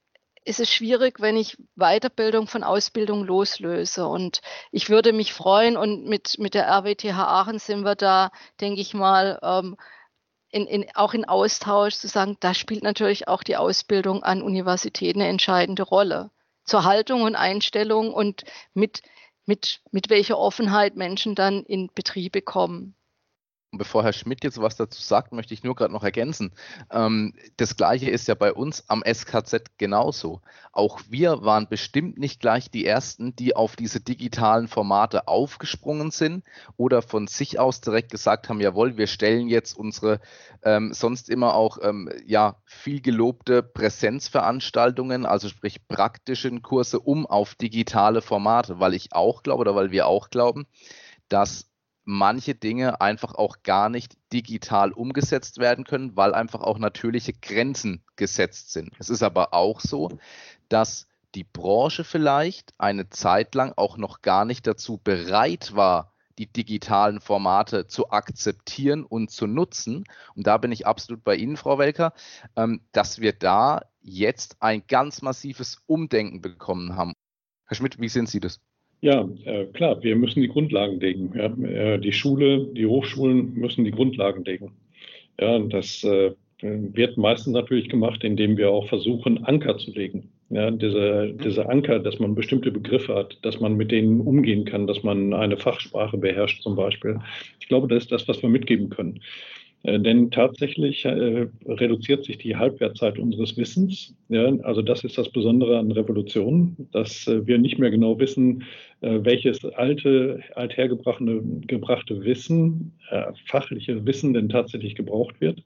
ist 0.49 0.61
es 0.61 0.73
schwierig, 0.73 1.21
wenn 1.21 1.37
ich 1.37 1.59
Weiterbildung 1.77 2.47
von 2.47 2.65
Ausbildung 2.65 3.23
loslöse. 3.23 4.07
Und 4.07 4.41
ich 4.73 4.89
würde 4.89 5.13
mich 5.13 5.35
freuen, 5.35 5.77
und 5.77 6.07
mit, 6.07 6.39
mit 6.39 6.55
der 6.55 6.67
RWTH 6.67 7.19
Aachen 7.19 7.59
sind 7.59 7.83
wir 7.83 7.95
da, 7.95 8.31
denke 8.59 8.81
ich 8.81 8.95
mal, 8.95 9.39
ähm, 9.43 9.77
in, 10.51 10.67
in, 10.67 10.87
auch 10.95 11.13
in 11.13 11.27
Austausch 11.27 11.97
zu 11.97 12.09
sagen, 12.09 12.39
da 12.41 12.55
spielt 12.55 12.83
natürlich 12.83 13.29
auch 13.29 13.43
die 13.43 13.59
Ausbildung 13.59 14.23
an 14.23 14.41
Universitäten 14.41 15.21
eine 15.21 15.29
entscheidende 15.29 15.83
Rolle. 15.83 16.31
Zur 16.65 16.85
Haltung 16.85 17.23
und 17.23 17.37
Einstellung 17.37 18.15
und 18.15 18.45
mit, 18.73 19.03
mit, 19.49 19.81
mit 19.91 20.11
welcher 20.11 20.39
Offenheit 20.39 20.95
Menschen 20.95 21.35
dann 21.35 21.65
in 21.65 21.91
Betriebe 21.95 22.43
kommen. 22.43 22.95
Bevor 23.71 24.03
Herr 24.03 24.15
Schmidt 24.15 24.45
jetzt 24.45 24.63
was 24.63 24.77
dazu 24.77 25.03
sagt, 25.03 25.33
möchte 25.33 25.53
ich 25.53 25.63
nur 25.63 25.75
gerade 25.75 25.93
noch 25.93 26.03
ergänzen. 26.03 26.53
Ähm, 26.91 27.35
das 27.59 27.77
Gleiche 27.77 28.09
ist 28.09 28.27
ja 28.27 28.35
bei 28.35 28.55
uns 28.55 28.89
am 28.89 29.03
SKZ 29.05 29.77
genauso. 29.77 30.41
Auch 30.73 31.01
wir 31.11 31.43
waren 31.43 31.69
bestimmt 31.69 32.17
nicht 32.17 32.41
gleich 32.41 32.71
die 32.71 32.87
Ersten, 32.87 33.37
die 33.37 33.55
auf 33.55 33.77
diese 33.77 34.01
digitalen 34.01 34.69
Formate 34.69 35.29
aufgesprungen 35.29 36.11
sind 36.11 36.45
oder 36.79 37.03
von 37.03 37.27
sich 37.27 37.59
aus 37.59 37.83
direkt 37.83 38.11
gesagt 38.11 38.49
haben, 38.49 38.63
jawohl, 38.63 38.97
wir 38.97 39.07
stellen 39.07 39.49
jetzt 39.49 39.77
unsere 39.77 40.21
ähm, 40.63 40.95
sonst 40.95 41.29
immer 41.29 41.55
auch 41.55 41.77
ähm, 41.83 42.11
ja, 42.25 42.57
viel 42.65 43.03
gelobte 43.03 43.63
Präsenzveranstaltungen, 43.63 45.27
also 45.27 45.47
sprich 45.51 45.87
praktischen 45.87 46.63
Kurse 46.63 47.01
um 47.01 47.27
auf 47.27 47.55
digitale 47.55 48.23
Formate, 48.23 48.81
weil 48.81 48.95
ich 48.95 49.13
auch 49.13 49.43
glaube 49.43 49.61
oder 49.61 49.75
weil 49.75 49.91
wir 49.91 50.07
auch 50.07 50.31
glauben, 50.31 50.67
dass 51.29 51.68
manche 52.09 52.55
Dinge 52.55 53.03
einfach 53.03 53.35
auch 53.35 53.63
gar 53.63 53.91
nicht 53.91 54.17
digital 54.33 54.93
umgesetzt 54.93 55.59
werden 55.59 55.85
können, 55.85 56.17
weil 56.17 56.35
einfach 56.35 56.63
auch 56.63 56.79
natürliche 56.79 57.35
Grenzen 57.35 58.03
gesetzt 58.17 58.73
sind. 58.73 58.95
Es 58.99 59.11
ist 59.11 59.23
aber 59.23 59.53
auch 59.53 59.81
so, 59.81 60.09
dass 60.71 61.07
die 61.35 61.45
Branche 61.45 62.05
vielleicht 62.05 62.73
eine 62.79 63.11
Zeit 63.11 63.55
lang 63.55 63.75
auch 63.77 63.99
noch 63.99 64.23
gar 64.23 64.47
nicht 64.47 64.67
dazu 64.67 64.97
bereit 64.97 65.77
war, 65.77 66.15
die 66.39 66.51
digitalen 66.51 67.21
Formate 67.21 67.89
zu 67.89 68.11
akzeptieren 68.11 69.05
und 69.05 69.31
zu 69.31 69.47
nutzen. 69.47 70.05
Und 70.35 70.47
da 70.47 70.57
bin 70.57 70.73
ich 70.73 70.87
absolut 70.87 71.23
bei 71.25 71.37
Ihnen, 71.37 71.59
Frau 71.59 71.79
Welker, 71.79 72.15
ähm, 72.57 72.81
dass 72.93 73.21
wir 73.21 73.35
da 73.35 73.83
jetzt 74.01 74.57
ein 74.61 74.83
ganz 74.87 75.21
massives 75.21 75.83
Umdenken 75.85 76.41
bekommen 76.41 76.97
haben. 76.97 77.13
Herr 77.67 77.77
Schmidt, 77.77 78.01
wie 78.01 78.09
sehen 78.09 78.27
Sie 78.27 78.41
das? 78.41 78.61
Ja, 79.01 79.29
äh, 79.45 79.67
klar, 79.67 80.03
wir 80.03 80.17
müssen 80.17 80.41
die 80.41 80.49
Grundlagen 80.49 80.99
legen. 80.99 81.33
Ja. 81.37 81.47
Äh, 81.67 81.99
die 82.01 82.13
Schule, 82.13 82.67
die 82.67 82.87
Hochschulen 82.87 83.55
müssen 83.55 83.85
die 83.85 83.93
Grundlagen 83.93 84.45
legen. 84.45 84.73
Ja, 85.41 85.59
das 85.61 86.03
äh, 86.03 86.33
wird 86.61 87.17
meistens 87.17 87.53
natürlich 87.53 87.89
gemacht, 87.89 88.25
indem 88.25 88.57
wir 88.57 88.71
auch 88.71 88.89
versuchen, 88.89 89.45
Anker 89.45 89.79
zu 89.79 89.93
legen. 89.93 90.31
Ja, 90.51 90.71
diese, 90.71 91.35
diese 91.45 91.69
Anker, 91.69 92.01
dass 92.01 92.19
man 92.19 92.35
bestimmte 92.35 92.73
Begriffe 92.73 93.15
hat, 93.15 93.39
dass 93.43 93.61
man 93.61 93.77
mit 93.77 93.93
denen 93.93 94.21
umgehen 94.21 94.65
kann, 94.65 94.87
dass 94.87 95.03
man 95.03 95.33
eine 95.33 95.59
Fachsprache 95.59 96.17
beherrscht 96.17 96.63
zum 96.63 96.75
Beispiel. 96.75 97.21
Ich 97.61 97.69
glaube, 97.69 97.87
das 97.87 98.05
ist 98.05 98.13
das, 98.13 98.27
was 98.27 98.43
wir 98.43 98.49
mitgeben 98.49 98.89
können. 98.89 99.21
Äh, 99.85 100.01
denn 100.01 100.31
tatsächlich 100.31 101.05
äh, 101.05 101.47
reduziert 101.67 102.25
sich 102.25 102.39
die 102.39 102.57
Halbwertzeit 102.57 103.19
unseres 103.19 103.57
Wissens. 103.57 104.15
Ja, 104.29 104.53
also 104.63 104.83
das 104.83 105.05
ist 105.05 105.19
das 105.19 105.31
Besondere 105.31 105.79
an 105.79 105.93
Revolution, 105.93 106.77
dass 106.93 107.27
äh, 107.27 107.47
wir 107.47 107.59
nicht 107.59 107.79
mehr 107.79 107.91
genau 107.91 108.19
wissen, 108.19 108.65
welches 109.01 109.65
alte, 109.65 110.41
althergebrachte 110.57 111.41
gebrachte 111.69 112.25
Wissen, 112.25 112.95
fachliche 113.47 114.05
Wissen 114.05 114.35
denn 114.35 114.49
tatsächlich 114.49 114.97
gebraucht 114.97 115.41
wird. 115.41 115.63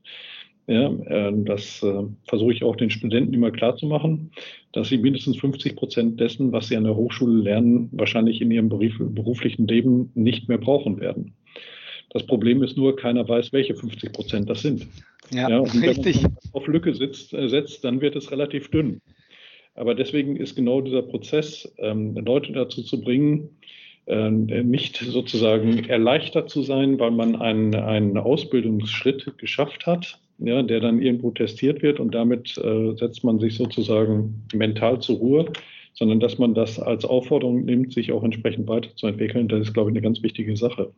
Ja, 0.67 0.93
das 1.33 1.83
versuche 2.25 2.53
ich 2.53 2.63
auch 2.63 2.77
den 2.77 2.91
Studenten 2.91 3.33
immer 3.33 3.51
klarzumachen, 3.51 4.33
dass 4.73 4.91
sie 4.91 4.99
mindestens 4.99 5.39
50 5.39 5.77
Prozent 5.77 6.21
dessen, 6.21 6.53
was 6.53 6.69
sie 6.69 6.77
an 6.77 6.85
der 6.85 6.95
Hochschule 6.95 7.43
lernen, 7.43 7.89
wahrscheinlich 7.93 8.43
in 8.43 8.51
ihrem 8.51 8.69
beruflichen 8.69 9.67
Leben 9.67 10.11
nicht 10.15 10.51
mehr 10.51 10.59
brauchen 10.59 11.01
werden. 11.01 11.33
Das 12.13 12.27
Problem 12.27 12.63
ist 12.63 12.77
nur, 12.77 12.95
keiner 12.95 13.27
weiß, 13.27 13.53
welche 13.53 13.75
50 13.75 14.13
Prozent 14.13 14.51
das 14.51 14.63
sind. 14.63 14.87
Ja, 15.31 15.49
ja 15.49 15.59
und 15.59 15.75
richtig. 15.75 16.17
Wenn 16.17 16.33
man 16.33 16.39
auf 16.53 16.67
Lücke 16.67 16.95
sitzt, 16.95 17.33
äh, 17.33 17.49
setzt, 17.49 17.85
dann 17.85 18.01
wird 18.01 18.17
es 18.17 18.31
relativ 18.31 18.71
dünn. 18.71 19.01
Aber 19.75 19.95
deswegen 19.95 20.37
ist 20.37 20.55
genau 20.55 20.83
dieser 20.83 21.03
Prozess, 21.03 21.73
ähm, 21.79 22.15
Leute 22.15 22.53
dazu 22.53 22.83
zu 22.83 23.01
bringen, 23.01 23.49
äh, 24.07 24.31
nicht 24.31 24.97
sozusagen 24.99 25.85
erleichtert 25.85 26.51
zu 26.51 26.63
sein, 26.63 26.99
weil 26.99 27.13
man 27.13 27.37
einen, 27.37 27.75
einen 27.75 28.19
Ausbildungsschritt 28.19 29.39
geschafft 29.39 29.87
hat, 29.87 30.19
ja, 30.39 30.63
der 30.63 30.81
dann 30.81 31.01
irgendwo 31.01 31.31
testiert 31.31 31.83
wird 31.83 32.01
und 32.01 32.15
damit 32.15 32.59
äh, 32.59 32.95
setzt 32.97 33.25
man 33.25 33.39
sich 33.39 33.57
sozusagen 33.57 34.45
mental 34.53 35.01
zur 35.01 35.17
Ruhe, 35.17 35.53
sondern 35.95 36.21
dass 36.21 36.39
man 36.39 36.55
das 36.55 36.79
als 36.79 37.05
Aufforderung 37.05 37.65
nimmt, 37.65 37.93
sich 37.93 38.13
auch 38.13 38.25
entsprechend 38.25 38.69
weiterzuentwickeln. 38.69 39.49
Das 39.49 39.61
ist, 39.61 39.75
glaube 39.75 39.91
ich, 39.91 39.95
eine 39.95 40.03
ganz 40.03 40.23
wichtige 40.23 40.57
Sache. 40.57 40.93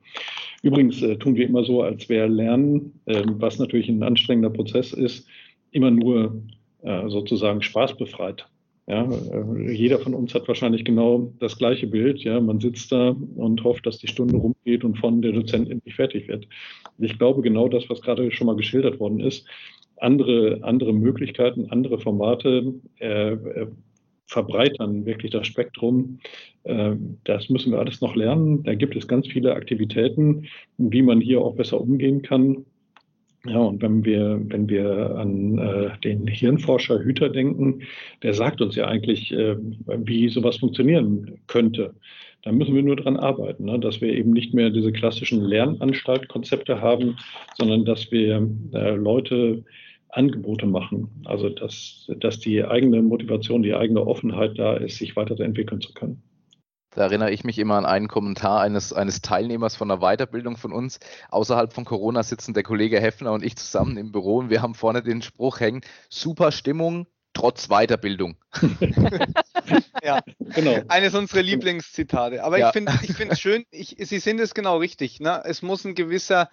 Übrigens 0.63 1.03
äh, 1.03 1.17
tun 1.17 1.37
wir 1.37 1.47
immer 1.47 1.65
so, 1.65 1.83
als 1.83 2.09
wäre 2.09 2.29
Lernen, 2.29 3.01
äh, 3.07 3.23
was 3.27 3.59
natürlich 3.59 3.89
ein 3.89 4.03
anstrengender 4.03 4.51
Prozess 4.51 4.93
ist, 4.93 5.27
immer 5.73 5.91
nur 5.91 6.43
äh, 6.83 7.09
sozusagen 7.09 7.63
spaßbefreit. 7.63 8.47
Ja, 8.87 9.09
äh, 9.11 9.73
jeder 9.73 9.99
von 9.99 10.15
uns 10.15 10.35
hat 10.35 10.47
wahrscheinlich 10.47 10.85
genau 10.85 11.33
das 11.41 11.57
gleiche 11.57 11.87
Bild. 11.87 12.21
Ja, 12.21 12.41
man 12.41 12.61
sitzt 12.61 12.93
da 12.93 13.17
und 13.37 13.65
hofft, 13.65 13.87
dass 13.87 13.99
die 13.99 14.09
Stunde 14.09 14.37
rumgeht 14.37 14.85
und 14.85 14.99
von 14.99 15.23
der 15.23 15.33
Dozent 15.33 15.71
endlich 15.71 15.95
fertig 15.95 16.29
wird. 16.29 16.47
Ich 16.99 17.19
glaube, 17.19 17.43
genau 17.43 17.69
das, 17.69 17.89
was 17.89 18.03
gerade 18.03 18.31
schon 18.31 18.47
mal 18.47 18.57
geschildert 18.57 19.01
worden 19.01 19.21
ist, 19.21 19.47
andere, 19.97 20.59
andere 20.63 20.93
Möglichkeiten, 20.93 21.67
andere 21.71 21.99
Formate 21.99 22.75
äh, 23.01 23.33
äh 23.33 23.67
verbreitern 24.27 25.07
wirklich 25.07 25.33
das 25.33 25.47
Spektrum. 25.47 26.19
Ähm, 26.65 27.19
das 27.25 27.49
müssen 27.49 27.73
wir 27.73 27.79
alles 27.79 28.01
noch 28.01 28.17
lernen. 28.17 28.63
Da 28.63 28.75
gibt 28.75 28.97
es 28.97 29.09
ganz 29.09 29.27
viele 29.27 29.55
Aktivitäten, 29.55 30.47
wie 30.79 31.03
man 31.03 31.21
hier 31.21 31.41
auch 31.41 31.55
besser 31.55 31.81
umgehen 31.81 32.23
kann. 32.23 32.65
Ja, 33.47 33.59
und 33.59 33.83
wenn 33.83 34.05
wir, 34.07 34.41
wenn 34.45 34.71
wir 34.71 35.17
an 35.17 35.59
äh, 35.59 35.99
den 36.03 36.27
Hirnforscher 36.27 37.01
Hüter 37.01 37.29
denken, 37.29 37.83
der 38.23 38.33
sagt 38.33 38.63
uns 38.63 38.75
ja 38.75 38.87
eigentlich, 38.87 39.33
äh, 39.33 39.57
wie 39.59 40.31
sowas 40.31 40.57
funktionieren 40.57 41.39
könnte. 41.47 41.95
Da 42.43 42.53
müssen 42.53 42.75
wir 42.75 42.83
nur 42.83 42.97
dran 42.97 43.19
arbeiten, 43.19 43.65
ne? 43.65 43.79
dass 43.79 44.01
wir 44.01 44.13
eben 44.15 44.33
nicht 44.33 44.55
mehr 44.55 44.71
diese 44.71 44.93
klassischen 44.93 45.43
Lernanstaltkonzepte 45.43 46.81
haben, 46.81 47.17
sondern 47.57 47.85
dass 47.85 48.11
wir 48.13 48.49
äh, 48.73 48.95
Leute 48.95 49.65
Angebote 50.17 50.67
machen. 50.67 51.23
Also 51.25 51.49
dass, 51.49 52.11
dass 52.21 52.39
die 52.39 52.65
eigene 52.65 53.03
Motivation, 53.03 53.63
die 53.63 53.75
eigene 53.75 54.07
Offenheit 54.07 54.59
da 54.59 54.75
ist, 54.77 54.99
sich 54.99 55.17
weiterentwickeln 55.17 55.81
zu 55.81 55.93
können. 55.93 56.23
Da 56.91 57.03
erinnere 57.03 57.33
ich 57.33 57.43
mich 57.43 57.59
immer 57.59 57.75
an 57.75 57.87
einen 57.87 58.07
Kommentar 58.07 58.61
eines, 58.61 58.93
eines 58.93 59.21
Teilnehmers 59.21 59.75
von 59.75 59.91
einer 59.91 60.01
Weiterbildung 60.01 60.57
von 60.57 60.73
uns. 60.73 61.01
Außerhalb 61.29 61.73
von 61.73 61.85
Corona 61.85 62.23
sitzen 62.23 62.55
der 62.55 62.63
Kollege 62.63 63.01
Heffner 63.01 63.33
und 63.33 63.45
ich 63.45 63.57
zusammen 63.57 63.97
im 63.97 64.13
Büro 64.13 64.37
und 64.39 64.51
wir 64.51 64.63
haben 64.63 64.75
vorne 64.75 65.03
den 65.03 65.21
Spruch 65.21 65.59
hängen, 65.59 65.81
super 66.09 66.53
Stimmung, 66.53 67.09
trotz 67.33 67.67
Weiterbildung. 67.67 68.37
ja, 70.05 70.21
genau. 70.55 70.83
Eines 70.87 71.17
unserer 71.17 71.43
Lieblingszitate. 71.43 72.45
Aber 72.45 72.59
ja. 72.59 72.69
ich 72.69 72.73
finde 72.73 72.93
ich 73.03 73.19
es 73.19 73.41
schön, 73.41 73.65
ich, 73.73 73.97
Sie 73.99 74.21
sind 74.21 74.41
es 74.41 74.55
genau 74.55 74.77
richtig. 74.79 75.19
Ne? 75.19 75.43
Es 75.45 75.63
muss 75.63 75.85
ein 75.85 75.97
gewisser 75.97 76.49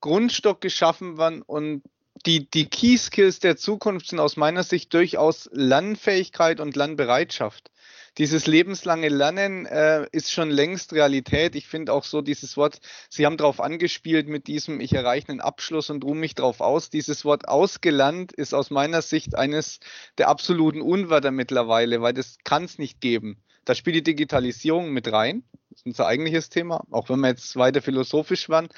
Grundstock 0.00 0.60
geschaffen 0.60 1.18
werden 1.18 1.42
und 1.42 1.82
die, 2.26 2.48
die 2.48 2.66
Key 2.66 2.96
Skills 2.96 3.40
der 3.40 3.56
Zukunft 3.56 4.08
sind 4.08 4.20
aus 4.20 4.36
meiner 4.36 4.62
Sicht 4.62 4.94
durchaus 4.94 5.48
Lernfähigkeit 5.52 6.60
und 6.60 6.76
Lernbereitschaft. 6.76 7.70
Dieses 8.16 8.46
lebenslange 8.46 9.08
Lernen 9.08 9.66
äh, 9.66 10.06
ist 10.12 10.30
schon 10.30 10.48
längst 10.48 10.92
Realität. 10.92 11.56
Ich 11.56 11.66
finde 11.66 11.92
auch 11.92 12.04
so 12.04 12.22
dieses 12.22 12.56
Wort, 12.56 12.78
Sie 13.10 13.26
haben 13.26 13.36
darauf 13.36 13.60
angespielt 13.60 14.28
mit 14.28 14.46
diesem, 14.46 14.80
ich 14.80 14.92
erreiche 14.92 15.30
einen 15.30 15.40
Abschluss 15.40 15.90
und 15.90 16.04
ruhe 16.04 16.14
mich 16.14 16.36
darauf 16.36 16.60
aus. 16.60 16.90
Dieses 16.90 17.24
Wort 17.24 17.48
ausgelernt 17.48 18.32
ist 18.32 18.54
aus 18.54 18.70
meiner 18.70 19.02
Sicht 19.02 19.34
eines 19.34 19.80
der 20.16 20.28
absoluten 20.28 20.80
Unwörter 20.80 21.32
mittlerweile, 21.32 22.02
weil 22.02 22.14
das 22.14 22.38
kann 22.44 22.64
es 22.64 22.78
nicht 22.78 23.00
geben. 23.00 23.42
Da 23.64 23.74
spielt 23.74 23.96
die 23.96 24.02
Digitalisierung 24.04 24.92
mit 24.92 25.10
rein. 25.10 25.42
Das 25.70 25.80
ist 25.80 25.86
unser 25.86 26.06
eigentliches 26.06 26.50
Thema, 26.50 26.84
auch 26.92 27.08
wenn 27.08 27.18
wir 27.18 27.30
jetzt 27.30 27.56
weiter 27.56 27.82
philosophisch 27.82 28.48
waren. 28.48 28.68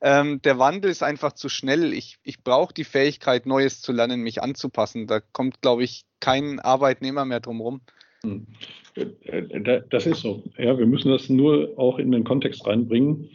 Ähm, 0.00 0.40
der 0.42 0.58
Wandel 0.58 0.90
ist 0.90 1.02
einfach 1.02 1.32
zu 1.32 1.48
schnell. 1.48 1.92
Ich, 1.92 2.18
ich 2.22 2.42
brauche 2.42 2.74
die 2.74 2.84
Fähigkeit, 2.84 3.46
Neues 3.46 3.80
zu 3.80 3.92
lernen, 3.92 4.22
mich 4.22 4.42
anzupassen. 4.42 5.06
Da 5.06 5.20
kommt, 5.20 5.62
glaube 5.62 5.84
ich, 5.84 6.04
kein 6.20 6.60
Arbeitnehmer 6.60 7.24
mehr 7.24 7.40
drum 7.40 7.60
rum. 7.60 7.80
Hm. 8.22 8.46
Äh, 8.94 9.82
das 9.90 10.06
ist 10.06 10.20
so. 10.20 10.42
Ja, 10.58 10.78
wir 10.78 10.86
müssen 10.86 11.10
das 11.10 11.28
nur 11.28 11.74
auch 11.76 11.98
in 11.98 12.12
den 12.12 12.24
Kontext 12.24 12.66
reinbringen. 12.66 13.28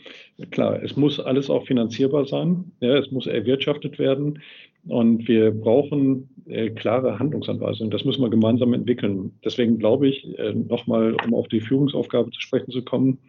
Klar, 0.49 0.81
es 0.81 0.95
muss 0.95 1.19
alles 1.19 1.49
auch 1.49 1.65
finanzierbar 1.65 2.25
sein. 2.25 2.71
Ja, 2.79 2.97
es 2.97 3.11
muss 3.11 3.27
erwirtschaftet 3.27 3.99
werden. 3.99 4.41
Und 4.87 5.27
wir 5.27 5.51
brauchen 5.51 6.29
äh, 6.47 6.71
klare 6.71 7.19
Handlungsanweisungen. 7.19 7.91
Das 7.91 8.03
müssen 8.03 8.23
wir 8.23 8.29
gemeinsam 8.29 8.73
entwickeln. 8.73 9.31
Deswegen 9.45 9.77
glaube 9.77 10.07
ich, 10.07 10.37
äh, 10.39 10.53
nochmal, 10.53 11.15
um 11.25 11.35
auf 11.35 11.47
die 11.47 11.61
Führungsaufgabe 11.61 12.31
zu 12.31 12.41
sprechen 12.41 12.71
zu 12.71 12.83
kommen, 12.83 13.19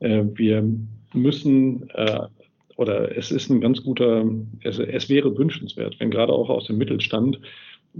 äh, 0.00 0.24
wir 0.34 0.64
müssen 1.12 1.90
äh, 1.90 2.20
oder 2.78 3.16
es 3.16 3.30
ist 3.30 3.50
ein 3.50 3.60
ganz 3.60 3.82
guter, 3.82 4.24
es, 4.62 4.78
es, 4.78 5.08
wäre 5.08 5.36
wünschenswert, 5.36 5.98
wenn 5.98 6.10
gerade 6.10 6.32
auch 6.32 6.48
aus 6.48 6.68
dem 6.68 6.78
Mittelstand 6.78 7.40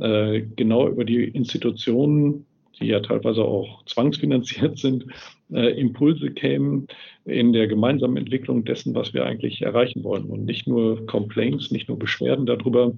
äh, 0.01 0.43
genau 0.57 0.89
über 0.89 1.05
die 1.05 1.25
Institutionen 1.25 2.47
die 2.81 2.87
ja 2.87 3.01
teilweise 3.01 3.43
auch 3.43 3.85
zwangsfinanziert 3.87 4.79
sind, 4.79 5.07
äh, 5.53 5.79
Impulse 5.81 6.31
kämen 6.31 6.87
in 7.25 7.53
der 7.53 7.67
gemeinsamen 7.67 8.17
Entwicklung 8.17 8.65
dessen, 8.65 8.95
was 8.95 9.13
wir 9.15 9.25
eigentlich 9.25 9.63
erreichen 9.63 10.05
wollen. 10.05 10.25
Und 10.25 10.45
nicht 10.45 10.67
nur 10.67 11.05
Complaints, 11.07 11.71
nicht 11.71 11.89
nur 11.89 11.99
Beschwerden 11.99 12.47
darüber, 12.47 12.93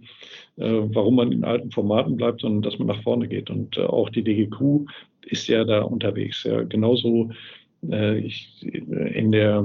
äh, 0.57 0.71
warum 0.71 1.17
man 1.17 1.33
in 1.33 1.45
alten 1.45 1.71
Formaten 1.71 2.17
bleibt, 2.17 2.43
sondern 2.43 2.63
dass 2.63 2.79
man 2.79 2.89
nach 2.89 3.03
vorne 3.03 3.29
geht. 3.29 3.51
Und 3.51 3.77
äh, 3.77 3.83
auch 3.83 4.11
die 4.11 4.23
DGQ 4.23 4.87
ist 5.27 5.49
ja 5.49 5.65
da 5.65 5.83
unterwegs. 5.83 6.45
Ja, 6.45 6.63
genauso 6.63 7.31
ich, 7.83 8.63
in 8.63 9.33
der, 9.33 9.65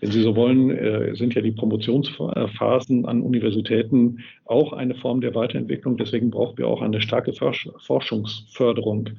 wenn 0.00 0.10
Sie 0.10 0.22
so 0.22 0.34
wollen, 0.36 0.70
äh, 0.70 1.14
sind 1.14 1.34
ja 1.34 1.42
die 1.42 1.52
Promotionsphasen 1.52 3.04
an 3.06 3.22
Universitäten 3.22 4.18
auch 4.44 4.72
eine 4.72 4.94
Form 4.94 5.20
der 5.20 5.34
Weiterentwicklung. 5.34 5.96
Deswegen 5.96 6.30
brauchen 6.30 6.58
wir 6.58 6.68
auch 6.68 6.82
eine 6.82 7.00
starke 7.00 7.32
Forschungsförderung 7.32 9.10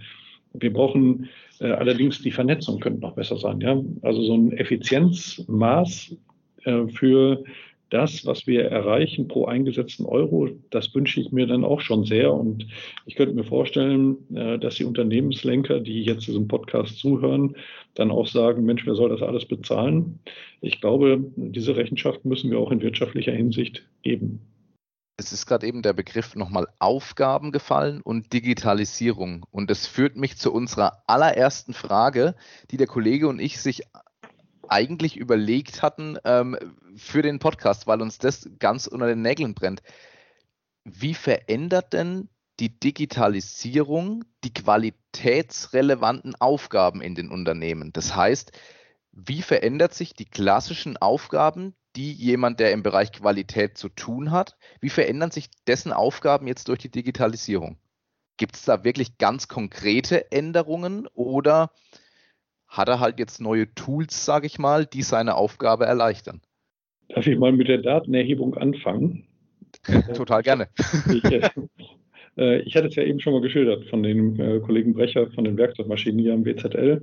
wir 0.54 0.72
brauchen 0.72 1.30
äh, 1.60 1.72
allerdings 1.72 2.22
die 2.22 2.32
Vernetzung 2.32 2.80
könnte 2.80 3.02
noch 3.02 3.16
besser 3.16 3.38
sein. 3.38 3.60
Ja? 3.60 3.82
Also 4.02 4.24
so 4.24 4.36
ein 4.36 4.52
Effizienzmaß 4.54 6.16
äh, 6.64 6.88
für 6.88 7.44
das, 7.94 8.26
was 8.26 8.48
wir 8.48 8.66
erreichen 8.66 9.28
pro 9.28 9.46
eingesetzten 9.46 10.06
Euro, 10.06 10.50
das 10.72 10.94
wünsche 10.96 11.22
ich 11.22 11.32
mir 11.32 11.46
dann 11.46 11.64
auch 11.64 11.82
schon 11.82 12.06
sehr. 12.06 12.34
Und 12.34 12.68
ich 13.06 13.16
könnte 13.16 13.36
mir 13.36 13.44
vorstellen, 13.44 14.18
äh, 14.36 14.58
dass 14.58 14.76
die 14.76 14.86
Unternehmenslenker, 14.86 15.80
die 15.80 16.04
jetzt 16.04 16.28
diesem 16.28 16.48
Podcast 16.48 16.98
zuhören, 16.98 17.56
dann 17.94 18.10
auch 18.10 18.28
sagen, 18.28 18.66
Mensch, 18.66 18.86
wer 18.86 18.96
soll 18.96 19.10
das 19.10 19.22
alles 19.22 19.46
bezahlen? 19.46 20.20
Ich 20.62 20.82
glaube, 20.82 21.24
diese 21.36 21.76
Rechenschaft 21.76 22.26
müssen 22.26 22.50
wir 22.50 22.60
auch 22.60 22.72
in 22.72 22.82
wirtschaftlicher 22.82 23.34
Hinsicht 23.34 23.84
geben 24.02 24.42
es 25.16 25.32
ist 25.32 25.46
gerade 25.46 25.68
eben 25.68 25.84
der 25.84 25.94
Begriff 25.94 26.36
nochmal 26.36 26.68
Aufgaben 26.80 27.52
gefallen 27.52 28.02
und 28.02 28.34
Digitalisierung. 28.34 29.46
Und 29.52 29.70
das 29.70 29.86
führt 29.86 30.18
mich 30.18 30.38
zu 30.38 30.52
unserer 30.52 31.04
allerersten 31.08 31.74
Frage, 31.74 32.36
die 32.72 32.78
der 32.78 32.88
Kollege 32.88 33.28
und 33.28 33.40
ich 33.40 33.62
sich 33.62 33.84
eigentlich 34.70 35.18
überlegt 35.18 35.82
hatten 35.82 36.18
ähm, 36.26 36.58
für 36.96 37.22
den 37.22 37.40
Podcast, 37.40 37.88
weil 37.88 38.02
uns 38.02 38.18
das 38.18 38.50
ganz 38.60 38.88
unter 38.88 39.08
den 39.08 39.22
Nägeln 39.22 39.54
brennt. 39.54 39.82
Wie 40.84 41.14
verändert 41.14 41.94
denn 41.94 42.30
die 42.60 42.80
Digitalisierung 42.80 44.26
die 44.44 44.54
qualitätsrelevanten 44.54 46.36
Aufgaben 46.36 47.02
in 47.02 47.16
den 47.16 47.30
Unternehmen? 47.30 47.94
Das 47.94 48.16
heißt, 48.16 48.52
wie 49.12 49.42
verändert 49.42 49.94
sich 49.94 50.14
die 50.14 50.26
klassischen 50.26 50.98
Aufgaben, 50.98 51.76
die 51.96 52.12
jemand, 52.12 52.60
der 52.60 52.72
im 52.72 52.84
Bereich 52.84 53.12
Qualität 53.12 53.78
zu 53.78 53.90
tun 53.90 54.32
hat, 54.32 54.58
wie 54.82 54.90
verändern 54.90 55.32
sich 55.32 55.50
dessen 55.68 55.94
Aufgaben 55.94 56.48
jetzt 56.48 56.68
durch 56.68 56.80
die 56.80 56.90
Digitalisierung? 56.90 57.78
Gibt 58.38 58.56
es 58.56 58.64
da 58.64 58.84
wirklich 58.84 59.20
ganz 59.20 59.48
konkrete 59.48 60.32
Änderungen 60.32 61.08
oder 61.14 61.72
hat 62.74 62.90
er 62.90 63.00
halt 63.00 63.20
jetzt 63.20 63.40
neue 63.40 63.74
Tools, 63.74 64.26
sage 64.26 64.48
ich 64.48 64.60
mal, 64.60 64.86
die 64.86 65.02
seine 65.02 65.36
Aufgabe 65.36 65.86
erleichtern? 65.86 66.42
Darf 67.10 67.28
ich 67.28 67.38
mal 67.38 67.52
mit 67.52 67.68
der 67.68 67.78
Datenerhebung 67.78 68.56
anfangen? 68.56 69.26
Total 70.16 70.42
gerne. 70.44 70.68
Ich, 71.14 71.24
äh, 72.38 72.60
ich 72.60 72.76
hatte 72.76 72.88
es 72.88 72.96
ja 72.96 73.04
eben 73.04 73.20
schon 73.20 73.34
mal 73.34 73.42
geschildert 73.42 73.86
von 73.90 74.04
dem 74.04 74.40
äh, 74.40 74.60
Kollegen 74.60 74.94
Brecher 74.94 75.30
von 75.32 75.44
den 75.44 75.58
Werkzeugmaschinen 75.58 76.20
hier 76.20 76.34
am 76.34 76.46
WZL 76.46 77.02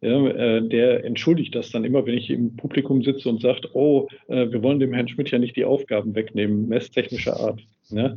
ja, 0.00 0.28
äh, 0.28 0.68
der 0.68 1.04
entschuldigt 1.04 1.54
das 1.54 1.70
dann 1.70 1.84
immer, 1.84 2.04
wenn 2.06 2.18
ich 2.18 2.30
im 2.30 2.56
Publikum 2.56 3.02
sitze 3.02 3.28
und 3.28 3.40
sagt, 3.40 3.74
oh, 3.74 4.08
äh, 4.28 4.50
wir 4.50 4.62
wollen 4.62 4.78
dem 4.78 4.92
Herrn 4.92 5.08
Schmidt 5.08 5.30
ja 5.30 5.38
nicht 5.38 5.56
die 5.56 5.64
Aufgaben 5.64 6.14
wegnehmen, 6.14 6.68
messtechnischer 6.68 7.38
Art. 7.40 7.62
Ja, 7.88 8.16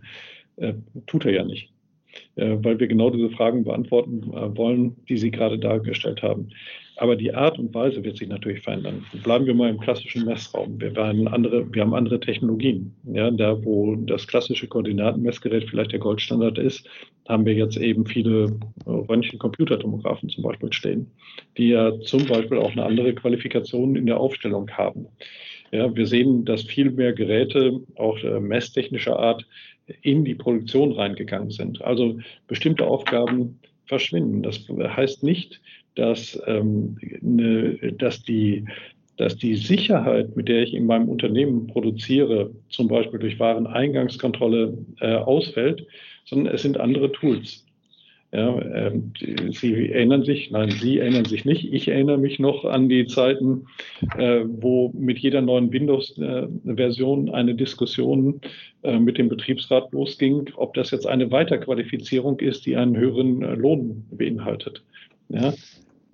äh, 0.57 0.73
tut 1.05 1.25
er 1.25 1.31
ja 1.31 1.43
nicht, 1.45 1.71
weil 2.36 2.80
wir 2.80 2.88
genau 2.88 3.09
diese 3.09 3.30
Fragen 3.30 3.63
beantworten 3.63 4.24
wollen, 4.55 4.95
die 5.07 5.17
Sie 5.17 5.32
gerade 5.32 5.59
dargestellt 5.59 6.22
haben. 6.22 6.49
Aber 6.99 7.15
die 7.15 7.34
Art 7.34 7.57
und 7.57 7.74
Weise 7.74 8.03
wird 8.03 8.17
sich 8.17 8.28
natürlich 8.28 8.61
verändern. 8.61 9.05
Bleiben 9.24 9.45
wir 9.45 9.53
mal 9.53 9.70
im 9.70 9.80
klassischen 9.80 10.26
Messraum. 10.26 10.82
Wir, 10.82 10.97
andere, 10.97 11.74
wir 11.74 11.82
haben 11.82 11.93
andere 11.93 12.20
Technologien. 12.20 12.93
Ja, 13.05 13.32
da, 13.32 13.63
wo 13.63 13.95
das 13.95 14.28
klassische 14.28 14.67
Koordinatenmessgerät 14.67 15.70
vielleicht 15.70 15.93
der 15.93 15.99
Goldstandard 15.99 16.57
ist, 16.57 16.86
haben 17.30 17.45
wir 17.45 17.53
jetzt 17.53 17.78
eben 17.78 18.05
viele 18.05 18.59
äh, 18.86 18.89
Röntgen-Computertomographen 18.89 20.28
zum 20.28 20.43
Beispiel 20.43 20.74
stehen, 20.74 21.09
die 21.57 21.70
ja 21.70 21.97
zum 22.01 22.26
Beispiel 22.26 22.57
auch 22.57 22.72
eine 22.72 22.84
andere 22.84 23.13
Qualifikation 23.13 23.95
in 23.95 24.05
der 24.05 24.20
Aufstellung 24.20 24.70
haben. 24.72 25.07
Ja, 25.72 25.95
wir 25.95 26.05
sehen, 26.05 26.43
dass 26.43 26.63
viel 26.63 26.91
mehr 26.91 27.13
Geräte, 27.13 27.80
auch 27.95 28.17
äh, 28.24 28.41
messtechnischer 28.41 29.17
Art, 29.17 29.45
in 30.01 30.25
die 30.25 30.35
Produktion 30.35 30.91
reingegangen 30.91 31.51
sind. 31.51 31.81
Also 31.81 32.19
bestimmte 32.47 32.85
Aufgaben 32.85 33.59
verschwinden. 33.85 34.43
Das 34.43 34.67
heißt 34.69 35.23
nicht, 35.23 35.61
dass, 35.95 36.39
ähm, 36.47 36.97
ne, 37.21 37.77
dass, 37.97 38.23
die, 38.23 38.65
dass 39.17 39.35
die 39.35 39.55
Sicherheit, 39.55 40.35
mit 40.35 40.47
der 40.47 40.63
ich 40.63 40.73
in 40.73 40.85
meinem 40.85 41.09
Unternehmen 41.09 41.67
produziere, 41.67 42.51
zum 42.69 42.87
Beispiel 42.87 43.19
durch 43.19 43.39
Wareneingangskontrolle 43.39 44.77
äh, 45.01 45.15
ausfällt, 45.15 45.85
sondern 46.25 46.53
es 46.53 46.61
sind 46.61 46.79
andere 46.79 47.11
Tools. 47.11 47.65
Ja, 48.32 48.61
ähm, 48.61 49.13
Sie 49.49 49.89
erinnern 49.89 50.23
sich, 50.23 50.51
nein, 50.51 50.69
Sie 50.69 50.99
erinnern 50.99 51.25
sich 51.25 51.45
nicht. 51.45 51.73
Ich 51.73 51.88
erinnere 51.88 52.19
mich 52.19 52.38
noch 52.38 52.63
an 52.63 52.88
die 52.88 53.07
Zeiten, 53.07 53.65
äh, 54.17 54.41
wo 54.45 54.91
mit 54.93 55.17
jeder 55.17 55.41
neuen 55.41 55.71
Windows-Version 55.71 57.32
eine 57.32 57.55
Diskussion 57.55 58.39
äh, 58.84 58.99
mit 58.99 59.17
dem 59.17 59.30
Betriebsrat 59.30 59.91
losging, 59.93 60.47
ob 60.57 60.75
das 60.75 60.91
jetzt 60.91 61.07
eine 61.07 61.32
Weiterqualifizierung 61.32 62.39
ist, 62.39 62.67
die 62.67 62.75
einen 62.75 62.95
höheren 62.95 63.41
äh, 63.41 63.55
Lohn 63.55 64.05
beinhaltet. 64.11 64.84
Ja, 65.30 65.55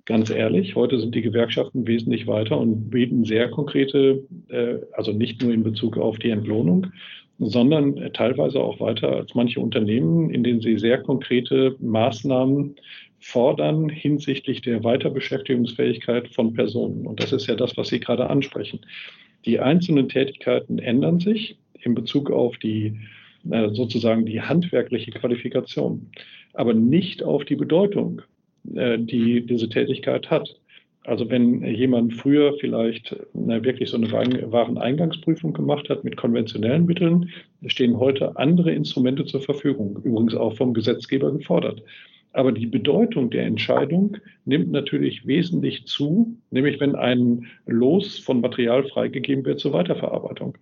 ganz 0.06 0.30
ehrlich, 0.30 0.74
heute 0.74 0.98
sind 0.98 1.14
die 1.14 1.22
Gewerkschaften 1.22 1.86
wesentlich 1.86 2.26
weiter 2.26 2.58
und 2.58 2.88
bieten 2.88 3.24
sehr 3.24 3.50
konkrete, 3.50 4.22
äh, 4.48 4.76
also 4.92 5.12
nicht 5.12 5.42
nur 5.42 5.52
in 5.52 5.62
Bezug 5.62 5.98
auf 5.98 6.18
die 6.18 6.30
Entlohnung, 6.30 6.86
sondern 7.38 8.12
teilweise 8.12 8.60
auch 8.60 8.80
weiter 8.80 9.12
als 9.12 9.34
manche 9.34 9.60
Unternehmen, 9.60 10.30
in 10.30 10.42
denen 10.42 10.60
sie 10.60 10.78
sehr 10.78 10.98
konkrete 10.98 11.76
Maßnahmen 11.80 12.76
fordern 13.20 13.88
hinsichtlich 13.88 14.60
der 14.60 14.84
Weiterbeschäftigungsfähigkeit 14.84 16.28
von 16.28 16.54
Personen. 16.54 17.06
Und 17.06 17.20
das 17.20 17.32
ist 17.32 17.46
ja 17.46 17.54
das, 17.54 17.76
was 17.76 17.88
Sie 17.88 18.00
gerade 18.00 18.28
ansprechen. 18.30 18.80
Die 19.44 19.60
einzelnen 19.60 20.08
Tätigkeiten 20.08 20.78
ändern 20.78 21.20
sich 21.20 21.58
in 21.82 21.94
Bezug 21.94 22.30
auf 22.30 22.56
die 22.58 22.98
äh, 23.50 23.70
sozusagen 23.72 24.26
die 24.26 24.40
handwerkliche 24.40 25.10
Qualifikation, 25.12 26.10
aber 26.54 26.74
nicht 26.74 27.22
auf 27.22 27.44
die 27.44 27.56
Bedeutung, 27.56 28.22
äh, 28.74 28.98
die 28.98 29.46
diese 29.46 29.68
Tätigkeit 29.68 30.30
hat. 30.30 30.56
Also 31.06 31.30
wenn 31.30 31.62
jemand 31.64 32.14
früher 32.14 32.54
vielleicht 32.58 33.16
na, 33.32 33.62
wirklich 33.62 33.90
so 33.90 33.96
eine 33.96 34.10
Wareneingangsprüfung 34.10 35.52
gemacht 35.52 35.88
hat 35.88 36.02
mit 36.02 36.16
konventionellen 36.16 36.84
Mitteln, 36.84 37.30
stehen 37.66 37.96
heute 37.98 38.36
andere 38.36 38.72
Instrumente 38.72 39.24
zur 39.24 39.40
Verfügung, 39.40 40.00
übrigens 40.02 40.34
auch 40.34 40.56
vom 40.56 40.74
Gesetzgeber 40.74 41.30
gefordert. 41.30 41.80
Aber 42.32 42.50
die 42.50 42.66
Bedeutung 42.66 43.30
der 43.30 43.46
Entscheidung 43.46 44.16
nimmt 44.46 44.72
natürlich 44.72 45.24
wesentlich 45.28 45.86
zu, 45.86 46.36
nämlich 46.50 46.80
wenn 46.80 46.96
ein 46.96 47.46
Los 47.66 48.18
von 48.18 48.40
Material 48.40 48.82
freigegeben 48.82 49.44
wird 49.44 49.60
zur 49.60 49.74
Weiterverarbeitung. 49.74 50.58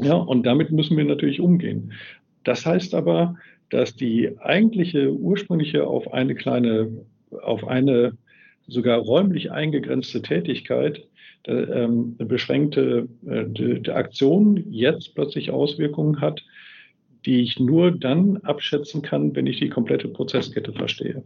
Ja, 0.00 0.16
und 0.16 0.44
damit 0.44 0.70
müssen 0.70 0.98
wir 0.98 1.04
natürlich 1.04 1.40
umgehen. 1.40 1.92
Das 2.44 2.66
heißt 2.66 2.94
aber, 2.94 3.36
dass 3.70 3.96
die 3.96 4.38
eigentliche 4.40 5.14
ursprüngliche 5.14 5.86
auf 5.86 6.12
eine 6.12 6.34
kleine, 6.34 7.06
auf 7.42 7.66
eine 7.66 8.18
sogar 8.66 8.98
räumlich 8.98 9.52
eingegrenzte 9.52 10.22
Tätigkeit, 10.22 11.06
ähm, 11.46 12.16
beschränkte 12.16 13.08
äh, 13.26 13.90
Aktion 13.90 14.64
jetzt 14.70 15.14
plötzlich 15.14 15.50
Auswirkungen 15.50 16.20
hat, 16.20 16.42
die 17.26 17.42
ich 17.42 17.58
nur 17.58 17.90
dann 17.90 18.38
abschätzen 18.38 19.02
kann, 19.02 19.34
wenn 19.34 19.46
ich 19.46 19.58
die 19.58 19.68
komplette 19.68 20.08
Prozesskette 20.08 20.72
verstehe. 20.72 21.22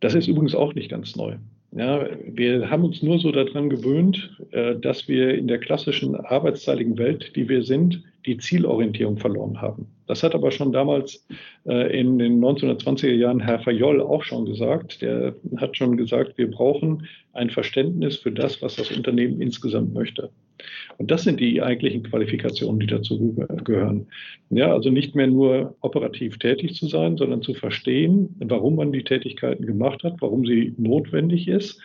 Das 0.00 0.14
ist 0.14 0.28
übrigens 0.28 0.54
auch 0.54 0.74
nicht 0.74 0.90
ganz 0.90 1.16
neu. 1.16 1.36
Ja, 1.72 2.06
wir 2.24 2.70
haben 2.70 2.84
uns 2.84 3.02
nur 3.02 3.18
so 3.18 3.30
daran 3.30 3.68
gewöhnt, 3.68 4.38
äh, 4.52 4.76
dass 4.76 5.08
wir 5.08 5.34
in 5.34 5.48
der 5.48 5.58
klassischen 5.58 6.14
arbeitsteiligen 6.14 6.96
Welt, 6.98 7.36
die 7.36 7.48
wir 7.48 7.62
sind, 7.62 8.02
die 8.28 8.36
Zielorientierung 8.36 9.16
verloren 9.16 9.60
haben. 9.60 9.86
Das 10.06 10.22
hat 10.22 10.34
aber 10.34 10.50
schon 10.50 10.70
damals 10.70 11.26
äh, 11.66 11.98
in 11.98 12.18
den 12.18 12.40
1920er 12.40 13.14
Jahren 13.14 13.40
Herr 13.40 13.58
Fayol 13.60 14.02
auch 14.02 14.22
schon 14.22 14.44
gesagt. 14.44 15.00
Der 15.00 15.34
hat 15.56 15.76
schon 15.76 15.96
gesagt, 15.96 16.36
wir 16.36 16.50
brauchen 16.50 17.06
ein 17.32 17.48
Verständnis 17.48 18.16
für 18.16 18.30
das, 18.30 18.60
was 18.60 18.76
das 18.76 18.90
Unternehmen 18.90 19.40
insgesamt 19.40 19.94
möchte. 19.94 20.30
Und 20.98 21.10
das 21.10 21.22
sind 21.22 21.40
die 21.40 21.62
eigentlichen 21.62 22.02
Qualifikationen, 22.02 22.80
die 22.80 22.86
dazu 22.86 23.34
gehören. 23.64 24.08
Ja, 24.50 24.72
also 24.72 24.90
nicht 24.90 25.14
mehr 25.14 25.28
nur 25.28 25.76
operativ 25.80 26.38
tätig 26.38 26.74
zu 26.74 26.86
sein, 26.86 27.16
sondern 27.16 27.42
zu 27.42 27.54
verstehen, 27.54 28.34
warum 28.40 28.76
man 28.76 28.92
die 28.92 29.04
Tätigkeiten 29.04 29.64
gemacht 29.64 30.02
hat, 30.02 30.16
warum 30.20 30.44
sie 30.44 30.74
notwendig 30.76 31.48
ist 31.48 31.80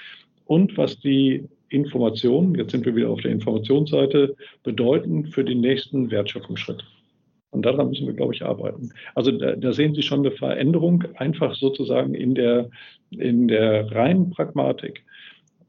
und 0.46 0.78
was 0.78 1.00
die 1.00 1.48
Informationen, 1.74 2.55
jetzt 2.55 2.71
sind 2.71 2.86
wir 2.86 2.95
wieder 2.95 3.09
auf 3.09 3.21
der 3.21 3.32
Informationsseite, 3.32 4.36
bedeuten 4.63 5.26
für 5.26 5.43
den 5.43 5.61
nächsten 5.61 6.11
Wertschöpfungsschritt. 6.11 6.84
Und 7.51 7.65
daran 7.65 7.89
müssen 7.89 8.07
wir, 8.07 8.13
glaube 8.13 8.34
ich, 8.34 8.43
arbeiten. 8.43 8.89
Also 9.13 9.32
da, 9.32 9.55
da, 9.55 9.74
sehen 9.74 9.93
Sie 9.93 10.01
schon 10.01 10.19
eine 10.19 10.32
Veränderung 10.32 11.03
einfach 11.15 11.55
sozusagen 11.55 12.15
in 12.15 12.34
der, 12.34 12.69
in 13.11 13.47
der 13.47 13.91
reinen 13.91 14.32
Pragmatik. 14.32 15.03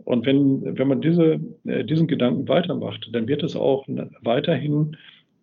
Und 0.05 0.26
wenn, 0.26 0.78
wenn 0.78 0.88
man 0.88 1.00
diese, 1.00 1.40
äh, 1.64 1.84
diesen 1.84 2.07
Gedanken 2.07 2.48
weitermacht, 2.48 3.09
dann 3.12 3.28
wird 3.28 3.42
es 3.42 3.57
auch 3.57 3.86
weiterhin 4.22 4.96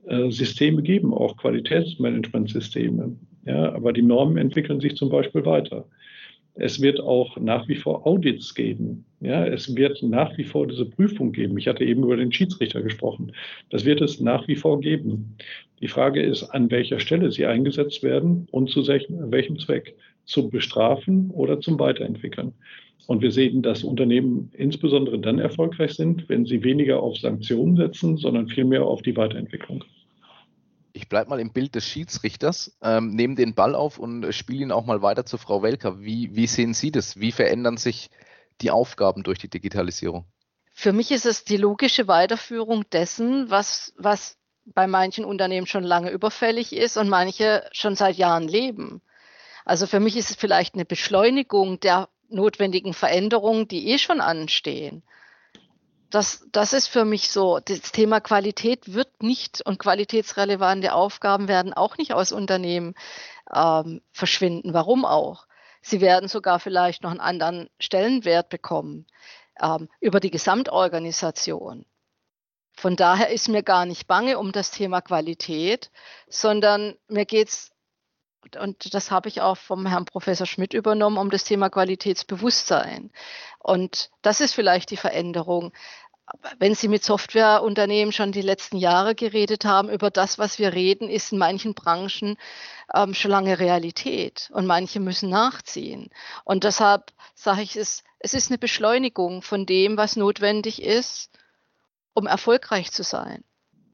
äh, 0.08 0.32
Systeme 0.32 0.82
geben, 0.82 1.14
auch 1.14 1.38
Qualitätsmanagementsysteme. 1.38 3.16
Ja, 3.46 3.74
aber 3.74 3.94
die 3.94 4.04
Normen 4.04 4.38
entwickeln 4.38 4.80
sich 4.80 4.96
zum 4.96 5.10
Beispiel 5.10 5.46
weiter. 5.46 5.86
Es 6.64 6.80
wird 6.80 7.00
auch 7.00 7.38
nach 7.38 7.68
wie 7.68 7.76
vor 7.76 8.06
Audits 8.06 8.54
geben. 8.54 9.04
Ja, 9.20 9.44
es 9.48 9.76
wird 9.76 10.04
nach 10.04 10.38
wie 10.38 10.44
vor 10.44 10.68
diese 10.68 10.86
Prüfung 10.86 11.32
geben. 11.32 11.58
Ich 11.58 11.68
hatte 11.68 11.84
eben 11.84 12.04
über 12.04 12.16
den 12.16 12.32
Schiedsrichter 12.32 12.84
gesprochen. 12.84 13.32
Das 13.72 13.84
wird 13.84 14.00
es 14.00 14.20
nach 14.20 14.48
wie 14.48 14.56
vor 14.56 14.80
geben. 14.80 15.38
Die 15.82 15.88
Frage 15.88 16.22
ist, 16.22 16.44
an 16.44 16.70
welcher 16.70 17.00
Stelle 17.00 17.32
sie 17.32 17.48
eingesetzt 17.48 18.04
werden 18.04 18.48
und 18.52 18.70
zu 18.70 18.88
welchem 18.88 19.58
Zweck. 19.58 19.96
Zum 20.26 20.52
Bestrafen 20.52 21.32
oder 21.32 21.60
zum 21.60 21.80
Weiterentwickeln. 21.80 22.54
Und 23.08 23.24
wir 23.24 23.32
sehen, 23.32 23.64
dass 23.64 23.84
Unternehmen 23.84 24.52
insbesondere 24.54 25.18
dann 25.18 25.40
erfolgreich 25.40 25.94
sind, 25.94 26.30
wenn 26.30 26.46
sie 26.46 26.64
weniger 26.64 27.02
auf 27.02 27.18
Sanktionen 27.18 27.76
setzen, 27.76 28.18
sondern 28.18 28.48
vielmehr 28.48 28.86
auf 28.86 29.02
die 29.02 29.18
Weiterentwicklung 29.18 29.84
ich 30.94 31.10
bleibe 31.10 31.30
mal 31.30 31.40
im 31.40 31.54
Bild 31.54 31.76
des 31.76 31.86
Schiedsrichters, 31.86 32.78
ähm, 32.82 33.10
nehme 33.16 33.36
den 33.36 33.54
Ball 33.54 33.76
auf 33.76 33.98
und 33.98 34.32
spiele 34.34 34.64
ihn 34.64 34.72
auch 34.72 34.86
mal 34.86 35.02
weiter 35.02 35.26
zu 35.26 35.38
Frau 35.38 35.64
Welker. 35.64 36.02
Wie, 36.02 36.36
wie 36.36 36.48
sehen 36.48 36.74
Sie 36.74 36.92
das? 36.92 37.20
Wie 37.20 37.32
verändern 37.32 37.78
sich 37.78 38.10
die 38.62 38.72
Aufgaben 38.72 39.24
durch 39.24 39.40
die 39.40 39.50
Digitalisierung? 39.50 40.26
Für 40.74 40.94
mich 40.94 41.12
ist 41.12 41.26
es 41.26 41.44
die 41.44 41.58
logische 41.58 42.08
Weiterführung 42.08 42.90
dessen, 42.90 43.50
was, 43.50 43.94
was 43.98 44.38
bei 44.66 44.88
manchen 44.88 45.26
Unternehmen 45.26 45.68
schon 45.68 45.84
lange 45.84 46.12
überfällig 46.12 46.74
ist 46.74 46.98
und 46.98 47.10
manche 47.10 47.68
schon 47.72 47.96
seit 47.96 48.18
Jahren 48.18 48.48
leben. 48.48 49.02
Also 49.66 49.88
für 49.88 50.00
mich 50.00 50.18
ist 50.18 50.30
es 50.30 50.36
vielleicht 50.36 50.76
eine 50.76 50.86
Beschleunigung 50.86 51.80
der 51.80 52.10
notwendigen 52.30 52.94
Veränderungen, 52.94 53.68
die 53.68 53.90
eh 53.90 53.98
schon 53.98 54.22
anstehen 54.22 55.04
das, 56.12 56.46
das 56.52 56.74
ist 56.74 56.88
für 56.88 57.06
mich 57.06 57.32
so. 57.32 57.60
Das 57.60 57.92
Thema 57.92 58.20
Qualität 58.20 58.94
wird 58.94 59.24
nicht 59.24 59.62
und 59.66 59.80
qualitätsrelevante 59.80 60.94
Aufgaben 60.94 61.48
werden 61.48 61.74
auch 61.74 61.98
nicht 61.98 62.14
aus 62.14 62.32
Unternehmen 62.32 62.94
ähm, 63.54 64.02
verschwinden. 64.12 64.74
Warum 64.74 65.06
auch? 65.06 65.48
Sie 65.82 66.02
werden 66.02 66.30
sogar 66.30 66.60
vielleicht 66.60 67.04
noch 67.04 67.12
einen 67.12 67.20
anderen 67.20 67.70
Stellenwert 67.80 68.50
bekommen 68.50 69.08
ähm, 69.60 69.90
über 70.00 70.20
die 70.20 70.32
Gesamtorganisation. 70.32 71.86
Von 72.74 72.96
daher 72.96 73.30
ist 73.30 73.48
mir 73.48 73.64
gar 73.64 73.86
nicht 73.86 74.08
bange 74.08 74.38
um 74.38 74.52
das 74.52 74.72
Thema 74.72 75.02
Qualität, 75.02 75.92
sondern 76.28 76.96
mir 77.08 77.26
geht 77.26 77.50
es, 77.50 77.71
und 78.60 78.94
das 78.94 79.12
habe 79.12 79.30
ich 79.30 79.42
auch 79.42 79.58
vom 79.58 79.86
Herrn 79.86 80.06
Professor 80.06 80.48
Schmidt 80.48 80.74
übernommen, 80.74 81.18
um 81.18 81.30
das 81.30 81.44
Thema 81.44 81.70
Qualitätsbewusstsein. 81.70 83.12
Und 83.60 84.10
das 84.22 84.42
ist 84.42 84.54
vielleicht 84.54 84.92
die 84.92 84.98
Veränderung. 84.98 85.72
Wenn 86.60 86.76
Sie 86.76 86.88
mit 86.88 87.04
Softwareunternehmen 87.04 88.14
schon 88.14 88.32
die 88.32 88.42
letzten 88.42 88.78
Jahre 88.78 89.16
geredet 89.16 89.66
haben, 89.66 89.90
über 89.90 90.10
das, 90.10 90.40
was 90.40 90.60
wir 90.60 90.74
reden, 90.74 91.10
ist 91.10 91.34
in 91.34 91.38
manchen 91.38 91.74
Branchen 91.74 92.38
ähm, 92.94 93.14
schon 93.14 93.32
lange 93.32 93.60
Realität 93.60 94.50
und 94.54 94.66
manche 94.66 95.00
müssen 95.00 95.30
nachziehen. 95.30 96.10
Und 96.46 96.64
deshalb 96.64 97.12
sage 97.36 97.62
ich, 97.62 97.76
es, 97.76 98.04
es 98.20 98.34
ist 98.34 98.50
eine 98.50 98.58
Beschleunigung 98.58 99.42
von 99.42 99.66
dem, 99.66 99.98
was 99.98 100.16
notwendig 100.16 100.82
ist, 100.82 101.32
um 102.14 102.28
erfolgreich 102.28 102.92
zu 102.92 103.04
sein. 103.04 103.44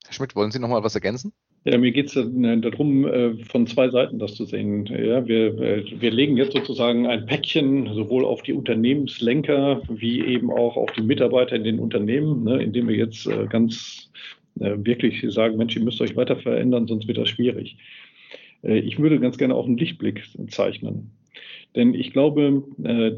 Herr 0.06 0.14
Schmidt, 0.14 0.36
wollen 0.36 0.52
Sie 0.52 0.60
noch 0.60 0.70
mal 0.70 0.84
was 0.84 0.96
ergänzen? 0.96 1.34
Ja, 1.68 1.78
mir 1.78 1.92
geht 1.92 2.08
es 2.08 2.16
äh, 2.16 2.58
darum, 2.62 3.06
äh, 3.06 3.34
von 3.44 3.68
zwei 3.68 3.90
Seiten 3.90 4.20
das 4.20 4.36
zu 4.36 4.46
sehen. 4.46 4.86
Ja, 4.86 5.28
wir, 5.28 5.60
äh, 5.60 5.84
wir 6.00 6.12
legen 6.12 6.38
jetzt 6.38 6.54
sozusagen 6.54 7.08
ein 7.08 7.26
Päckchen 7.26 7.94
sowohl 7.94 8.24
auf 8.24 8.42
die 8.42 8.54
Unternehmenslenker 8.54 9.82
wie 9.90 10.24
eben 10.24 10.50
auch 10.50 10.78
auf 10.78 10.90
die 10.94 11.02
Mitarbeiter 11.02 11.58
in 11.58 11.66
den 11.66 11.80
Unternehmen, 11.80 12.46
ne, 12.46 12.64
indem 12.64 12.88
wir 12.88 12.96
jetzt 12.96 13.30
ganz 13.50 14.10
wirklich 14.56 15.24
sagen, 15.32 15.58
Mensch, 15.58 15.76
ihr 15.76 15.84
müsst 15.84 16.02
euch 16.02 16.16
weiter 16.16 16.36
verändern, 16.36 16.88
sonst 16.88 17.08
wird 17.08 17.20
das 17.20 17.30
schwierig. 17.30 17.78
Ich 18.64 18.98
würde 18.98 19.20
ganz 19.20 19.38
gerne 19.38 19.54
auch 19.54 19.68
einen 19.68 19.78
Lichtblick 19.78 20.24
zeichnen. 20.50 21.12
Denn 21.78 21.94
ich 21.94 22.12
glaube, 22.12 22.64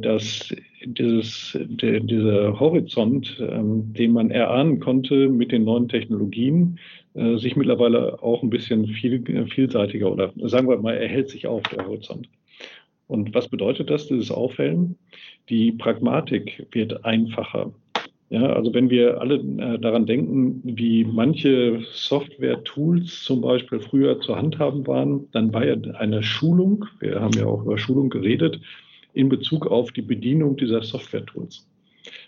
dass 0.02 0.54
dieses, 0.84 1.58
dieser 1.70 2.60
Horizont, 2.60 3.38
ähm, 3.40 3.94
den 3.94 4.12
man 4.12 4.32
erahnen 4.32 4.82
konnte 4.82 5.30
mit 5.30 5.54
den 5.54 5.64
neuen 5.64 5.88
Technologien, 5.88 6.78
äh, 7.14 7.38
sich 7.38 7.56
mittlerweile 7.56 8.22
auch 8.22 8.44
ein 8.44 8.50
bisschen 8.50 8.86
viel, 8.88 9.24
vielseitiger 9.48 10.12
oder 10.12 10.34
sagen 10.36 10.68
wir 10.68 10.78
mal, 10.78 10.96
er 10.96 11.08
hält 11.08 11.30
sich 11.30 11.48
auf, 11.48 11.64
der 11.64 11.86
Horizont. 11.86 12.28
Und 13.08 13.34
was 13.34 13.48
bedeutet 13.48 13.90
das, 13.90 14.08
dieses 14.08 14.30
Aufhellen? 14.30 14.98
Die 15.48 15.72
Pragmatik 15.72 16.68
wird 16.72 17.06
einfacher. 17.06 17.72
Ja, 18.30 18.44
also 18.54 18.74
wenn 18.76 18.92
wir 18.92 19.20
alle 19.20 19.36
äh, 19.36 19.80
daran 19.80 20.06
denken, 20.06 20.62
wie 20.64 21.04
manche 21.04 21.82
Software-Tools 21.92 23.24
zum 23.24 23.42
Beispiel 23.42 23.80
früher 23.80 24.22
zu 24.22 24.36
handhaben 24.36 24.86
waren, 24.86 25.28
dann 25.32 25.52
war 25.52 25.66
ja 25.66 25.76
eine 25.96 26.22
Schulung, 26.22 26.86
wir 27.00 27.20
haben 27.20 27.34
ja 27.34 27.48
auch 27.48 27.64
über 27.64 27.80
Schulung 27.80 28.10
geredet, 28.10 28.60
in 29.14 29.30
Bezug 29.30 29.66
auf 29.66 29.92
die 29.92 30.04
Bedienung 30.04 30.58
dieser 30.58 30.84
Software-Tools. 30.84 31.68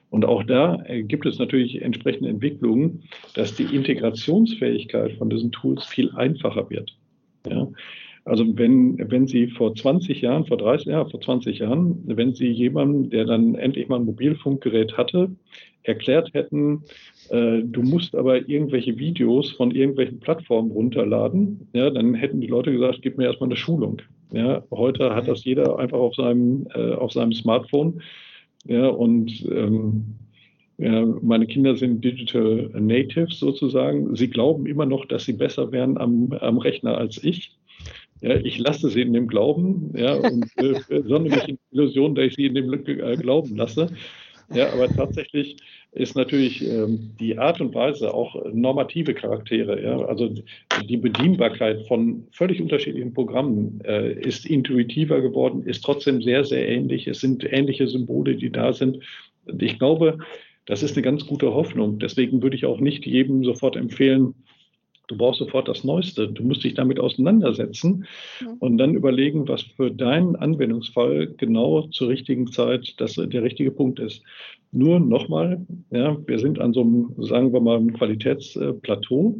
Und 0.10 0.26
auch 0.26 0.44
da 0.44 0.84
äh, 0.86 1.04
gibt 1.04 1.28
es 1.28 1.38
natürlich 1.38 1.82
entsprechende 1.82 2.30
Entwicklungen, 2.30 3.04
dass 3.36 3.54
die 3.54 3.64
Integrationsfähigkeit 3.64 5.14
von 5.14 5.30
diesen 5.30 5.52
Tools 5.52 5.86
viel 5.86 6.12
einfacher 6.16 6.68
wird. 6.72 6.98
Ja? 7.48 7.68
Also 8.24 8.46
wenn, 8.58 8.98
wenn 9.10 9.28
Sie 9.28 9.48
vor 9.48 9.74
20 9.74 10.22
Jahren, 10.22 10.46
vor 10.46 10.58
30 10.58 10.88
Jahren, 10.88 11.10
vor 11.10 11.22
20 11.22 11.60
Jahren, 11.60 12.04
wenn 12.06 12.36
Sie 12.36 12.50
jemanden, 12.50 13.10
der 13.10 13.26
dann 13.26 13.56
endlich 13.56 13.88
mal 13.88 13.98
ein 13.98 14.06
Mobilfunkgerät 14.06 14.98
hatte, 14.98 15.32
erklärt 15.84 16.34
hätten, 16.34 16.84
äh, 17.30 17.62
du 17.64 17.82
musst 17.82 18.16
aber 18.16 18.48
irgendwelche 18.48 19.00
Videos 19.00 19.52
von 19.52 19.72
irgendwelchen 19.72 20.20
Plattformen 20.20 20.72
runterladen, 20.72 21.68
ja, 21.74 21.90
dann 21.90 22.14
hätten 22.14 22.42
die 22.42 22.48
Leute 22.48 22.72
gesagt, 22.72 23.02
gib 23.02 23.18
mir 23.18 23.26
erstmal 23.26 23.48
eine 23.48 23.58
Schulung. 23.58 24.02
Ja, 24.32 24.64
heute 24.72 25.16
hat 25.16 25.28
das 25.28 25.44
jeder 25.44 25.80
einfach 25.80 25.98
auf 25.98 26.16
seinem, 26.16 26.68
äh, 26.76 26.94
auf 26.94 27.12
seinem 27.12 27.34
Smartphone 27.34 28.02
ja, 28.66 28.88
und 28.88 29.46
ähm, 29.50 30.16
ja, 30.78 31.06
meine 31.22 31.48
Kinder 31.48 31.76
sind 31.76 32.04
Digital 32.04 32.70
Natives 32.74 33.40
sozusagen. 33.40 34.16
Sie 34.16 34.30
glauben 34.30 34.66
immer 34.66 34.86
noch, 34.86 35.06
dass 35.06 35.26
sie 35.26 35.34
besser 35.34 35.72
wären 35.72 35.98
am, 35.98 36.32
am 36.40 36.58
Rechner 36.58 36.98
als 36.98 37.24
ich. 37.24 37.58
Ja, 38.22 38.36
ich 38.36 38.60
lasse 38.60 38.90
sie 38.90 39.02
in 39.02 39.14
dem 39.14 39.28
Glauben 39.28 39.94
ja, 39.96 40.14
und 40.14 40.46
äh, 40.58 41.20
mich 41.20 41.48
in 41.48 41.58
die 41.58 41.60
Illusion, 41.72 42.16
dass 42.16 42.26
ich 42.26 42.36
sie 42.36 42.46
in 42.46 42.56
dem 42.56 42.72
äh, 42.72 43.18
Glauben 43.18 43.56
lasse. 43.56 43.88
Ja, 44.54 44.72
aber 44.74 44.90
tatsächlich 44.90 45.58
ist 45.94 46.16
natürlich 46.16 46.62
ähm, 46.62 47.12
die 47.20 47.38
Art 47.38 47.62
und 47.62 47.74
Weise 47.74 48.14
auch 48.14 48.36
normative 48.54 49.14
Charaktere. 49.14 49.82
Ja? 49.82 50.00
Also 50.06 50.34
die 50.88 50.98
Bedienbarkeit 50.98 51.88
von 51.88 52.28
völlig 52.32 52.62
unterschiedlichen 52.62 53.14
Programmen 53.14 53.82
äh, 53.86 54.14
ist 54.14 54.46
intuitiver 54.46 55.22
geworden, 55.22 55.64
ist 55.64 55.84
trotzdem 55.84 56.22
sehr, 56.22 56.44
sehr 56.44 56.68
ähnlich. 56.68 57.08
Es 57.08 57.22
sind 57.22 57.44
ähnliche 57.52 57.88
Symbole, 57.88 58.36
die 58.36 58.52
da 58.52 58.74
sind. 58.74 59.00
Und 59.46 59.62
ich 59.62 59.80
glaube, 59.80 60.18
das 60.66 60.84
ist 60.84 60.96
eine 60.96 61.02
ganz 61.02 61.26
gute 61.26 61.54
Hoffnung. 61.54 62.00
Deswegen 62.00 62.44
würde 62.44 62.56
ich 62.56 62.66
auch 62.66 62.80
nicht 62.80 63.06
jedem 63.06 63.44
sofort 63.44 63.76
empfehlen, 63.76 64.36
Du 65.12 65.18
brauchst 65.18 65.40
sofort 65.40 65.68
das 65.68 65.84
Neueste. 65.84 66.30
Du 66.30 66.42
musst 66.42 66.64
dich 66.64 66.74
damit 66.74 66.98
auseinandersetzen 66.98 68.06
ja. 68.40 68.48
und 68.60 68.78
dann 68.78 68.96
überlegen, 68.96 69.46
was 69.46 69.62
für 69.62 69.92
deinen 69.92 70.38
Anwendungsfall 70.38 71.34
genau 71.36 71.82
zur 71.88 72.08
richtigen 72.08 72.48
Zeit 72.48 72.94
das, 72.98 73.16
der 73.16 73.44
richtige 73.44 73.72
Punkt 73.72 74.00
ist. 74.00 74.24
Nur 74.72 75.02
nochmal, 75.02 75.66
ja, 75.90 76.16
wir 76.26 76.40
sind 76.40 76.62
an 76.62 76.72
so 76.72 76.80
einem, 76.80 77.14
sagen 77.18 77.52
wir 77.52 77.60
mal, 77.60 77.76
einem 77.76 77.92
Qualitätsplateau. 77.92 79.36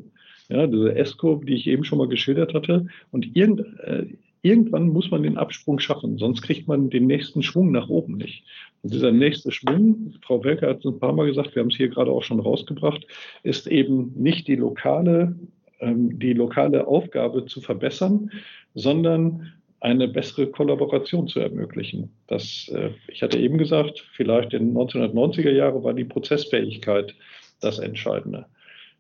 Ja, 0.50 0.68
diese 0.68 0.94
S-Kurve, 0.94 1.46
die 1.46 1.56
ich 1.56 1.68
eben 1.68 1.86
schon 1.86 2.00
mal 2.00 2.10
geschildert 2.10 2.54
hatte. 2.54 2.88
Und 3.12 3.34
irgend, 3.34 3.62
äh, 3.86 4.08
irgendwann 4.42 4.90
muss 4.90 5.10
man 5.10 5.24
den 5.24 5.38
Absprung 5.38 5.80
schaffen, 5.80 6.18
sonst 6.18 6.42
kriegt 6.42 6.68
man 6.68 6.90
den 6.90 7.08
nächsten 7.08 7.44
Schwung 7.44 7.72
nach 7.72 7.88
oben 7.88 8.18
nicht. 8.18 8.44
Und 8.82 8.94
dieser 8.94 9.14
nächste 9.14 9.52
Schwung, 9.52 10.16
Frau 10.22 10.44
Welker 10.44 10.68
hat 10.68 10.80
es 10.80 10.86
ein 10.86 11.00
paar 11.00 11.14
Mal 11.14 11.28
gesagt, 11.28 11.56
wir 11.56 11.62
haben 11.62 11.70
es 11.70 11.78
hier 11.78 11.88
gerade 11.88 12.12
auch 12.12 12.24
schon 12.24 12.42
rausgebracht, 12.42 13.08
ist 13.44 13.68
eben 13.68 14.12
nicht 14.18 14.50
die 14.50 14.58
lokale 14.58 15.38
die 15.84 16.34
lokale 16.34 16.88
Aufgabe 16.88 17.46
zu 17.46 17.62
verbessern, 17.62 18.32
sondern 18.76 19.52
eine 19.80 20.08
bessere 20.08 20.48
Kollaboration 20.48 21.28
zu 21.28 21.40
ermöglichen. 21.40 22.12
Das, 22.28 22.72
äh, 22.74 22.92
ich 23.08 23.24
hatte 23.24 23.40
eben 23.40 23.58
gesagt, 23.58 24.06
vielleicht 24.14 24.54
in 24.54 24.68
den 24.68 24.78
1990er 24.78 25.52
Jahren 25.52 25.84
war 25.84 25.94
die 25.94 26.06
Prozessfähigkeit 26.06 27.16
das 27.62 27.80
Entscheidende. 27.80 28.46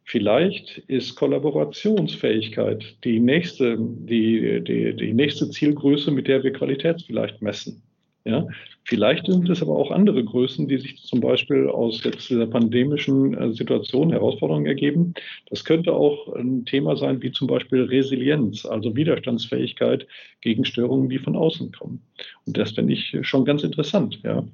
Vielleicht 0.03 0.79
ist 0.87 1.15
Kollaborationsfähigkeit 1.15 2.97
die 3.03 3.19
nächste, 3.19 3.77
die, 3.79 4.61
die, 4.63 4.95
die 4.95 5.13
nächste 5.13 5.49
Zielgröße, 5.49 6.09
mit 6.09 6.27
der 6.27 6.43
wir 6.43 6.51
Qualität 6.51 7.03
vielleicht 7.05 7.41
messen. 7.41 7.83
Ja, 8.23 8.47
vielleicht 8.83 9.25
sind 9.25 9.49
es 9.49 9.63
aber 9.63 9.75
auch 9.75 9.89
andere 9.89 10.23
Größen, 10.23 10.67
die 10.67 10.77
sich 10.77 11.01
zum 11.03 11.21
Beispiel 11.21 11.67
aus 11.67 12.03
jetzt 12.03 12.29
dieser 12.29 12.45
pandemischen 12.45 13.33
äh, 13.33 13.51
Situation 13.51 14.11
Herausforderungen 14.11 14.67
ergeben. 14.67 15.15
Das 15.49 15.65
könnte 15.65 15.93
auch 15.93 16.31
ein 16.35 16.65
Thema 16.65 16.95
sein, 16.95 17.21
wie 17.23 17.31
zum 17.31 17.47
Beispiel 17.47 17.83
Resilienz, 17.83 18.63
also 18.65 18.95
Widerstandsfähigkeit 18.95 20.05
gegen 20.41 20.65
Störungen, 20.65 21.09
die 21.09 21.17
von 21.17 21.35
außen 21.35 21.71
kommen. 21.71 22.03
Und 22.45 22.57
das 22.57 22.73
finde 22.73 22.93
ich 22.93 23.17
schon 23.23 23.43
ganz 23.43 23.63
interessant. 23.63 24.19
Ja. 24.23 24.45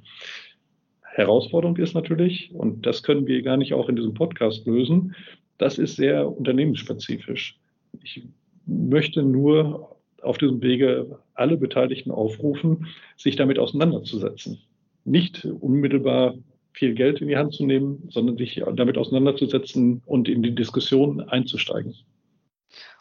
Herausforderung 1.03 1.76
ist 1.76 1.93
natürlich, 1.93 2.51
und 2.53 2.86
das 2.86 3.03
können 3.03 3.28
wir 3.28 3.41
gar 3.41 3.57
nicht 3.57 3.74
auch 3.74 3.89
in 3.89 3.97
diesem 3.97 4.13
Podcast 4.13 4.65
lösen, 4.65 5.13
das 5.57 5.78
ist 5.78 5.97
sehr 5.97 6.30
unternehmensspezifisch. 6.30 7.59
Ich 8.03 8.22
möchte 8.65 9.24
nur 9.24 9.97
auf 10.28 10.38
diesem 10.38 10.61
Wege 10.61 11.19
alle 11.34 11.57
Beteiligten 11.57 12.11
aufrufen, 12.11 12.88
sich 13.15 13.36
damit 13.36 13.59
auseinanderzusetzen. 13.59 14.61
Nicht 15.03 15.45
unmittelbar 15.45 16.36
viel 16.73 16.93
Geld 16.93 17.21
in 17.21 17.28
die 17.28 17.38
Hand 17.38 17.53
zu 17.53 17.65
nehmen, 17.65 18.07
sondern 18.11 18.38
sich 18.38 18.61
damit 18.75 18.97
auseinanderzusetzen 18.97 20.03
und 20.05 20.30
in 20.30 20.43
die 20.43 20.53
Diskussion 20.53 21.21
einzusteigen. 21.21 21.95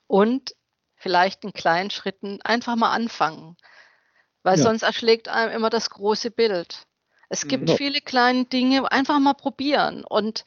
Und 0.06 0.54
vielleicht 0.94 1.44
in 1.44 1.52
kleinen 1.52 1.90
Schritten 1.90 2.40
einfach 2.42 2.76
mal 2.76 2.92
anfangen, 2.92 3.56
weil 4.42 4.56
ja. 4.56 4.62
sonst 4.62 4.82
erschlägt 4.82 5.28
einem 5.28 5.52
immer 5.52 5.68
das 5.68 5.90
große 5.90 6.30
Bild. 6.30 6.86
Es 7.28 7.48
gibt 7.48 7.66
genau. 7.66 7.76
viele 7.76 8.00
kleine 8.00 8.44
Dinge, 8.44 8.90
einfach 8.90 9.18
mal 9.18 9.34
probieren 9.34 10.04
und 10.04 10.44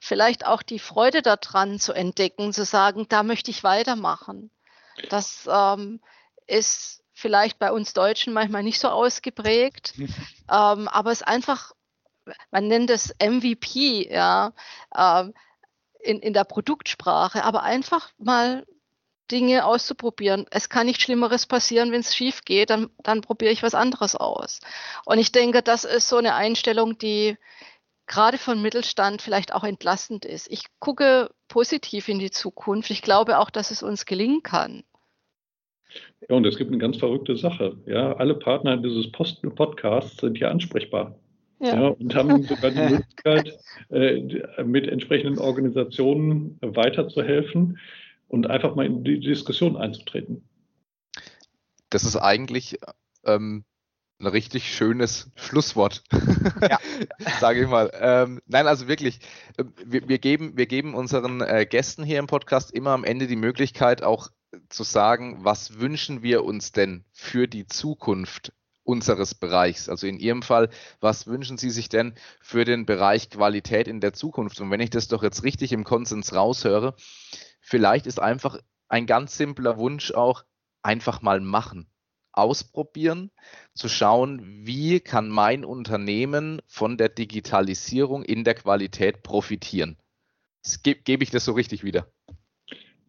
vielleicht 0.00 0.46
auch 0.46 0.62
die 0.62 0.78
Freude 0.78 1.22
daran 1.22 1.78
zu 1.78 1.92
entdecken, 1.92 2.52
zu 2.52 2.64
sagen, 2.64 3.06
da 3.08 3.22
möchte 3.22 3.50
ich 3.50 3.62
weitermachen. 3.62 4.50
Das 5.10 5.48
ähm, 5.50 6.00
ist 6.46 7.02
vielleicht 7.12 7.58
bei 7.58 7.72
uns 7.72 7.92
Deutschen 7.92 8.32
manchmal 8.32 8.62
nicht 8.62 8.80
so 8.80 8.88
ausgeprägt, 8.88 9.94
ähm, 9.98 10.88
aber 10.88 11.10
es 11.10 11.20
ist 11.20 11.28
einfach, 11.28 11.72
man 12.50 12.68
nennt 12.68 12.90
es 12.90 13.14
MVP, 13.20 14.10
ja, 14.12 14.52
ähm, 14.96 15.34
in, 16.00 16.20
in 16.20 16.32
der 16.34 16.44
Produktsprache, 16.44 17.44
aber 17.44 17.62
einfach 17.62 18.10
mal 18.18 18.66
Dinge 19.30 19.64
auszuprobieren. 19.64 20.46
Es 20.50 20.68
kann 20.68 20.86
nicht 20.86 21.00
Schlimmeres 21.00 21.46
passieren, 21.46 21.92
wenn 21.92 22.00
es 22.00 22.14
schief 22.14 22.44
geht, 22.44 22.70
dann, 22.70 22.90
dann 23.02 23.22
probiere 23.22 23.52
ich 23.52 23.62
was 23.62 23.74
anderes 23.74 24.14
aus. 24.14 24.60
Und 25.06 25.18
ich 25.18 25.32
denke, 25.32 25.62
das 25.62 25.84
ist 25.84 26.08
so 26.08 26.18
eine 26.18 26.34
Einstellung, 26.34 26.98
die 26.98 27.38
gerade 28.06 28.36
von 28.36 28.60
Mittelstand 28.60 29.22
vielleicht 29.22 29.54
auch 29.54 29.64
entlastend 29.64 30.26
ist. 30.26 30.50
Ich 30.50 30.66
gucke 30.78 31.30
positiv 31.48 32.08
in 32.08 32.18
die 32.18 32.30
Zukunft. 32.30 32.90
Ich 32.90 33.00
glaube 33.00 33.38
auch, 33.38 33.48
dass 33.48 33.70
es 33.70 33.82
uns 33.82 34.04
gelingen 34.04 34.42
kann. 34.42 34.84
Ja, 36.28 36.36
und 36.36 36.46
es 36.46 36.56
gibt 36.56 36.70
eine 36.70 36.78
ganz 36.78 36.96
verrückte 36.96 37.36
Sache. 37.36 37.76
Ja, 37.86 38.14
alle 38.14 38.34
Partner 38.34 38.76
dieses 38.76 39.10
Post 39.12 39.42
Podcasts 39.54 40.20
sind 40.20 40.38
hier 40.38 40.50
ansprechbar. 40.50 41.18
Ja. 41.60 41.74
ja. 41.74 41.88
und 41.88 42.14
haben 42.14 42.42
sogar 42.42 42.70
die 42.70 42.94
Möglichkeit, 42.94 43.58
äh, 43.90 44.64
mit 44.64 44.88
entsprechenden 44.88 45.38
Organisationen 45.38 46.58
weiterzuhelfen 46.60 47.78
und 48.28 48.48
einfach 48.50 48.74
mal 48.74 48.86
in 48.86 49.04
die 49.04 49.20
Diskussion 49.20 49.76
einzutreten. 49.76 50.42
Das 51.90 52.04
ist 52.04 52.16
eigentlich 52.16 52.78
ähm, 53.24 53.64
ein 54.20 54.26
richtig 54.26 54.74
schönes 54.74 55.30
Schlusswort, 55.36 56.02
ja. 56.60 56.78
sage 57.40 57.62
ich 57.62 57.68
mal. 57.68 57.90
Ähm, 57.94 58.40
nein, 58.46 58.66
also 58.66 58.88
wirklich, 58.88 59.20
äh, 59.56 59.64
wir, 59.84 60.08
wir, 60.08 60.18
geben, 60.18 60.56
wir 60.56 60.66
geben 60.66 60.94
unseren 60.94 61.40
äh, 61.40 61.66
Gästen 61.68 62.04
hier 62.04 62.18
im 62.18 62.26
Podcast 62.26 62.72
immer 62.72 62.90
am 62.90 63.04
Ende 63.04 63.26
die 63.26 63.36
Möglichkeit, 63.36 64.02
auch 64.02 64.28
zu 64.68 64.82
sagen, 64.82 65.44
was 65.44 65.78
wünschen 65.78 66.22
wir 66.22 66.44
uns 66.44 66.72
denn 66.72 67.04
für 67.12 67.48
die 67.48 67.66
Zukunft 67.66 68.52
unseres 68.84 69.34
Bereichs. 69.34 69.88
Also 69.88 70.06
in 70.06 70.18
Ihrem 70.18 70.42
Fall, 70.42 70.68
was 71.00 71.26
wünschen 71.26 71.56
Sie 71.56 71.70
sich 71.70 71.88
denn 71.88 72.14
für 72.40 72.64
den 72.64 72.86
Bereich 72.86 73.30
Qualität 73.30 73.88
in 73.88 74.00
der 74.00 74.12
Zukunft? 74.12 74.60
Und 74.60 74.70
wenn 74.70 74.80
ich 74.80 74.90
das 74.90 75.08
doch 75.08 75.22
jetzt 75.22 75.42
richtig 75.42 75.72
im 75.72 75.84
Konsens 75.84 76.34
raushöre, 76.34 76.94
vielleicht 77.60 78.06
ist 78.06 78.20
einfach 78.20 78.58
ein 78.88 79.06
ganz 79.06 79.36
simpler 79.36 79.78
Wunsch 79.78 80.12
auch, 80.12 80.44
einfach 80.82 81.22
mal 81.22 81.40
machen 81.40 81.88
ausprobieren, 82.36 83.30
zu 83.74 83.88
schauen, 83.88 84.66
wie 84.66 85.00
kann 85.00 85.28
mein 85.28 85.64
Unternehmen 85.64 86.60
von 86.66 86.98
der 86.98 87.08
Digitalisierung 87.08 88.24
in 88.24 88.44
der 88.44 88.54
Qualität 88.54 89.22
profitieren. 89.22 89.96
Ge 90.82 90.94
gebe 90.94 91.22
ich 91.22 91.30
das 91.30 91.44
so 91.44 91.52
richtig 91.52 91.84
wieder? 91.84 92.12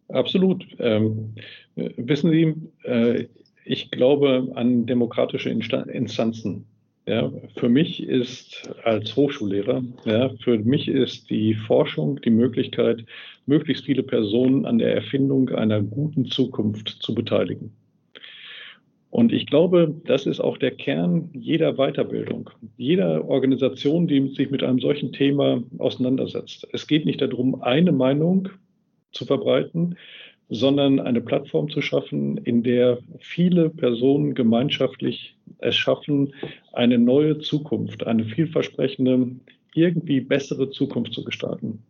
Absolut. 0.08 0.64
Ähm, 0.78 1.34
wissen 1.74 2.30
Sie, 2.30 2.54
äh, 2.88 3.26
ich 3.64 3.90
glaube 3.90 4.52
an 4.54 4.86
demokratische 4.86 5.50
Instanzen. 5.50 6.66
Ja, 7.08 7.30
für 7.56 7.68
mich 7.68 8.02
ist 8.02 8.68
als 8.82 9.14
Hochschullehrer, 9.14 9.84
ja, 10.04 10.30
für 10.40 10.58
mich 10.58 10.88
ist 10.88 11.30
die 11.30 11.54
Forschung 11.54 12.20
die 12.20 12.30
Möglichkeit, 12.30 13.04
möglichst 13.46 13.84
viele 13.84 14.02
Personen 14.02 14.66
an 14.66 14.78
der 14.78 14.92
Erfindung 14.92 15.48
einer 15.50 15.82
guten 15.82 16.24
Zukunft 16.26 16.88
zu 16.88 17.14
beteiligen. 17.14 17.72
Und 19.10 19.32
ich 19.32 19.46
glaube, 19.46 19.94
das 20.04 20.26
ist 20.26 20.40
auch 20.40 20.58
der 20.58 20.72
Kern 20.72 21.30
jeder 21.32 21.74
Weiterbildung, 21.74 22.50
jeder 22.76 23.28
Organisation, 23.28 24.08
die 24.08 24.28
sich 24.34 24.50
mit 24.50 24.64
einem 24.64 24.80
solchen 24.80 25.12
Thema 25.12 25.62
auseinandersetzt. 25.78 26.66
Es 26.72 26.88
geht 26.88 27.06
nicht 27.06 27.22
darum, 27.22 27.62
eine 27.62 27.92
Meinung 27.92 28.48
zu 29.16 29.24
verbreiten, 29.24 29.96
sondern 30.48 31.00
eine 31.00 31.20
Plattform 31.20 31.68
zu 31.70 31.80
schaffen, 31.80 32.38
in 32.38 32.62
der 32.62 32.98
viele 33.18 33.70
Personen 33.70 34.34
gemeinschaftlich 34.34 35.36
es 35.58 35.74
schaffen, 35.74 36.34
eine 36.72 36.98
neue 36.98 37.38
Zukunft, 37.38 38.06
eine 38.06 38.24
vielversprechende, 38.24 39.32
irgendwie 39.74 40.20
bessere 40.20 40.70
Zukunft 40.70 41.12
zu 41.12 41.24
gestalten. 41.24 41.82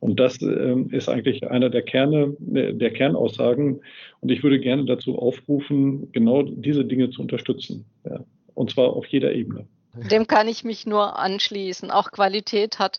Und 0.00 0.20
das 0.20 0.40
äh, 0.42 0.76
ist 0.90 1.08
eigentlich 1.08 1.48
einer 1.48 1.70
der 1.70 1.80
Kerne, 1.80 2.36
äh, 2.54 2.74
der 2.74 2.92
Kernaussagen. 2.92 3.80
Und 4.20 4.30
ich 4.30 4.42
würde 4.42 4.60
gerne 4.60 4.84
dazu 4.84 5.18
aufrufen, 5.18 6.12
genau 6.12 6.42
diese 6.42 6.84
Dinge 6.84 7.08
zu 7.08 7.22
unterstützen. 7.22 7.86
Ja. 8.04 8.20
Und 8.52 8.70
zwar 8.70 8.90
auf 8.90 9.06
jeder 9.06 9.32
Ebene. 9.32 9.66
Dem 10.10 10.26
kann 10.26 10.46
ich 10.46 10.62
mich 10.62 10.86
nur 10.86 11.18
anschließen. 11.18 11.90
Auch 11.90 12.10
Qualität 12.10 12.78
hat 12.78 12.98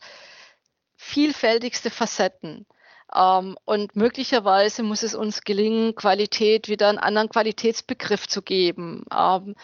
vielfältigste 0.96 1.92
Facetten. 1.92 2.66
Ähm, 3.14 3.58
und 3.66 3.96
möglicherweise 3.96 4.84
muss 4.84 5.04
es 5.04 5.16
uns 5.16 5.42
gelingen, 5.42 5.96
Qualität 5.96 6.68
wieder 6.68 6.90
einen 6.90 6.98
anderen 6.98 7.30
Qualitätsbegriff 7.30 8.28
zu 8.28 8.42
geben, 8.42 9.04
ähm, 9.16 9.56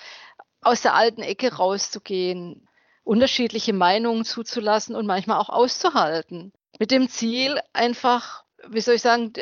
aus 0.61 0.81
der 0.81 0.95
alten 0.95 1.21
Ecke 1.21 1.55
rauszugehen, 1.55 2.67
unterschiedliche 3.03 3.73
Meinungen 3.73 4.25
zuzulassen 4.25 4.95
und 4.95 5.07
manchmal 5.07 5.39
auch 5.39 5.49
auszuhalten 5.49 6.53
mit 6.81 6.89
dem 6.89 7.09
Ziel, 7.09 7.59
einfach, 7.73 8.43
wie 8.67 8.81
soll 8.81 8.95
ich 8.95 9.03
sagen, 9.03 9.33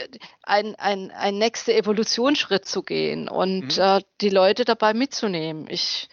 ein, 0.43 0.76
ein, 0.76 1.10
ein 1.12 1.38
nächster 1.38 1.74
Evolutionsschritt 1.74 2.66
zu 2.66 2.84
gehen 2.84 3.30
und 3.30 3.78
mhm. 3.78 3.82
äh, 3.82 4.02
die 4.20 4.30
Leute 4.30 4.66
dabei 4.66 4.93
mitzunehmen. 4.93 5.66
Ich 5.70 6.10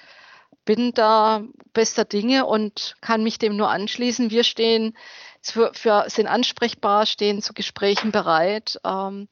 bin 0.67 0.93
da 0.93 1.43
bester 1.73 2.05
Dinge 2.05 2.45
und 2.45 2.97
kann 3.01 3.23
mich 3.23 3.39
dem 3.39 3.57
nur 3.57 3.71
anschließen. 3.71 4.31
Wir 4.31 4.45
stehen 4.45 4.95
für, 5.41 5.73
für 5.73 6.05
sind 6.09 6.27
ansprechbar, 6.27 7.07
stehen 7.07 7.41
zu 7.41 7.55
Gesprächen 7.55 8.13
bereit 8.13 8.79
ähm, 8.85 9.29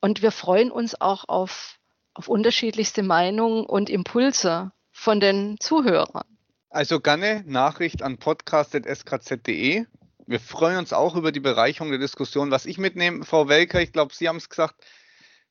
und 0.00 0.22
wir 0.22 0.32
freuen 0.32 0.70
uns 0.70 0.98
auch 0.98 1.28
auf, 1.28 1.78
auf 2.14 2.28
unterschiedlichste 2.28 3.02
Meinungen 3.02 3.66
und 3.66 3.90
Impulse 3.90 4.72
von 4.90 5.20
den 5.20 5.60
Zuhörern. 5.60 6.24
Also 6.70 7.00
gerne 7.00 7.44
Nachricht 7.46 8.02
an 8.02 8.16
podcast.skz.de 8.16 9.84
wir 10.28 10.40
freuen 10.40 10.76
uns 10.76 10.92
auch 10.92 11.16
über 11.16 11.32
die 11.32 11.40
Bereicherung 11.40 11.88
der 11.88 11.98
Diskussion. 11.98 12.50
Was 12.50 12.66
ich 12.66 12.76
mitnehme, 12.76 13.24
Frau 13.24 13.48
Welker, 13.48 13.80
ich 13.80 13.92
glaube, 13.92 14.14
Sie 14.14 14.28
haben 14.28 14.36
es 14.36 14.50
gesagt, 14.50 14.74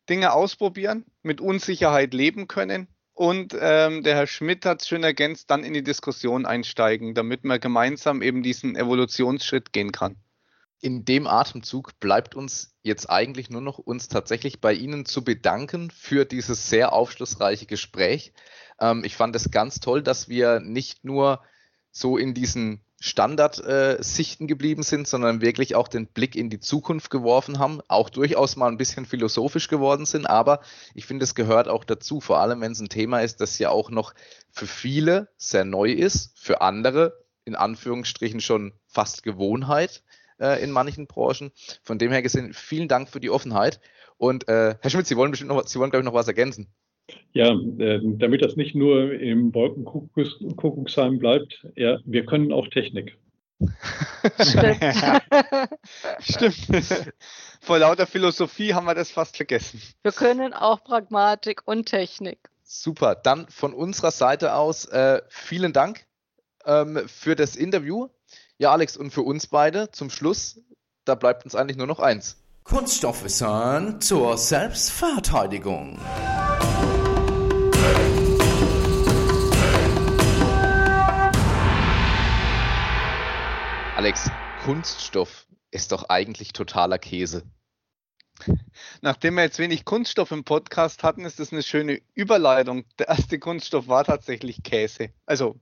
Dinge 0.07 0.33
ausprobieren, 0.33 1.03
mit 1.23 1.41
Unsicherheit 1.41 2.13
leben 2.13 2.47
können. 2.47 2.87
Und 3.17 3.57
ähm, 3.59 4.03
der 4.03 4.15
Herr 4.15 4.27
Schmidt 4.27 4.63
hat 4.63 4.83
es 4.83 4.87
schön 4.87 5.03
ergänzt, 5.03 5.49
dann 5.49 5.63
in 5.63 5.73
die 5.73 5.81
Diskussion 5.81 6.45
einsteigen, 6.45 7.15
damit 7.15 7.45
man 7.45 7.59
gemeinsam 7.59 8.21
eben 8.21 8.43
diesen 8.43 8.75
Evolutionsschritt 8.75 9.73
gehen 9.73 9.91
kann. 9.91 10.17
In 10.81 11.03
dem 11.03 11.25
Atemzug 11.25 11.99
bleibt 11.99 12.35
uns 12.35 12.75
jetzt 12.83 13.09
eigentlich 13.09 13.49
nur 13.49 13.61
noch 13.61 13.79
uns 13.79 14.07
tatsächlich 14.07 14.61
bei 14.61 14.71
Ihnen 14.71 15.07
zu 15.07 15.23
bedanken 15.23 15.89
für 15.89 16.25
dieses 16.25 16.69
sehr 16.69 16.93
aufschlussreiche 16.93 17.65
Gespräch. 17.65 18.33
Ähm, 18.79 19.03
ich 19.03 19.15
fand 19.15 19.35
es 19.35 19.49
ganz 19.49 19.79
toll, 19.79 20.03
dass 20.03 20.29
wir 20.29 20.59
nicht 20.59 21.03
nur 21.03 21.41
so 21.89 22.19
in 22.19 22.35
diesen 22.35 22.85
Standardsichten 22.99 24.45
äh, 24.45 24.47
geblieben 24.47 24.81
sind, 24.81 25.07
sondern 25.07 25.41
wirklich 25.41 25.75
auch 25.75 25.87
den 25.87 26.07
Blick 26.07 26.35
in 26.35 26.49
die 26.49 26.59
Zukunft 26.59 27.11
geworfen 27.11 27.59
haben, 27.59 27.79
auch 27.87 28.09
durchaus 28.09 28.55
mal 28.55 28.67
ein 28.67 28.77
bisschen 28.77 29.05
philosophisch 29.05 29.67
geworden 29.67 30.05
sind. 30.05 30.25
Aber 30.25 30.61
ich 30.95 31.05
finde, 31.05 31.23
es 31.23 31.35
gehört 31.35 31.67
auch 31.67 31.83
dazu, 31.83 32.21
vor 32.21 32.39
allem 32.39 32.61
wenn 32.61 32.71
es 32.71 32.79
ein 32.79 32.89
Thema 32.89 33.21
ist, 33.21 33.39
das 33.39 33.59
ja 33.59 33.69
auch 33.69 33.91
noch 33.91 34.13
für 34.51 34.65
viele 34.65 35.29
sehr 35.37 35.63
neu 35.63 35.91
ist, 35.91 36.37
für 36.39 36.61
andere 36.61 37.23
in 37.45 37.55
Anführungsstrichen 37.55 38.41
schon 38.41 38.73
fast 38.87 39.23
Gewohnheit 39.23 40.03
äh, 40.39 40.61
in 40.61 40.71
manchen 40.71 41.07
Branchen. 41.07 41.51
Von 41.83 41.99
dem 41.99 42.11
her 42.11 42.21
gesehen, 42.21 42.53
vielen 42.53 42.87
Dank 42.87 43.09
für 43.09 43.19
die 43.19 43.29
Offenheit. 43.29 43.79
Und 44.17 44.47
äh, 44.47 44.75
Herr 44.81 44.89
Schmidt, 44.89 45.07
Sie 45.07 45.15
wollen 45.15 45.31
bestimmt 45.31 45.49
noch, 45.49 45.65
Sie 45.67 45.79
wollen, 45.79 45.91
glaube 45.91 46.01
ich, 46.01 46.05
noch 46.05 46.13
was 46.13 46.27
ergänzen. 46.27 46.67
Ja, 47.33 47.53
äh, 47.53 47.99
damit 48.03 48.41
das 48.41 48.55
nicht 48.55 48.75
nur 48.75 49.13
im 49.13 49.53
Wolkenkuckucksheim 49.53 51.19
bleibt, 51.19 51.65
ja, 51.75 51.99
wir 52.05 52.25
können 52.25 52.51
auch 52.51 52.67
Technik. 52.67 53.17
Stimmt. 54.39 54.77
Stimmt. 56.19 57.13
Vor 57.61 57.79
lauter 57.79 58.05
Philosophie 58.05 58.73
haben 58.73 58.85
wir 58.85 58.95
das 58.95 59.11
fast 59.11 59.37
vergessen. 59.37 59.81
Wir 60.03 60.11
können 60.11 60.53
auch 60.53 60.83
Pragmatik 60.83 61.61
und 61.65 61.85
Technik. 61.85 62.49
Super. 62.63 63.15
Dann 63.15 63.47
von 63.47 63.73
unserer 63.73 64.11
Seite 64.11 64.53
aus 64.53 64.85
äh, 64.85 65.21
vielen 65.29 65.73
Dank 65.73 66.05
ähm, 66.65 67.01
für 67.07 67.35
das 67.35 67.55
Interview. 67.55 68.09
Ja, 68.57 68.71
Alex, 68.71 68.97
und 68.97 69.11
für 69.11 69.21
uns 69.21 69.47
beide 69.47 69.91
zum 69.91 70.09
Schluss, 70.09 70.61
da 71.05 71.15
bleibt 71.15 71.45
uns 71.45 71.55
eigentlich 71.55 71.77
nur 71.77 71.87
noch 71.87 71.99
eins. 71.99 72.37
Kunststoffwissern 72.63 74.01
zur 74.01 74.37
Selbstverteidigung. 74.37 75.99
Alex, 83.97 84.29
Kunststoff 84.63 85.47
ist 85.71 85.91
doch 85.91 86.07
eigentlich 86.07 86.53
totaler 86.53 86.99
Käse. 86.99 87.41
Nachdem 89.01 89.33
wir 89.33 89.41
jetzt 89.41 89.57
wenig 89.57 89.85
Kunststoff 89.85 90.29
im 90.29 90.43
Podcast 90.43 91.01
hatten, 91.01 91.25
ist 91.25 91.39
das 91.39 91.51
eine 91.51 91.63
schöne 91.63 91.99
Überleitung. 92.13 92.85
Der 92.99 93.07
erste 93.07 93.39
Kunststoff 93.39 93.87
war 93.87 94.03
tatsächlich 94.03 94.61
Käse. 94.61 95.09
Also 95.25 95.59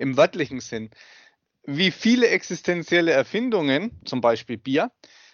im 0.00 0.16
wörtlichen 0.16 0.58
Sinn. 0.58 0.90
Wie 1.62 1.92
viele 1.92 2.30
existenzielle 2.30 3.12
Erfindungen, 3.12 3.92
zum 4.04 4.20
Beispiel 4.20 4.58
Bier, 4.58 4.90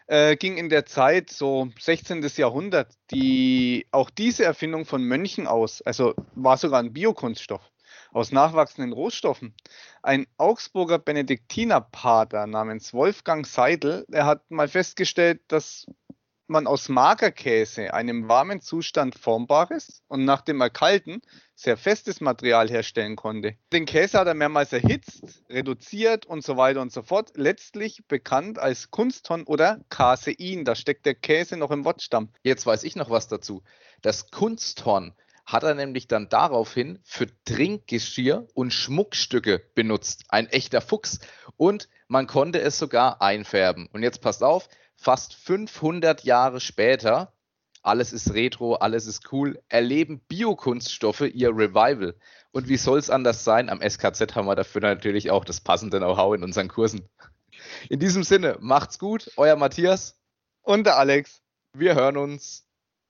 äh, 0.07 0.37
ging 0.37 0.59
in 0.59 0.69
der 0.69 0.85
Zeit, 0.85 1.31
so 1.31 1.71
16. 1.81 2.21
Jahrhundert, 2.37 2.93
die, 3.11 3.87
auch 3.91 4.11
diese 4.11 4.45
Erfindung 4.45 4.85
von 4.85 5.03
Mönchen 5.03 5.47
aus, 5.47 5.81
also 5.81 6.13
war 6.35 6.59
sogar 6.59 6.81
ein 6.81 6.93
Biokunststoff 6.93 7.72
aus 8.13 8.31
nachwachsenden 8.31 8.93
Rohstoffen. 8.93 9.55
Ein 10.03 10.27
Augsburger 10.37 10.99
Benediktinerpater 10.99 12.47
namens 12.47 12.93
Wolfgang 12.95 13.47
Seidel, 13.47 14.05
der 14.09 14.27
hat 14.27 14.51
mal 14.51 14.69
festgestellt, 14.69 15.41
dass 15.49 15.87
man 16.53 16.67
aus 16.67 16.89
Magerkäse, 16.89 17.95
einem 17.95 18.29
warmen 18.29 18.61
Zustand 18.61 19.17
formbares 19.17 20.03
und 20.07 20.25
nach 20.25 20.43
dem 20.43 20.61
Erkalten 20.61 21.23
sehr 21.55 21.77
festes 21.77 22.21
Material 22.21 22.69
herstellen 22.69 23.17
konnte. 23.17 23.57
Den 23.73 23.87
Käse 23.87 24.19
hat 24.19 24.27
er 24.27 24.35
mehrmals 24.35 24.73
erhitzt, 24.73 25.43
reduziert 25.49 26.27
und 26.27 26.45
so 26.45 26.57
weiter 26.57 26.83
und 26.83 26.93
so 26.93 27.03
fort. 27.03 27.33
Letztlich 27.35 28.07
bekannt 28.07 28.59
als 28.59 28.91
Kunsthorn 28.91 29.45
oder 29.45 29.81
Casein. 29.89 30.65
Da 30.65 30.75
steckt 30.75 31.07
der 31.07 31.15
Käse 31.15 31.57
noch 31.57 31.71
im 31.71 31.85
Wortstamm. 31.85 32.31
Jetzt 32.43 32.67
weiß 32.67 32.85
ich 32.85 32.97
noch 32.97 33.11
was 33.11 33.29
dazu. 33.29 33.63
Das 34.03 34.31
Kunsthorn 34.31 35.15
hat 35.45 35.63
er 35.63 35.75
nämlich 35.75 36.09
dann 36.09 36.29
daraufhin 36.29 36.99
für 37.05 37.27
Trinkgeschirr 37.45 38.47
und 38.55 38.73
Schmuckstücke 38.73 39.63
benutzt. 39.75 40.25
Ein 40.29 40.47
echter 40.49 40.81
Fuchs. 40.81 41.21
Und 41.57 41.89
man 42.09 42.27
konnte 42.27 42.61
es 42.61 42.79
sogar 42.79 43.21
einfärben. 43.21 43.89
Und 43.93 44.03
jetzt 44.03 44.21
passt 44.21 44.43
auf, 44.43 44.69
fast 44.97 45.35
500 45.35 46.25
Jahre 46.25 46.61
später, 46.61 47.33
alles 47.83 48.13
ist 48.13 48.33
retro, 48.33 48.75
alles 48.75 49.07
ist 49.07 49.33
cool, 49.33 49.61
erleben 49.69 50.21
Biokunststoffe 50.29 51.23
ihr 51.23 51.51
Revival. 51.51 52.15
Und 52.53 52.69
wie 52.69 52.77
soll 52.77 52.99
es 52.99 53.11
anders 53.11 53.43
sein? 53.43 53.69
Am 53.69 53.81
SKZ 53.81 54.37
haben 54.37 54.47
wir 54.47 54.55
dafür 54.55 54.81
natürlich 54.81 55.31
auch 55.31 55.45
das 55.45 55.61
passende 55.61 55.99
Know-how 55.99 56.35
in 56.35 56.45
unseren 56.45 56.69
Kursen. 56.69 57.09
In 57.89 57.99
diesem 57.99 58.23
Sinne, 58.23 58.57
macht's 58.61 58.99
gut, 58.99 59.33
euer 59.37 59.57
Matthias 59.57 60.21
und 60.63 60.85
der 60.85 60.97
Alex. 60.99 61.43
Wir 61.75 61.95
hören 61.95 62.17
uns. 62.17 62.69